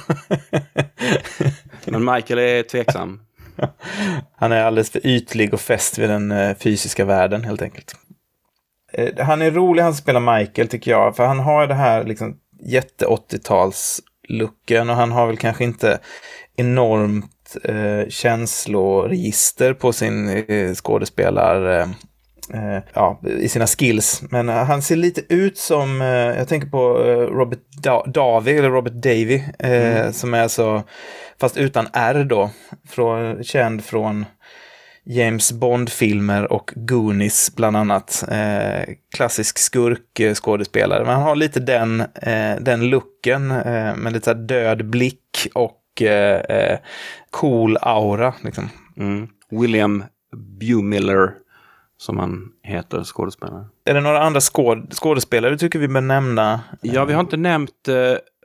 Men 1.84 2.04
Michael 2.04 2.38
är 2.38 2.62
tveksam. 2.62 3.20
Han 4.36 4.52
är 4.52 4.62
alldeles 4.62 4.90
för 4.90 5.06
ytlig 5.06 5.54
och 5.54 5.60
fäst 5.60 5.98
vid 5.98 6.10
den 6.10 6.32
eh, 6.32 6.56
fysiska 6.56 7.04
världen 7.04 7.44
helt 7.44 7.62
enkelt. 7.62 7.94
Eh, 8.92 9.24
han 9.26 9.42
är 9.42 9.50
rolig 9.50 9.82
han 9.82 9.94
spelar 9.94 10.38
Michael 10.38 10.68
tycker 10.68 10.90
jag, 10.90 11.16
för 11.16 11.26
han 11.26 11.40
har 11.40 11.66
det 11.66 11.74
här 11.74 12.04
liksom 12.04 12.36
jätte 12.60 13.06
80-tals-looken 13.06 14.90
och 14.90 14.96
han 14.96 15.12
har 15.12 15.26
väl 15.26 15.36
kanske 15.36 15.64
inte 15.64 15.98
enormt 16.56 17.56
eh, 17.64 18.08
känsloregister 18.08 19.74
på 19.74 19.92
sin 19.92 20.28
eh, 20.28 20.74
skådespelar... 20.74 21.80
Eh, 21.80 21.88
eh, 22.54 22.82
ja, 22.92 23.20
i 23.38 23.48
sina 23.48 23.66
skills. 23.66 24.22
Men 24.30 24.48
han 24.48 24.82
ser 24.82 24.96
lite 24.96 25.34
ut 25.34 25.58
som, 25.58 26.00
jag 26.38 26.48
tänker 26.48 26.68
på 26.68 26.88
Robert 27.32 27.58
da 27.82 28.04
Davy, 28.06 28.52
eller 28.52 28.70
Robert 28.70 28.92
Davy, 28.92 29.42
eh, 29.58 30.10
som 30.10 30.34
är 30.34 30.48
så, 30.48 30.82
fast 31.40 31.56
utan 31.56 31.86
R 31.92 32.24
då, 32.24 32.50
från, 32.88 33.44
känd 33.44 33.84
från 33.84 34.24
James 35.06 35.52
Bond-filmer 35.52 36.52
och 36.52 36.72
Goonies 36.74 37.56
bland 37.56 37.76
annat. 37.76 38.24
Eh, 38.30 38.94
klassisk 39.16 39.58
skurkskådespelare. 39.58 41.04
Men 41.04 41.14
han 41.14 41.22
har 41.22 41.36
lite 41.36 41.60
den, 41.60 42.00
eh, 42.00 42.56
den 42.60 42.90
looken 42.90 43.50
eh, 43.50 43.96
med 43.96 44.12
lite 44.12 44.34
död 44.34 44.86
blick 44.86 45.48
och 45.54 46.02
eh, 46.02 46.40
eh, 46.40 46.78
cool 47.30 47.78
aura. 47.80 48.34
Liksom. 48.40 48.68
Mm. 48.96 49.28
William 49.50 50.04
Bewmiller, 50.60 51.30
som 51.98 52.18
han 52.18 52.48
heter, 52.62 53.04
skådespelare. 53.04 53.64
Är 53.84 53.94
det 53.94 54.00
några 54.00 54.22
andra 54.22 54.40
skåd 54.40 54.94
skådespelare 54.94 55.50
du 55.50 55.58
tycker 55.58 55.78
vi 55.78 55.88
bör 55.88 56.00
nämna? 56.00 56.60
Ja, 56.80 57.04
vi 57.04 57.12
har 57.12 57.20
inte 57.20 57.36
nämnt 57.36 57.88
eh, 57.88 57.94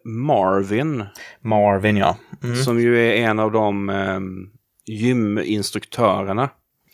Marvin, 0.04 1.06
Marvin, 1.42 1.98
ja. 1.98 2.18
Mm. 2.44 2.56
som 2.56 2.80
ju 2.80 3.08
är 3.08 3.30
en 3.30 3.40
av 3.40 3.52
de 3.52 3.90
eh, 3.90 4.20
gyminstruktörerna. 4.86 6.50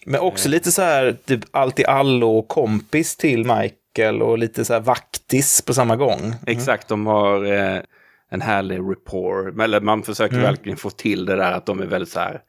Men 0.06 0.22
också 0.22 0.50
lite 0.50 0.72
så 0.72 0.82
här, 0.82 1.18
typ 1.26 1.40
allt 1.52 1.80
i 1.80 1.86
allo 1.86 2.38
och 2.38 2.48
kompis 2.48 3.16
till 3.16 3.40
Michael 3.46 4.22
och 4.22 4.38
lite 4.38 4.66
så 4.66 4.74
här 4.74 4.80
vaktis 4.80 5.62
på 5.62 5.74
samma 5.74 5.96
gång. 5.96 6.34
Exakt, 6.48 6.88
de 6.88 7.06
har 7.06 7.46
eh, 7.54 7.80
en 8.32 8.42
härlig 8.42 8.80
rapport. 8.80 9.60
Eller 9.62 9.82
man 9.82 10.04
försöker 10.04 10.40
verkligen 10.40 10.78
få 10.78 10.90
till 10.90 11.26
det 11.26 11.36
där 11.36 11.52
att 11.52 11.66
de 11.66 11.82
är 11.82 11.86
väldigt 11.86 12.10
så 12.10 12.20
här 12.20 12.42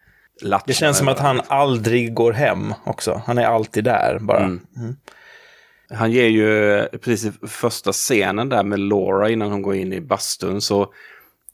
Det 0.66 0.72
känns 0.72 0.98
som 0.98 1.08
att 1.08 1.18
han 1.18 1.40
aldrig 1.48 2.14
går 2.14 2.32
hem 2.32 2.74
också. 2.84 3.22
Han 3.26 3.38
är 3.38 3.44
alltid 3.44 3.84
där 3.84 4.18
bara. 4.20 4.44
Mm. 4.44 4.60
Han 5.90 6.12
ger 6.12 6.28
ju 6.28 6.74
eh, 6.74 6.86
precis 6.86 7.34
i 7.42 7.46
första 7.46 7.92
scenen 7.92 8.48
där 8.48 8.62
med 8.62 8.80
Laura 8.80 9.30
innan 9.30 9.50
hon 9.50 9.62
går 9.62 9.74
in 9.74 9.92
i 9.92 10.00
bastun 10.00 10.60
så, 10.60 10.92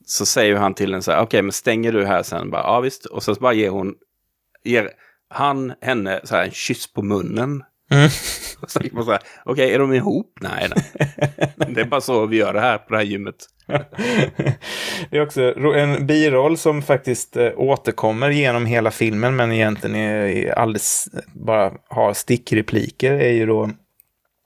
så 0.07 0.27
säger 0.27 0.57
han 0.57 0.75
till 0.75 0.91
henne 0.93 1.03
så 1.03 1.13
här, 1.13 1.23
okej 1.23 1.43
men 1.43 1.53
stänger 1.53 1.93
du 1.93 2.05
här 2.05 2.23
sen? 2.23 2.51
Bara, 2.51 2.63
ja 2.63 2.81
visst. 2.81 3.07
Och 3.07 3.23
sen 3.23 3.35
så 3.35 3.41
bara 3.41 3.53
ger 3.53 3.71
hon, 3.71 3.95
ger 4.65 4.91
han 5.29 5.73
henne 5.81 6.21
så 6.25 6.37
här 6.37 6.45
en 6.45 6.51
kyss 6.51 6.93
på 6.93 7.03
munnen. 7.03 7.65
Mm. 7.91 8.09
Och 8.61 8.71
så 8.71 8.81
tänker 8.81 8.97
man 8.97 9.05
så 9.05 9.11
här, 9.11 9.21
okej 9.45 9.75
är 9.75 9.79
de 9.79 9.93
ihop? 9.93 10.39
Nej, 10.41 10.69
nej. 10.75 11.09
Det 11.75 11.81
är 11.81 11.85
bara 11.85 12.01
så 12.01 12.27
vi 12.27 12.37
gör 12.37 12.53
det 12.53 12.61
här 12.61 12.79
på 12.79 12.93
det 12.93 12.97
här 12.97 13.05
gymmet. 13.05 13.47
Det 15.11 15.17
är 15.19 15.23
också 15.23 15.43
en 15.75 16.07
biroll 16.07 16.59
som 16.59 16.83
faktiskt 16.83 17.37
eh, 17.37 17.51
återkommer 17.57 18.31
genom 18.31 18.67
hela 18.67 18.91
filmen 18.91 19.37
men 19.37 19.53
egentligen 19.53 19.97
är, 19.97 20.15
är 20.15 20.59
alldeles 20.59 21.09
bara 21.35 21.73
har 21.89 22.15
stickrepliker 22.15 23.13
är 23.13 23.33
ju 23.33 23.47
då 23.47 23.71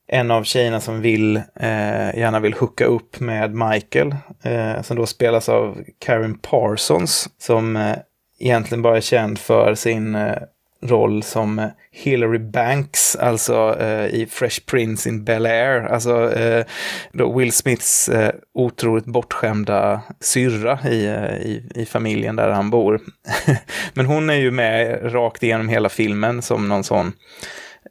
en 0.08 0.30
av 0.30 0.44
tjejerna 0.44 0.80
som 0.80 1.00
vill, 1.00 1.36
eh, 1.36 2.18
gärna 2.18 2.40
vill 2.40 2.54
hooka 2.54 2.84
upp 2.84 3.20
med 3.20 3.54
Michael, 3.54 4.14
eh, 4.42 4.82
som 4.82 4.96
då 4.96 5.06
spelas 5.06 5.48
av 5.48 5.84
Karen 5.98 6.38
Parsons, 6.38 7.28
som 7.38 7.76
eh, 7.76 7.96
egentligen 8.38 8.82
bara 8.82 8.96
är 8.96 9.00
känd 9.00 9.38
för 9.38 9.74
sin 9.74 10.14
eh, 10.14 10.36
roll 10.82 11.22
som 11.22 11.58
eh, 11.58 11.68
Hillary 11.92 12.38
Banks, 12.38 13.16
alltså 13.16 13.76
eh, 13.80 14.06
i 14.06 14.26
Fresh 14.30 14.60
Prince 14.66 15.08
in 15.08 15.24
Bel-Air, 15.24 15.86
alltså 15.86 16.32
eh, 16.32 16.64
då 17.12 17.38
Will 17.38 17.52
Smiths 17.52 18.08
eh, 18.08 18.34
otroligt 18.54 19.04
bortskämda 19.04 20.02
syrra 20.20 20.78
i, 20.88 21.06
eh, 21.06 21.36
i, 21.36 21.70
i 21.74 21.86
familjen 21.86 22.36
där 22.36 22.50
han 22.50 22.70
bor. 22.70 23.00
Men 23.94 24.06
hon 24.06 24.30
är 24.30 24.34
ju 24.34 24.50
med 24.50 25.00
rakt 25.14 25.42
igenom 25.42 25.68
hela 25.68 25.88
filmen 25.88 26.42
som 26.42 26.68
någon 26.68 26.84
sån 26.84 27.12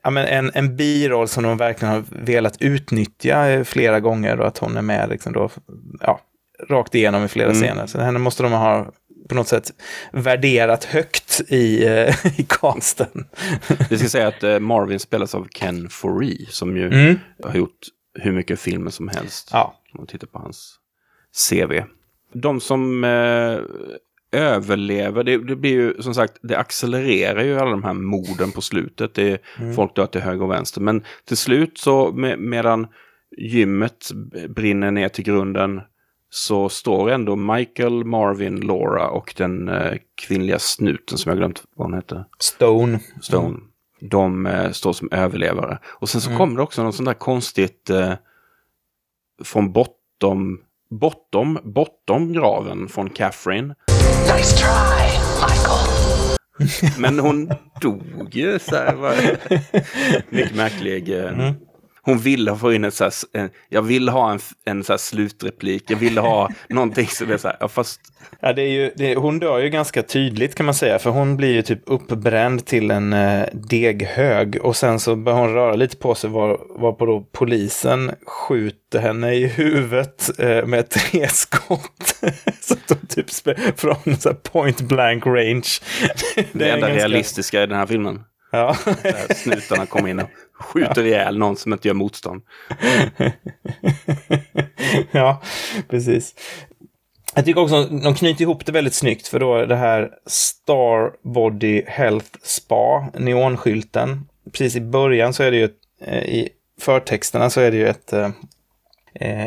ja, 0.05 0.09
men 0.11 0.25
en, 0.27 0.51
en 0.53 0.75
biroll 0.75 1.27
som 1.27 1.43
de 1.43 1.57
verkligen 1.57 1.93
har 1.93 2.03
velat 2.09 2.61
utnyttja 2.61 3.49
eh, 3.49 3.63
flera 3.63 3.99
gånger 3.99 4.39
och 4.39 4.47
att 4.47 4.57
hon 4.57 4.77
är 4.77 4.81
med 4.81 5.09
liksom 5.09 5.33
då, 5.33 5.49
ja, 6.01 6.19
rakt 6.69 6.95
igenom 6.95 7.23
i 7.23 7.27
flera 7.27 7.53
scener. 7.53 7.87
Så 7.87 8.01
henne 8.01 8.19
måste 8.19 8.43
de 8.43 8.51
ha 8.51 8.87
på 9.29 9.35
något 9.35 9.47
sätt 9.47 9.71
värderat 10.11 10.83
högt 10.83 11.41
i, 11.47 11.85
eh, 11.85 12.15
i 12.39 12.45
casten. 12.49 13.27
Vi 13.89 13.97
ska 13.97 14.07
säga 14.09 14.27
att 14.27 14.43
eh, 14.43 14.59
Marvin 14.59 14.99
spelas 14.99 15.35
av 15.35 15.47
Ken 15.59 15.89
Foree 15.89 16.45
som 16.49 16.77
ju 16.77 16.87
Mm. 16.87 17.19
har 17.43 17.55
gjort 17.55 17.79
hur 18.19 18.31
mycket 18.31 18.59
filmer 18.59 18.91
som 18.91 19.07
helst. 19.07 19.49
Ja. 19.53 19.79
Om 19.93 19.97
man 19.97 20.07
tittar 20.07 20.27
på 20.27 20.39
hans 20.39 20.75
CV. 21.49 21.81
De 22.33 22.59
som 22.61 23.03
överlever, 24.35 25.23
det, 25.23 25.37
det 25.37 25.55
blir 25.55 25.71
ju 25.71 26.01
som 26.01 26.13
sagt, 26.13 26.37
det 26.41 26.57
accelererar 26.57 27.43
ju 27.43 27.59
alla 27.59 27.71
de 27.71 27.83
här 27.83 27.93
morden 27.93 28.51
på 28.51 28.61
slutet. 28.61 29.13
Det 29.13 29.31
är 29.31 29.39
folk 29.73 29.95
dör 29.95 30.05
till 30.05 30.21
höger 30.21 30.43
och 30.43 30.51
vänster. 30.51 30.81
Men 30.81 31.03
till 31.25 31.37
slut 31.37 31.77
så 31.77 32.11
med, 32.11 32.39
medan 32.39 32.87
gymmet 33.37 34.11
brinner 34.49 34.91
ner 34.91 35.09
till 35.09 35.23
grunden 35.23 35.81
så 36.29 36.69
står 36.69 37.11
ändå 37.11 37.35
Michael, 37.35 38.05
Marvin, 38.05 38.59
Laura 38.61 39.09
och 39.09 39.33
den 39.37 39.69
eh, 39.69 39.97
kvinnliga 40.15 40.59
snuten 40.59 41.17
som 41.17 41.29
jag 41.29 41.37
glömt 41.37 41.63
vad 41.75 41.87
hon 41.87 41.93
heter. 41.93 42.25
Stone. 42.39 42.99
Stone. 43.21 43.59
De 44.01 44.45
eh, 44.45 44.71
står 44.71 44.93
som 44.93 45.09
överlevare. 45.11 45.79
Och 45.85 46.09
sen 46.09 46.21
så 46.21 46.37
kommer 46.37 46.55
det 46.55 46.63
också 46.63 46.83
något 46.83 46.95
sånt 46.95 47.07
där 47.07 47.13
konstigt 47.13 47.89
eh, 47.89 48.13
från 49.43 49.71
bortom, 49.71 50.59
bortom, 50.99 51.59
bortom 51.63 52.33
graven 52.33 52.87
från 52.87 53.09
Catherine. 53.09 53.75
Nice 54.35 54.57
try, 54.57 55.07
Michael. 55.41 56.35
Men 56.99 57.19
hon 57.19 57.51
dog 57.81 58.29
ju 58.35 58.59
så 58.59 58.75
här. 58.75 58.95
Var, 58.95 59.15
mycket 60.29 60.55
märklig. 60.55 61.19
Eh, 61.19 61.53
Hon 62.05 62.17
ville 62.17 62.55
få 62.55 62.73
in 62.73 62.83
ett 62.83 62.93
så 62.93 63.03
här, 63.03 63.13
en, 63.33 63.49
jag 63.69 63.81
vill 63.81 64.09
ha 64.09 64.31
en, 64.31 64.39
en 64.65 64.83
så 64.83 64.97
slutreplik. 64.97 65.83
Jag 65.91 65.97
ville 65.97 66.21
ha 66.21 66.49
någonting 66.69 67.07
som 67.07 67.31
är 67.31 67.37
så 67.37 67.47
här, 67.47 67.57
ja, 67.59 67.67
fast 67.67 68.01
Ja, 68.39 68.53
det 68.53 68.61
är 68.61 68.69
ju, 68.69 68.91
det, 68.95 69.15
hon 69.15 69.39
dör 69.39 69.59
ju 69.59 69.69
ganska 69.69 70.03
tydligt 70.03 70.55
kan 70.55 70.65
man 70.65 70.75
säga, 70.75 70.99
för 70.99 71.09
hon 71.09 71.37
blir 71.37 71.53
ju 71.53 71.61
typ 71.61 71.81
uppbränd 71.85 72.65
till 72.65 72.91
en 72.91 73.13
eh, 73.13 73.45
deghög 73.53 74.57
och 74.61 74.75
sen 74.75 74.99
så 74.99 75.15
börjar 75.15 75.39
hon 75.39 75.53
röra 75.53 75.75
lite 75.75 75.97
på 75.97 76.15
sig 76.15 76.29
var, 76.29 76.59
varpå 76.79 77.05
då 77.05 77.27
polisen 77.31 78.11
skjuter 78.25 78.99
henne 78.99 79.33
i 79.33 79.47
huvudet 79.47 80.39
eh, 80.39 80.65
med 80.65 80.89
tre 80.89 81.27
skott. 81.27 82.15
så 82.61 82.73
att 82.73 82.89
hon 82.89 83.07
typ 83.07 83.29
från 83.79 84.17
så 84.19 84.33
point 84.33 84.81
blank 84.81 85.25
range. 85.25 85.69
det, 86.51 86.69
är 86.69 86.73
enda 86.73 86.87
ganska- 86.87 87.07
realistiska 87.07 87.63
i 87.63 87.67
den 87.67 87.77
här 87.77 87.85
filmen. 87.85 88.23
Ja. 88.55 88.75
Där 89.03 89.33
snutarna 89.33 89.85
kommer 89.85 90.09
in 90.09 90.19
och 90.19 90.29
skjuter 90.59 91.03
ihjäl 91.03 91.37
någon 91.37 91.57
som 91.57 91.73
inte 91.73 91.87
gör 91.87 91.95
motstånd. 91.95 92.41
ja, 95.11 95.41
precis. 95.89 96.35
Jag 97.35 97.45
tycker 97.45 97.61
också 97.61 97.75
att 97.75 98.03
de 98.03 98.15
knyter 98.15 98.41
ihop 98.41 98.65
det 98.65 98.71
väldigt 98.71 98.93
snyggt 98.93 99.27
för 99.27 99.39
då 99.39 99.55
är 99.55 99.67
det 99.67 99.75
här 99.75 100.11
Star 100.25 101.11
Body 101.33 101.83
Health 101.87 102.29
Spa, 102.43 103.07
neonskylten. 103.17 104.27
Precis 104.51 104.75
i 104.75 104.81
början 104.81 105.33
så 105.33 105.43
är 105.43 105.51
det 105.51 105.57
ju, 105.57 105.69
eh, 106.01 106.23
i 106.23 106.49
förtexterna 106.81 107.49
så 107.49 107.61
är 107.61 107.71
det 107.71 107.77
ju 107.77 107.87
ett, 107.87 108.13
eh, 108.13 108.31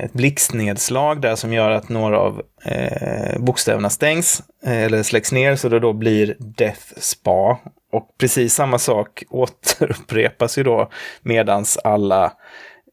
ett 0.04 0.12
blixtnedslag 0.12 1.20
där 1.20 1.36
som 1.36 1.52
gör 1.52 1.70
att 1.70 1.88
några 1.88 2.18
av 2.18 2.42
eh, 2.64 3.38
bokstäverna 3.38 3.90
stängs 3.90 4.42
eller 4.64 5.02
släcks 5.02 5.32
ner 5.32 5.56
så 5.56 5.68
det 5.68 5.80
då 5.80 5.92
blir 5.92 6.36
Death 6.38 6.92
Spa. 6.96 7.58
Och 7.90 8.14
precis 8.18 8.54
samma 8.54 8.78
sak 8.78 9.24
återupprepas 9.30 10.58
ju 10.58 10.62
då 10.62 10.90
medans 11.22 11.76
alla 11.76 12.32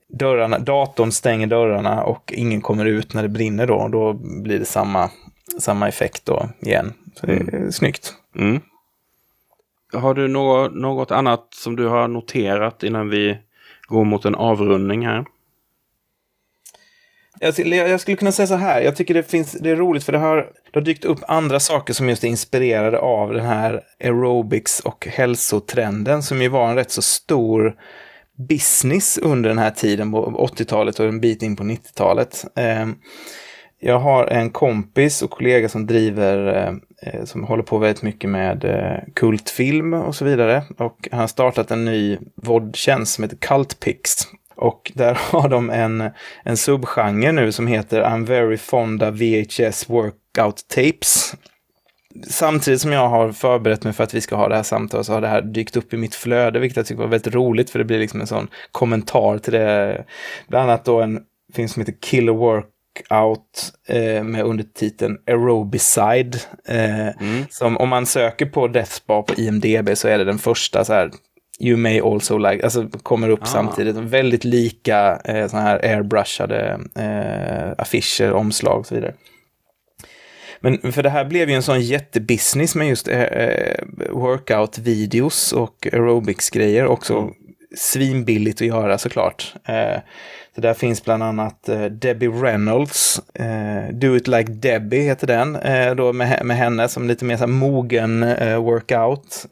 dörrarna, 0.08 0.60
datorn 0.60 1.12
stänger 1.12 1.48
dörrarna 1.48 2.04
och 2.04 2.34
ingen 2.36 2.62
kommer 2.62 2.86
ut 2.86 3.14
när 3.14 3.24
det 3.24 3.30
brinner 3.30 3.68
då. 3.68 3.88
Då 3.88 4.14
blir 4.14 4.60
det 4.60 4.66
samma, 4.66 5.10
samma 5.60 5.88
effekt 5.88 6.26
då 6.26 6.50
igen. 6.62 6.93
Så 7.16 7.26
det 7.26 7.34
är 7.34 7.72
snyggt. 7.72 8.14
Mm. 8.36 8.62
Har 9.93 10.14
du 10.14 10.28
något, 10.28 10.76
något 10.76 11.12
annat 11.12 11.48
som 11.54 11.76
du 11.76 11.88
har 11.88 12.08
noterat 12.08 12.84
innan 12.84 13.10
vi 13.10 13.38
går 13.88 14.04
mot 14.04 14.26
en 14.26 14.36
avrundning 14.36 15.06
här? 15.06 15.26
Jag 17.40 17.54
skulle, 18.00 18.16
kunna 18.16 18.32
säga 18.32 18.48
så 18.48 18.56
här, 18.56 18.82
jag 18.82 18.96
tycker 18.96 19.14
det, 19.14 19.24
finns, 19.24 19.52
det 19.52 19.70
är 19.70 19.76
roligt 19.76 20.04
för 20.04 20.12
det 20.12 20.18
har, 20.18 20.38
det 20.38 20.80
har 20.80 20.82
dykt 20.82 21.06
upp 21.06 21.20
andra 21.28 21.60
saker 21.60 21.94
som 21.94 22.10
just 22.10 22.24
är 22.24 22.28
inspirerade 22.28 23.00
av 23.00 23.34
den 23.34 23.46
här 23.46 23.82
aerobics 24.04 24.80
och 24.80 25.08
hälsotrenden 25.08 26.24
som 26.24 26.42
ju 26.42 26.48
var 26.48 26.70
en 26.70 26.76
rätt 26.76 26.92
så 26.92 27.02
stor 27.02 27.76
business 28.50 29.18
under 29.18 29.50
den 29.50 29.58
här 29.58 29.72
tiden 29.72 30.12
på 30.12 30.50
80-talet 30.56 31.00
och 31.00 31.06
en 31.06 31.22
bit 31.22 31.44
in 31.44 31.56
på 31.56 31.64
90-talet. 31.64 32.46
Ehm, 32.56 32.96
jag 33.80 34.00
har 34.00 34.28
en 34.28 34.50
kompis 34.50 35.22
och 35.22 35.30
kollega 35.30 35.70
som 35.70 35.86
driver, 35.86 36.48
eh, 36.48 36.74
eh, 37.14 37.24
som 37.26 37.44
håller 37.44 37.64
på 37.64 37.78
väldigt 37.78 38.04
mycket 38.04 38.30
med 38.30 38.66
eh, 38.66 39.14
kultfilm 39.14 39.94
och 39.94 40.16
så 40.16 40.26
vidare. 40.26 40.64
Och 40.78 41.08
han 41.12 41.20
har 41.20 41.28
startat 41.28 41.72
en 41.72 41.86
ny 41.86 42.18
vodtjänst 42.36 43.14
som 43.14 43.24
heter 43.24 43.38
Cultpix. 43.38 44.28
Och 44.56 44.91
där 44.95 45.14
har 45.32 45.49
de 45.49 45.70
en, 45.70 46.10
en 46.43 46.58
subgenre 46.58 47.32
nu 47.32 47.51
som 47.51 47.68
heter 47.68 48.01
I'm 48.03 48.26
very 48.26 48.58
fond 48.58 49.03
of 49.03 49.16
VHS 49.16 49.89
workout 49.89 50.68
tapes. 50.68 51.36
samtidigt 52.28 52.82
som 52.82 52.91
jag 52.91 53.08
har 53.10 53.32
förberett 53.32 53.84
mig 53.84 53.93
för 53.93 54.03
att 54.03 54.14
vi 54.14 54.22
ska 54.22 54.36
ha 54.36 54.47
det 54.49 54.56
här 54.56 54.64
samtalet 54.64 55.06
så 55.06 55.14
har 55.14 55.22
det 55.22 55.28
här 55.28 55.41
dykt 55.41 55.78
upp 55.78 55.93
i 55.93 55.97
mitt 55.97 56.16
flöde, 56.16 56.60
vilket 56.60 56.78
jag 56.78 56.86
tycker 56.86 57.01
var 57.01 57.10
väldigt 57.10 57.34
roligt, 57.36 57.70
för 57.70 57.80
det 57.80 57.86
blir 57.86 57.99
liksom 57.99 58.22
en 58.22 58.28
sån 58.28 58.47
kommentar 58.72 59.38
till 59.38 59.53
det. 59.53 60.06
Bland 60.47 60.70
annat 60.70 60.86
då 60.86 61.01
en 61.01 61.20
film 61.56 61.68
som 61.68 61.80
heter 61.82 61.95
Killer 62.01 62.34
Workout 62.34 63.74
eh, 63.88 64.24
med 64.24 64.43
undertiteln 64.43 65.18
Aerobicide. 65.28 66.38
Eh, 66.68 67.08
Som 67.49 67.78
om 67.78 67.89
man 67.89 68.06
söker 68.06 68.45
på 68.45 68.68
Death 68.68 68.91
Spa 68.91 69.22
på 69.22 69.34
IMDB 69.34 69.89
så 69.97 70.08
är 70.08 70.18
det 70.18 70.24
den 70.24 70.38
första 70.39 70.86
så 70.86 70.93
här 70.93 71.12
You 71.60 71.78
may 71.78 71.99
also 71.99 72.38
like, 72.38 72.64
alltså 72.64 72.89
kommer 73.03 73.30
upp 73.30 73.47
samtidigt. 73.47 73.95
Väldigt 73.95 74.43
lika 74.43 75.22
eh, 75.26 75.47
sådana 75.47 75.68
här 75.68 75.86
airbrushade 75.86 76.80
eh, 76.95 77.72
affischer, 77.78 78.34
omslag 78.34 78.80
och 78.80 78.86
så 78.86 78.95
vidare. 78.95 79.14
Men 80.60 80.91
för 80.91 81.03
det 81.03 81.10
här 81.10 81.26
blev 81.26 81.49
ju 81.49 81.56
en 81.56 81.64
sån 81.64 81.82
jättebusiness 81.82 82.76
med 82.76 82.88
just 82.88 83.08
eh, 83.08 83.24
workout-videos 84.10 85.53
och 85.53 85.88
aerobics-grejer. 85.93 86.86
Också 86.86 87.30
svinbilligt 87.78 88.62
att 88.62 88.68
göra 88.68 88.97
såklart. 88.97 89.53
Eh, 89.66 89.99
så 90.56 90.62
där 90.62 90.74
finns 90.74 91.03
bland 91.03 91.24
annat 91.24 91.70
eh, 91.70 91.86
Debbie 91.86 92.28
Reynolds. 92.28 93.22
Eh, 93.34 93.93
Do 93.93 94.16
it 94.16 94.28
like 94.28 94.51
Debbie 94.51 95.01
heter 95.01 95.28
den. 95.28 95.56
Eh, 95.56 95.95
då 95.95 96.14
med, 96.14 96.45
med 96.45 96.58
henne 96.58 96.89
som 96.89 97.08
lite 97.08 97.26
mer 97.26 97.38
så 97.38 97.43
här 97.43 97.47
mogen 97.47 98.24
eh, 98.24 98.58
workout. 98.64 99.45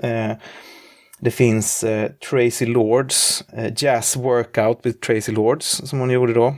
Eh, 1.23 1.25
det 1.25 1.31
finns 1.31 1.83
eh, 1.83 2.11
Tracy 2.29 2.65
Lords, 2.65 3.43
eh, 3.53 3.71
Jazz 3.75 4.17
Workout 4.17 4.79
with 4.83 4.99
Tracy 4.99 5.31
Lords 5.31 5.81
som 5.85 5.99
hon 5.99 6.09
gjorde 6.09 6.33
då. 6.33 6.55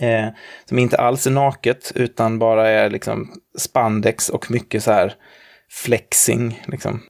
Eh, 0.00 0.28
som 0.64 0.78
inte 0.78 0.96
alls 0.96 1.26
är 1.26 1.30
naket 1.30 1.92
utan 1.94 2.38
bara 2.38 2.68
är 2.68 2.90
liksom 2.90 3.32
spandex 3.58 4.28
och 4.28 4.50
mycket 4.50 4.82
så 4.82 4.92
här 4.92 5.14
flexing. 5.84 6.62
Liksom. 6.66 7.00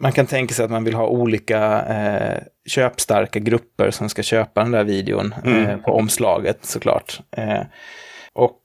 Man 0.00 0.12
kan 0.12 0.26
tänka 0.26 0.54
sig 0.54 0.64
att 0.64 0.70
man 0.70 0.84
vill 0.84 0.94
ha 0.94 1.06
olika 1.06 1.82
eh, 1.82 2.42
köpstarka 2.66 3.38
grupper 3.38 3.90
som 3.90 4.08
ska 4.08 4.22
köpa 4.22 4.62
den 4.62 4.72
där 4.72 4.84
videon 4.84 5.34
eh, 5.44 5.76
på 5.76 5.92
omslaget 5.92 6.64
såklart. 6.64 7.20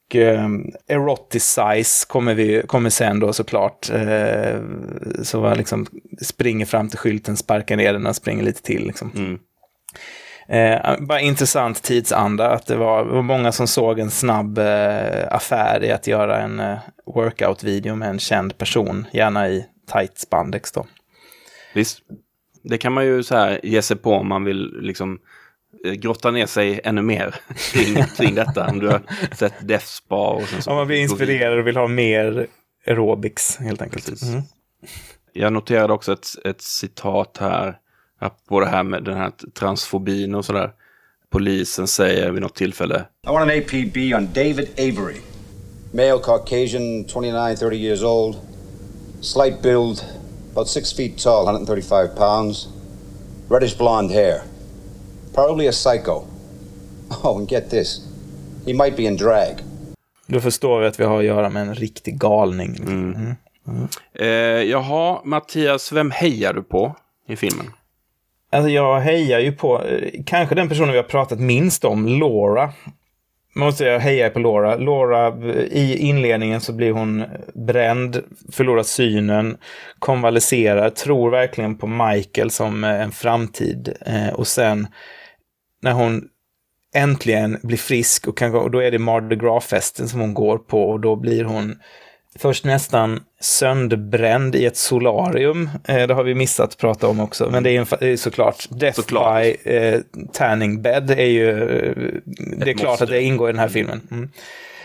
Och 0.10 0.16
eh, 0.16 0.50
Eroticize 0.88 2.06
kommer, 2.08 2.34
vi, 2.34 2.64
kommer 2.68 2.90
sen 2.90 3.20
då 3.20 3.34
såklart. 3.34 3.90
Eh, 3.90 4.62
så 5.24 5.42
man 5.42 5.58
liksom 5.58 5.86
springer 6.22 6.66
fram 6.66 6.90
till 6.90 7.00
skylten, 7.00 7.38
sparkar 7.38 7.78
ner 7.78 7.94
den 7.94 8.08
och 8.08 8.16
springer 8.16 8.44
lite 8.44 8.62
till. 8.62 8.88
Liksom. 8.88 9.40
Eh, 10.48 10.98
bara 11.00 11.20
intressant 11.20 11.84
tidsanda, 11.84 12.50
att 12.50 12.66
det 12.66 12.76
var, 12.76 13.04
var 13.04 13.22
många 13.22 13.52
som 13.52 13.68
såg 13.68 14.00
en 14.00 14.12
snabb 14.12 14.58
eh, 14.58 15.28
affär 15.30 15.84
i 15.84 15.92
att 15.92 16.08
göra 16.08 16.42
en 16.42 16.60
eh, 16.60 16.78
workout-video 17.06 17.96
med 17.96 18.10
en 18.10 18.20
känd 18.20 18.58
person, 18.58 19.08
gärna 19.12 19.50
i 19.50 19.66
tight 19.94 20.18
spandex 20.18 20.72
då. 20.72 20.86
Visst. 21.74 22.00
Det 22.64 22.78
kan 22.78 22.94
man 22.94 23.06
ju 23.06 23.24
så 23.24 23.36
här 23.36 23.60
ge 23.64 23.82
sig 23.82 23.98
på 23.98 24.14
om 24.14 24.28
man 24.28 24.44
vill 24.44 24.78
liksom 24.82 25.20
grotta 25.84 26.32
ner 26.32 26.46
sig 26.46 26.82
ännu 26.84 27.02
mer 27.02 27.36
kring, 27.74 28.04
kring 28.18 28.36
detta. 28.36 28.68
Om 28.68 28.80
du 28.80 28.88
har 28.88 29.02
sett 29.36 29.68
Death 29.68 29.86
Spa 29.86 30.30
och 30.30 30.48
sen 30.48 30.62
så 30.62 30.70
Om 30.72 30.78
man 30.78 30.88
blir 30.88 31.02
inspirerad 31.02 31.60
och 31.60 31.68
vill 31.68 31.78
ha 31.78 31.88
mer 31.88 32.48
aerobics 32.88 33.58
helt 33.58 33.82
enkelt. 33.82 34.22
Mm. 34.22 34.42
Jag 35.34 35.54
noterade 35.54 35.94
också 35.94 36.14
ett, 36.14 36.28
ett 36.46 36.62
citat 36.62 37.38
här 37.40 37.78
på 38.48 38.60
det 38.60 38.66
här 38.66 38.84
med 38.84 39.04
den 39.04 39.18
här 39.18 39.32
transfobin 39.54 40.36
och 40.36 40.46
sådär. 40.46 40.72
Polisen 41.30 41.88
säger 41.88 42.32
vid 42.32 42.42
något 42.42 42.56
tillfälle. 42.56 43.06
I 43.28 43.32
want 43.32 43.52
an 43.52 43.58
APB 43.58 43.98
on 44.16 44.30
David 44.34 44.70
Avery. 44.78 45.16
Male, 45.92 46.20
Caucasian, 46.24 47.06
29, 47.08 47.56
30 47.56 47.76
years 47.76 48.04
old. 48.04 48.36
Slight 49.22 49.62
build, 49.62 50.04
about 50.52 50.68
six 50.68 50.94
feet 50.94 51.18
tall, 51.18 51.46
135 51.46 52.08
pounds. 52.18 52.68
Reddish 53.50 53.78
blonde 53.78 54.14
hair. 54.14 54.42
Probably 55.40 55.68
a 55.68 55.72
psycho. 55.72 56.24
Oh, 57.24 57.38
and 57.38 57.52
get 57.52 57.70
this. 57.70 58.02
He 58.66 58.74
might 58.74 58.98
be 58.98 59.04
in 59.04 59.18
drag. 59.18 59.64
Då 60.28 60.40
förstår 60.40 60.80
vi 60.80 60.88
att 60.88 61.00
vi 61.00 61.04
har 61.04 61.20
att 61.20 61.26
göra 61.26 61.50
med 61.50 61.62
en 61.62 61.76
riktig 61.76 62.20
galning. 62.20 62.72
liksom. 62.72 63.16
Mm. 63.68 63.88
Eh, 64.14 64.28
jaha, 64.70 65.22
Mattias, 65.24 65.92
vem 65.92 66.12
hejar 66.12 66.54
du 66.54 66.64
på 66.64 66.96
i 67.28 67.36
filmen? 67.36 67.66
Alltså 68.52 68.70
jag 68.70 69.00
hejar 69.00 69.40
ju 69.40 69.52
på, 69.52 69.84
eh, 69.84 70.24
kanske 70.26 70.56
den 70.56 70.70
personen 70.70 70.92
vi 70.92 70.98
har 70.98 71.04
pratat 71.04 71.40
minst 71.40 71.86
om, 71.86 72.08
Laura. 72.08 72.74
Man 73.56 73.66
måste 73.66 73.78
säga, 73.78 73.94
jag 73.94 74.00
hejar 74.00 74.30
på 74.30 74.40
Laura. 74.40 74.76
Laura, 74.76 75.28
eh, 75.28 75.64
i 75.64 75.98
inledningen 75.98 76.62
så 76.62 76.74
blir 76.74 76.92
hon 76.92 77.26
bränd, 77.54 78.24
förlorar 78.52 78.84
synen, 78.84 79.58
konvalescerar, 80.00 80.90
tror 80.90 81.30
verkligen 81.30 81.78
på 81.78 81.88
Michael 81.88 82.52
som 82.52 82.84
eh, 82.84 83.02
en 83.02 83.12
framtid. 83.12 83.94
Eh, 84.06 84.34
och 84.34 84.48
sen 84.48 84.88
när 85.82 85.92
hon 85.92 86.28
äntligen 86.96 87.58
blir 87.64 87.78
frisk 87.78 88.28
och, 88.28 88.38
kan, 88.38 88.56
och 88.56 88.72
då 88.72 88.80
är 88.80 88.92
det 88.92 89.00
Mardi 89.00 89.36
Gras-festen 89.36 90.08
som 90.10 90.20
hon 90.20 90.34
går 90.34 90.58
på 90.58 90.90
och 90.90 91.00
då 91.00 91.16
blir 91.16 91.44
hon 91.44 91.76
först 92.40 92.66
nästan 92.66 93.20
sönderbränd 93.42 94.56
i 94.56 94.66
ett 94.66 94.78
solarium. 94.78 95.70
Eh, 95.88 96.08
det 96.08 96.14
har 96.14 96.24
vi 96.24 96.36
missat 96.36 96.70
att 96.70 96.78
prata 96.78 97.08
om 97.08 97.20
också. 97.20 97.50
Men 97.52 97.64
det 97.64 97.72
är, 97.72 97.80
en, 97.80 97.86
fa- 97.86 97.98
det 98.00 98.08
är 98.08 98.18
såklart 98.18 98.68
Death 98.70 98.96
Såklart. 98.96 99.44
by 99.44 99.72
eh, 99.72 100.00
Tanning 100.34 100.82
Bed 100.82 101.12
är 101.12 101.26
ju... 101.26 101.50
Eh, 101.50 101.94
det 102.58 102.70
är 102.72 102.74
klart 102.74 102.90
måste. 102.90 103.04
att 103.04 103.10
det 103.10 103.22
ingår 103.22 103.50
i 103.50 103.52
den 103.52 103.60
här 103.60 103.68
filmen. 103.70 104.02
Mm. 104.12 104.30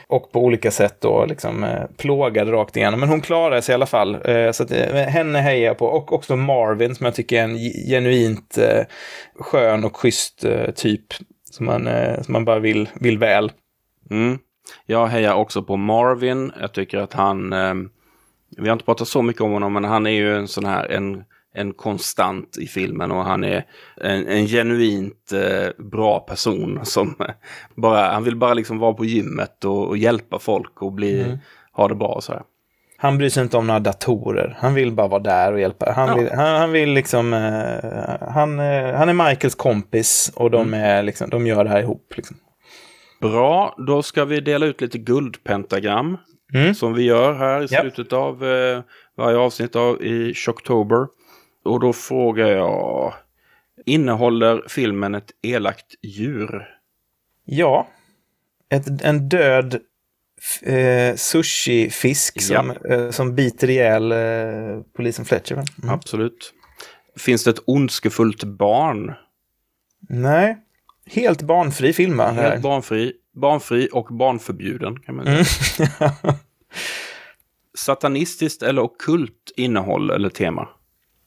Och 0.06 0.32
på 0.32 0.40
olika 0.40 0.70
sätt 0.70 1.00
då 1.00 1.26
liksom 1.26 1.64
eh, 1.64 1.84
plågad 1.96 2.52
rakt 2.52 2.76
igenom. 2.76 3.00
Men 3.00 3.08
hon 3.08 3.20
klarar 3.20 3.60
sig 3.60 3.72
i 3.72 3.74
alla 3.74 3.86
fall. 3.86 4.18
Eh, 4.24 4.50
så 4.50 4.62
att, 4.62 4.70
eh, 4.70 4.94
henne 4.94 5.38
hejar 5.38 5.66
jag 5.66 5.78
på. 5.78 5.86
Och 5.86 6.12
också 6.12 6.36
Marvin 6.36 6.94
som 6.94 7.04
jag 7.04 7.14
tycker 7.14 7.38
är 7.38 7.44
en 7.44 7.58
genuint 7.88 8.58
eh, 8.58 8.84
skön 9.38 9.84
och 9.84 9.96
schysst 9.96 10.44
eh, 10.44 10.70
typ. 10.70 11.04
Som 11.50 11.66
man, 11.66 11.86
eh, 11.86 12.22
som 12.22 12.32
man 12.32 12.44
bara 12.44 12.58
vill, 12.58 12.88
vill 12.94 13.18
väl. 13.18 13.52
Mm. 14.10 14.38
Jag 14.86 15.06
hejar 15.06 15.34
också 15.34 15.62
på 15.62 15.76
Marvin. 15.76 16.52
Jag 16.60 16.72
tycker 16.72 16.98
att 16.98 17.12
han... 17.12 17.52
Eh, 17.52 17.74
vi 18.56 18.68
har 18.68 18.72
inte 18.72 18.84
pratat 18.84 19.08
så 19.08 19.22
mycket 19.22 19.42
om 19.42 19.52
honom, 19.52 19.72
men 19.72 19.84
han 19.84 20.06
är 20.06 20.10
ju 20.10 20.36
en 20.36 20.48
sån 20.48 20.64
här... 20.64 20.86
En, 20.92 21.24
en 21.54 21.72
konstant 21.72 22.58
i 22.58 22.66
filmen 22.66 23.10
och 23.12 23.24
han 23.24 23.44
är 23.44 23.64
en, 23.96 24.26
en 24.28 24.46
genuint 24.46 25.32
eh, 25.32 25.84
bra 25.84 26.20
person 26.20 26.80
som 26.82 27.14
bara... 27.76 28.12
Han 28.12 28.24
vill 28.24 28.36
bara 28.36 28.54
liksom 28.54 28.78
vara 28.78 28.92
på 28.92 29.04
gymmet 29.04 29.64
och, 29.64 29.88
och 29.88 29.96
hjälpa 29.96 30.38
folk 30.38 30.82
och 30.82 30.92
bli, 30.92 31.38
ha 31.72 31.88
det 31.88 31.94
bra 31.94 32.08
och 32.08 32.24
så 32.24 32.32
här. 32.32 32.42
Han 32.96 33.18
bryr 33.18 33.28
sig 33.28 33.42
inte 33.42 33.56
om 33.56 33.66
några 33.66 33.80
datorer. 33.80 34.56
Han 34.60 34.74
vill 34.74 34.92
bara 34.92 35.08
vara 35.08 35.20
där 35.22 35.52
och 35.52 35.60
hjälpa. 35.60 35.92
Han, 35.96 36.08
Ja. 36.08 36.14
vill, 36.16 36.30
han, 36.32 36.60
han 36.60 36.72
vill 36.72 36.90
liksom... 36.90 37.32
eh, 37.32 38.28
han, 38.28 38.58
eh, 38.60 38.94
han 38.94 39.08
är 39.08 39.28
Michaels 39.28 39.54
kompis 39.54 40.32
och 40.36 40.50
de, 40.50 40.74
är 40.74 41.02
liksom, 41.02 41.30
de 41.30 41.46
gör 41.46 41.64
det 41.64 41.70
här 41.70 41.80
ihop. 41.80 42.12
Liksom. 42.16 42.36
Bra, 43.20 43.74
då 43.86 44.02
ska 44.02 44.24
vi 44.24 44.40
dela 44.40 44.66
ut 44.66 44.80
lite 44.80 44.98
guldpentagram. 44.98 46.16
Mm. 46.54 46.74
Som 46.74 46.94
vi 46.94 47.02
gör 47.02 47.34
här 47.34 47.62
i 47.62 47.68
slutet 47.68 48.12
av 48.12 48.44
eh, 48.44 48.80
varje 49.16 49.36
avsnitt 49.38 49.76
av 49.76 50.02
i 50.02 50.34
Shocktober. 50.34 51.06
Och 51.64 51.80
då 51.80 51.92
frågar 51.92 52.48
jag, 52.48 53.14
innehåller 53.86 54.62
filmen 54.68 55.14
ett 55.14 55.30
elakt 55.42 55.94
djur? 56.02 56.68
Ja. 57.44 57.88
Ett, 58.70 59.02
en 59.02 59.28
död 59.28 59.80
eh, 60.62 61.14
sushi-fisk 61.16 62.42
som, 62.42 62.70
eh, 62.70 63.10
som 63.10 63.34
biter 63.34 63.70
ihjäl 63.70 64.12
eh, 64.12 64.82
polisen 64.96 65.24
Fletcher. 65.24 65.54
Mm. 65.54 65.94
Absolut. 65.94 66.54
Finns 67.16 67.44
det 67.44 67.50
ett 67.50 67.62
ondskefullt 67.66 68.44
barn? 68.44 69.14
Nej. 70.08 70.56
Helt 71.06 71.42
barnfri 71.42 71.92
film 71.92 72.16
va? 72.16 72.30
Helt 72.30 72.62
barnfri, 72.62 73.12
barnfri 73.34 73.88
och 73.92 74.08
barnförbjuden 74.10 75.00
kan 75.00 75.16
man 75.16 75.44
säga. 75.44 75.90
Mm. 76.00 76.34
Satanistiskt 77.74 78.62
eller 78.62 78.82
ockult 78.82 79.52
innehåll 79.56 80.10
eller 80.10 80.28
tema? 80.28 80.68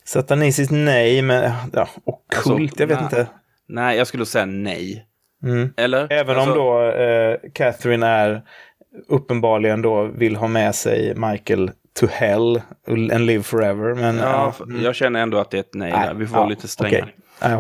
Satanistiskt 0.08 0.72
nej, 0.72 1.22
men 1.22 1.52
ja, 1.74 1.88
ockult, 2.04 2.48
Alltså, 2.62 2.82
jag 2.82 2.88
vet 2.88 2.98
nej. 2.98 3.04
inte. 3.04 3.28
Nej, 3.68 3.98
jag 3.98 4.08
skulle 4.08 4.26
säga 4.26 4.46
nej. 4.46 5.06
Mm. 5.44 5.74
Eller? 5.78 6.14
Även 6.14 6.36
Alltså- 6.38 6.52
om 6.52 6.58
då 6.58 6.84
eh, 6.92 7.38
Catherine 7.54 8.08
är 8.08 8.42
uppenbarligen 9.08 9.82
då 9.82 10.04
vill 10.04 10.36
ha 10.36 10.48
med 10.48 10.76
sig 10.76 11.14
Michael 11.16 11.72
to 12.00 12.08
hell 12.12 12.62
and 12.88 13.20
live 13.26 13.44
forever. 13.44 13.94
Men 13.96 14.16
Ja, 14.18 14.24
ja, 14.24 14.54
f- 14.60 14.82
jag 14.84 14.96
känner 14.96 15.20
ändå 15.20 15.38
att 15.38 15.52
det 15.52 15.58
är 15.58 15.62
ett 15.62 15.74
nej. 15.74 15.92
Nej, 15.92 16.08
där. 16.08 16.14
Vi 16.14 16.28
får 16.28 16.36
vara 16.36 16.46
ja, 16.46 16.50
lite 16.50 16.68
strängare. 16.68 17.10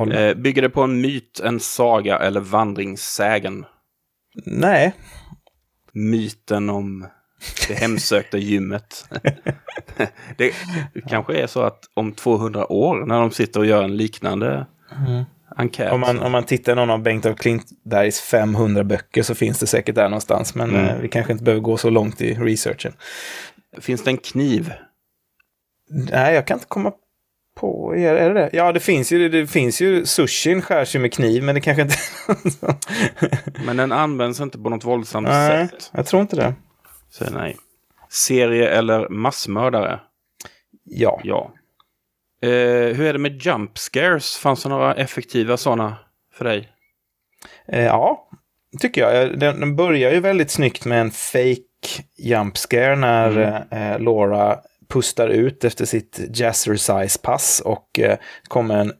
med. 0.05 0.29
Eh, 0.29 0.35
bygger 0.35 0.61
det 0.61 0.69
på 0.69 0.81
en 0.81 1.01
myt, 1.01 1.39
en 1.43 1.59
saga 1.59 2.17
eller 2.19 2.39
vandringssägen? 2.39 3.65
nej. 4.45 4.93
Myten 5.93 6.69
om 6.69 7.07
det 7.67 7.73
hemsökta 7.73 8.37
gymmet. 8.37 9.09
det 10.37 10.53
kanske 11.09 11.33
är 11.33 11.47
så 11.47 11.61
att 11.61 11.79
om 11.93 12.11
200 12.11 12.71
år 12.71 13.05
när 13.05 13.19
de 13.19 13.31
sitter 13.31 13.59
och 13.59 13.65
gör 13.65 13.83
en 13.83 13.97
liknande 13.97 14.65
enkät. 15.55 15.91
Mm. 15.91 15.93
Om 15.93 15.99
man, 15.99 16.19
om 16.19 16.31
man 16.31 16.43
tittar 16.43 16.71
i 16.71 16.75
någon 16.75 16.89
av 16.89 17.01
Bengt 17.03 17.25
af 17.25 17.37
Klintbergs 17.37 18.21
500 18.21 18.83
böcker 18.83 19.23
så 19.23 19.35
finns 19.35 19.59
det 19.59 19.63
Mm. 19.63 19.67
säkert 19.67 19.95
där 19.95 20.09
någonstans. 20.09 20.55
Men 20.55 20.75
eh, 20.75 20.97
vi 20.97 21.07
kanske 21.09 21.31
inte 21.31 21.43
behöver 21.43 21.61
gå 21.61 21.77
så 21.77 21.89
långt 21.89 22.21
i 22.21 22.33
researchen. 22.33 22.93
Finns 23.79 24.03
det 24.03 24.09
en 24.11 24.17
kniv 24.17 24.73
Nej, 25.89 26.35
jag 26.35 26.47
kan 26.47 26.55
inte 26.55 26.67
komma 26.67 26.91
på. 27.59 27.95
Är 27.95 28.13
det 28.29 28.33
det? 28.33 28.49
Ja, 28.53 28.71
det 28.71 28.79
finns 28.79 29.11
ju, 29.11 29.29
det 29.29 29.47
finns 29.47 29.81
ju, 29.81 30.05
sushin 30.05 30.61
skärs 30.61 30.95
ju 30.95 30.99
med 30.99 31.13
kniv, 31.13 31.43
men 31.43 31.55
det 31.55 31.61
kanske 31.61 31.81
inte... 31.81 31.95
Men 33.65 33.77
den 33.77 33.91
används 33.91 34.39
inte 34.39 34.57
på 34.57 34.69
något 34.69 34.85
våldsamt 34.85 35.27
nej, 35.27 35.67
sätt. 35.67 35.91
jag 35.93 36.05
tror 36.05 36.21
inte 36.21 36.35
det. 36.35 36.53
Så 37.09 37.29
nej. 37.29 37.57
Serie 38.09 38.69
eller 38.69 39.09
massmördare? 39.09 39.99
Ja. 40.83 41.21
Ja. 41.23 41.53
Eh, 42.41 42.49
hur 42.95 43.01
är 43.01 43.13
det 43.13 43.19
med 43.19 43.41
jump 43.41 43.77
scares? 43.77 44.37
Fanns 44.37 44.63
det 44.63 44.69
några 44.69 44.93
effektiva 44.93 45.57
sådana 45.57 45.95
för 46.33 46.45
dig? 46.45 46.71
Eh, 47.67 47.85
ja, 47.85 48.29
tycker 48.79 49.01
jag. 49.01 49.39
Den, 49.39 49.59
den 49.59 49.75
börjar 49.75 50.11
ju 50.11 50.19
väldigt 50.19 50.51
snyggt 50.51 50.85
med 50.85 51.01
en 51.01 51.11
fake 51.11 51.61
jump 52.17 52.57
scare 52.57 52.95
när 52.95 53.65
eh, 53.71 53.99
Laura 53.99 54.59
pustar 54.87 55.27
ut 55.27 55.63
efter 55.63 55.85
sitt 55.85 56.19
jazzercise-pass 56.33 57.61
och 57.65 57.99
eh, 57.99 58.17
kommer 58.47 58.77
en, 58.77 58.93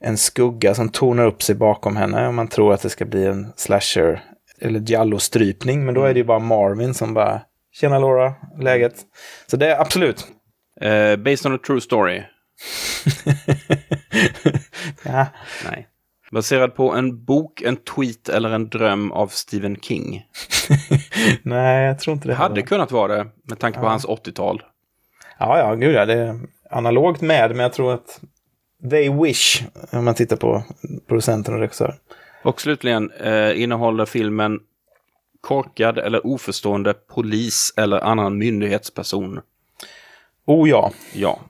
en 0.00 0.16
skugga 0.16 0.74
som 0.74 0.88
tornar 0.88 1.26
upp 1.26 1.42
sig 1.42 1.54
bakom 1.54 1.96
henne 1.96 2.26
och 2.26 2.34
man 2.34 2.48
tror 2.48 2.74
att 2.74 2.82
det 2.82 2.90
ska 2.90 3.04
bli 3.04 3.26
en 3.26 3.52
slasher 3.56 4.22
eller 4.60 4.80
giallo-strypning, 4.80 5.84
men 5.84 5.94
då 5.94 6.04
är 6.04 6.14
det 6.14 6.20
ju 6.20 6.24
bara 6.24 6.38
Marvin 6.38 6.94
som 6.94 7.14
bara 7.14 7.40
Tjena 7.72 7.98
Laura, 7.98 8.34
läget? 8.58 8.94
Så 9.46 9.56
det 9.56 9.66
är 9.66 9.80
absolut. 9.80 10.26
Eh, 10.80 11.16
based 11.16 11.46
on 11.46 11.54
a 11.54 11.58
true 11.66 11.80
story? 11.80 12.22
ja. 15.02 15.26
Nej. 15.70 15.88
Baserad 16.32 16.74
på 16.74 16.92
en 16.92 17.24
bok, 17.24 17.62
en 17.62 17.76
tweet 17.76 18.28
eller 18.28 18.50
en 18.50 18.68
dröm 18.68 19.12
av 19.12 19.28
Stephen 19.28 19.76
King? 19.76 20.24
Nej, 21.42 21.86
jag 21.86 21.98
tror 21.98 22.14
inte 22.14 22.28
det. 22.28 22.32
Det 22.32 22.36
hade 22.36 22.54
heller. 22.54 22.66
kunnat 22.66 22.92
vara 22.92 23.16
det 23.16 23.26
med 23.48 23.58
tanke 23.58 23.78
på 23.78 23.86
hans 23.86 24.06
80-tal. 24.06 24.62
Ja, 25.38 25.58
ja, 25.58 25.74
gud 25.74 25.94
ja. 25.94 26.06
Det 26.06 26.14
är 26.14 26.40
analogt 26.70 27.20
med, 27.20 27.50
men 27.50 27.58
jag 27.58 27.72
tror 27.72 27.94
att 27.94 28.20
they 28.90 29.22
wish, 29.22 29.62
om 29.92 30.04
man 30.04 30.14
tittar 30.14 30.36
på 30.36 30.64
producenten 31.08 31.54
och 31.54 31.60
regissör. 31.60 31.94
Och 32.44 32.60
slutligen 32.60 33.10
eh, 33.10 33.62
innehåller 33.62 34.04
filmen 34.04 34.60
korkad 35.40 35.98
eller 35.98 36.26
oförstående 36.26 36.94
polis 36.94 37.74
eller 37.76 38.00
annan 38.00 38.38
myndighetsperson? 38.38 39.40
Oh 40.44 40.68
ja. 40.68 40.92
Ja. 41.14 41.40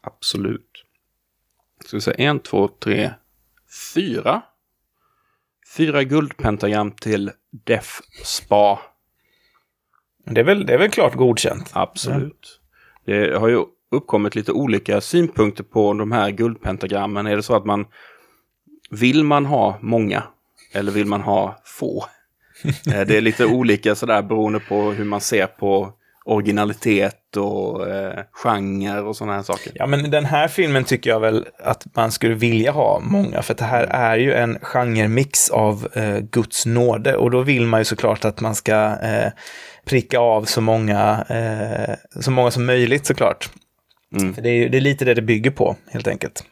Absolut. 0.00 0.84
Ska 1.84 1.96
vi 1.96 2.00
säga 2.00 2.16
en, 2.16 2.40
två, 2.40 2.68
tre, 2.68 3.10
fyra? 3.94 4.42
Fyra 5.76 6.02
guldpentagram 6.02 6.92
till 6.92 7.30
Def 7.50 8.00
Spa. 8.24 8.80
Det 10.24 10.40
är 10.40 10.44
väl, 10.44 10.66
det 10.66 10.74
är 10.74 10.78
väl 10.78 10.90
klart 10.90 11.14
godkänt. 11.14 11.70
Absolut. 11.72 12.60
Det 13.04 13.38
har 13.38 13.48
ju 13.48 13.64
uppkommit 13.90 14.34
lite 14.34 14.52
olika 14.52 15.00
synpunkter 15.00 15.64
på 15.64 15.92
de 15.92 16.12
här 16.12 16.30
guldpentagrammen. 16.30 17.26
Är 17.26 17.36
det 17.36 17.42
så 17.42 17.56
att 17.56 17.64
man 17.64 17.86
vill 18.92 19.24
man 19.24 19.46
ha 19.46 19.78
många 19.80 20.22
eller 20.74 20.92
vill 20.92 21.06
man 21.06 21.20
ha 21.20 21.60
få? 21.64 22.04
Eh, 22.64 23.00
Det 23.00 23.16
är 23.16 23.20
lite 23.20 23.46
olika 23.46 23.94
sådär 23.94 24.22
beroende 24.22 24.60
på 24.60 24.90
hur 24.90 25.04
man 25.04 25.20
ser 25.20 25.46
på 25.46 25.92
originalitet 26.24 27.36
och 27.36 27.88
eh, 27.88 28.24
genre 28.32 29.00
och 29.00 29.16
sådana 29.16 29.36
här 29.36 29.42
saker. 29.42 29.72
Ja, 29.74 29.86
men 29.86 30.10
den 30.10 30.24
här 30.24 30.48
filmen 30.48 30.84
tycker 30.84 31.10
jag 31.10 31.20
väl 31.20 31.46
att 31.58 31.86
man 31.96 32.12
skulle 32.12 32.34
vilja 32.34 32.72
ha 32.72 33.00
många, 33.00 33.42
för 33.42 33.54
det 33.54 33.64
här 33.64 33.84
är 33.84 34.16
ju 34.16 34.32
en 34.34 34.58
genremix 34.62 35.50
av 35.50 35.88
eh, 35.94 36.18
Guds 36.18 36.66
nåde 36.66 37.16
och 37.16 37.30
då 37.30 37.40
vill 37.40 37.66
man 37.66 37.80
ju 37.80 37.84
såklart 37.84 38.24
att 38.24 38.40
man 38.40 38.54
ska 38.54 38.96
eh, 39.02 39.32
pricka 39.84 40.18
av 40.18 40.44
så 40.44 40.60
många, 40.60 41.24
eh, 41.28 42.20
så 42.20 42.30
många 42.30 42.50
som 42.50 42.66
möjligt 42.66 43.06
såklart. 43.06 43.50
Mm. 44.16 44.34
För 44.34 44.42
det 44.42 44.48
är, 44.50 44.68
det 44.68 44.76
är 44.76 44.80
lite 44.80 45.04
det 45.04 45.14
det 45.14 45.22
bygger 45.22 45.50
på, 45.50 45.76
helt 45.90 46.08
enkelt. 46.08 46.44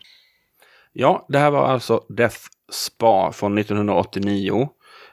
Ja, 0.93 1.27
det 1.29 1.39
här 1.39 1.51
var 1.51 1.67
alltså 1.67 2.05
Death 2.09 2.39
Spa 2.73 3.33
från 3.33 3.59
1989. 3.59 4.69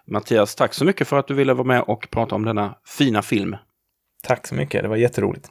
Mattias, 0.07 0.55
tack 0.55 0.73
så 0.73 0.85
mycket 0.85 1.07
för 1.07 1.17
att 1.19 1.27
du 1.27 1.33
ville 1.33 1.53
vara 1.53 1.67
med 1.67 1.81
och 1.81 2.07
prata 2.11 2.35
om 2.35 2.45
denna 2.45 2.75
fina 2.97 3.21
film. 3.21 3.55
Tack 4.23 4.47
så 4.47 4.55
mycket, 4.55 4.81
det 4.81 4.87
var 4.87 4.95
jätteroligt. 4.95 5.49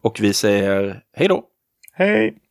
Och 0.00 0.18
vi 0.20 0.32
säger 0.32 1.02
hej 1.16 1.28
då! 1.28 1.44
Hej! 1.92 2.41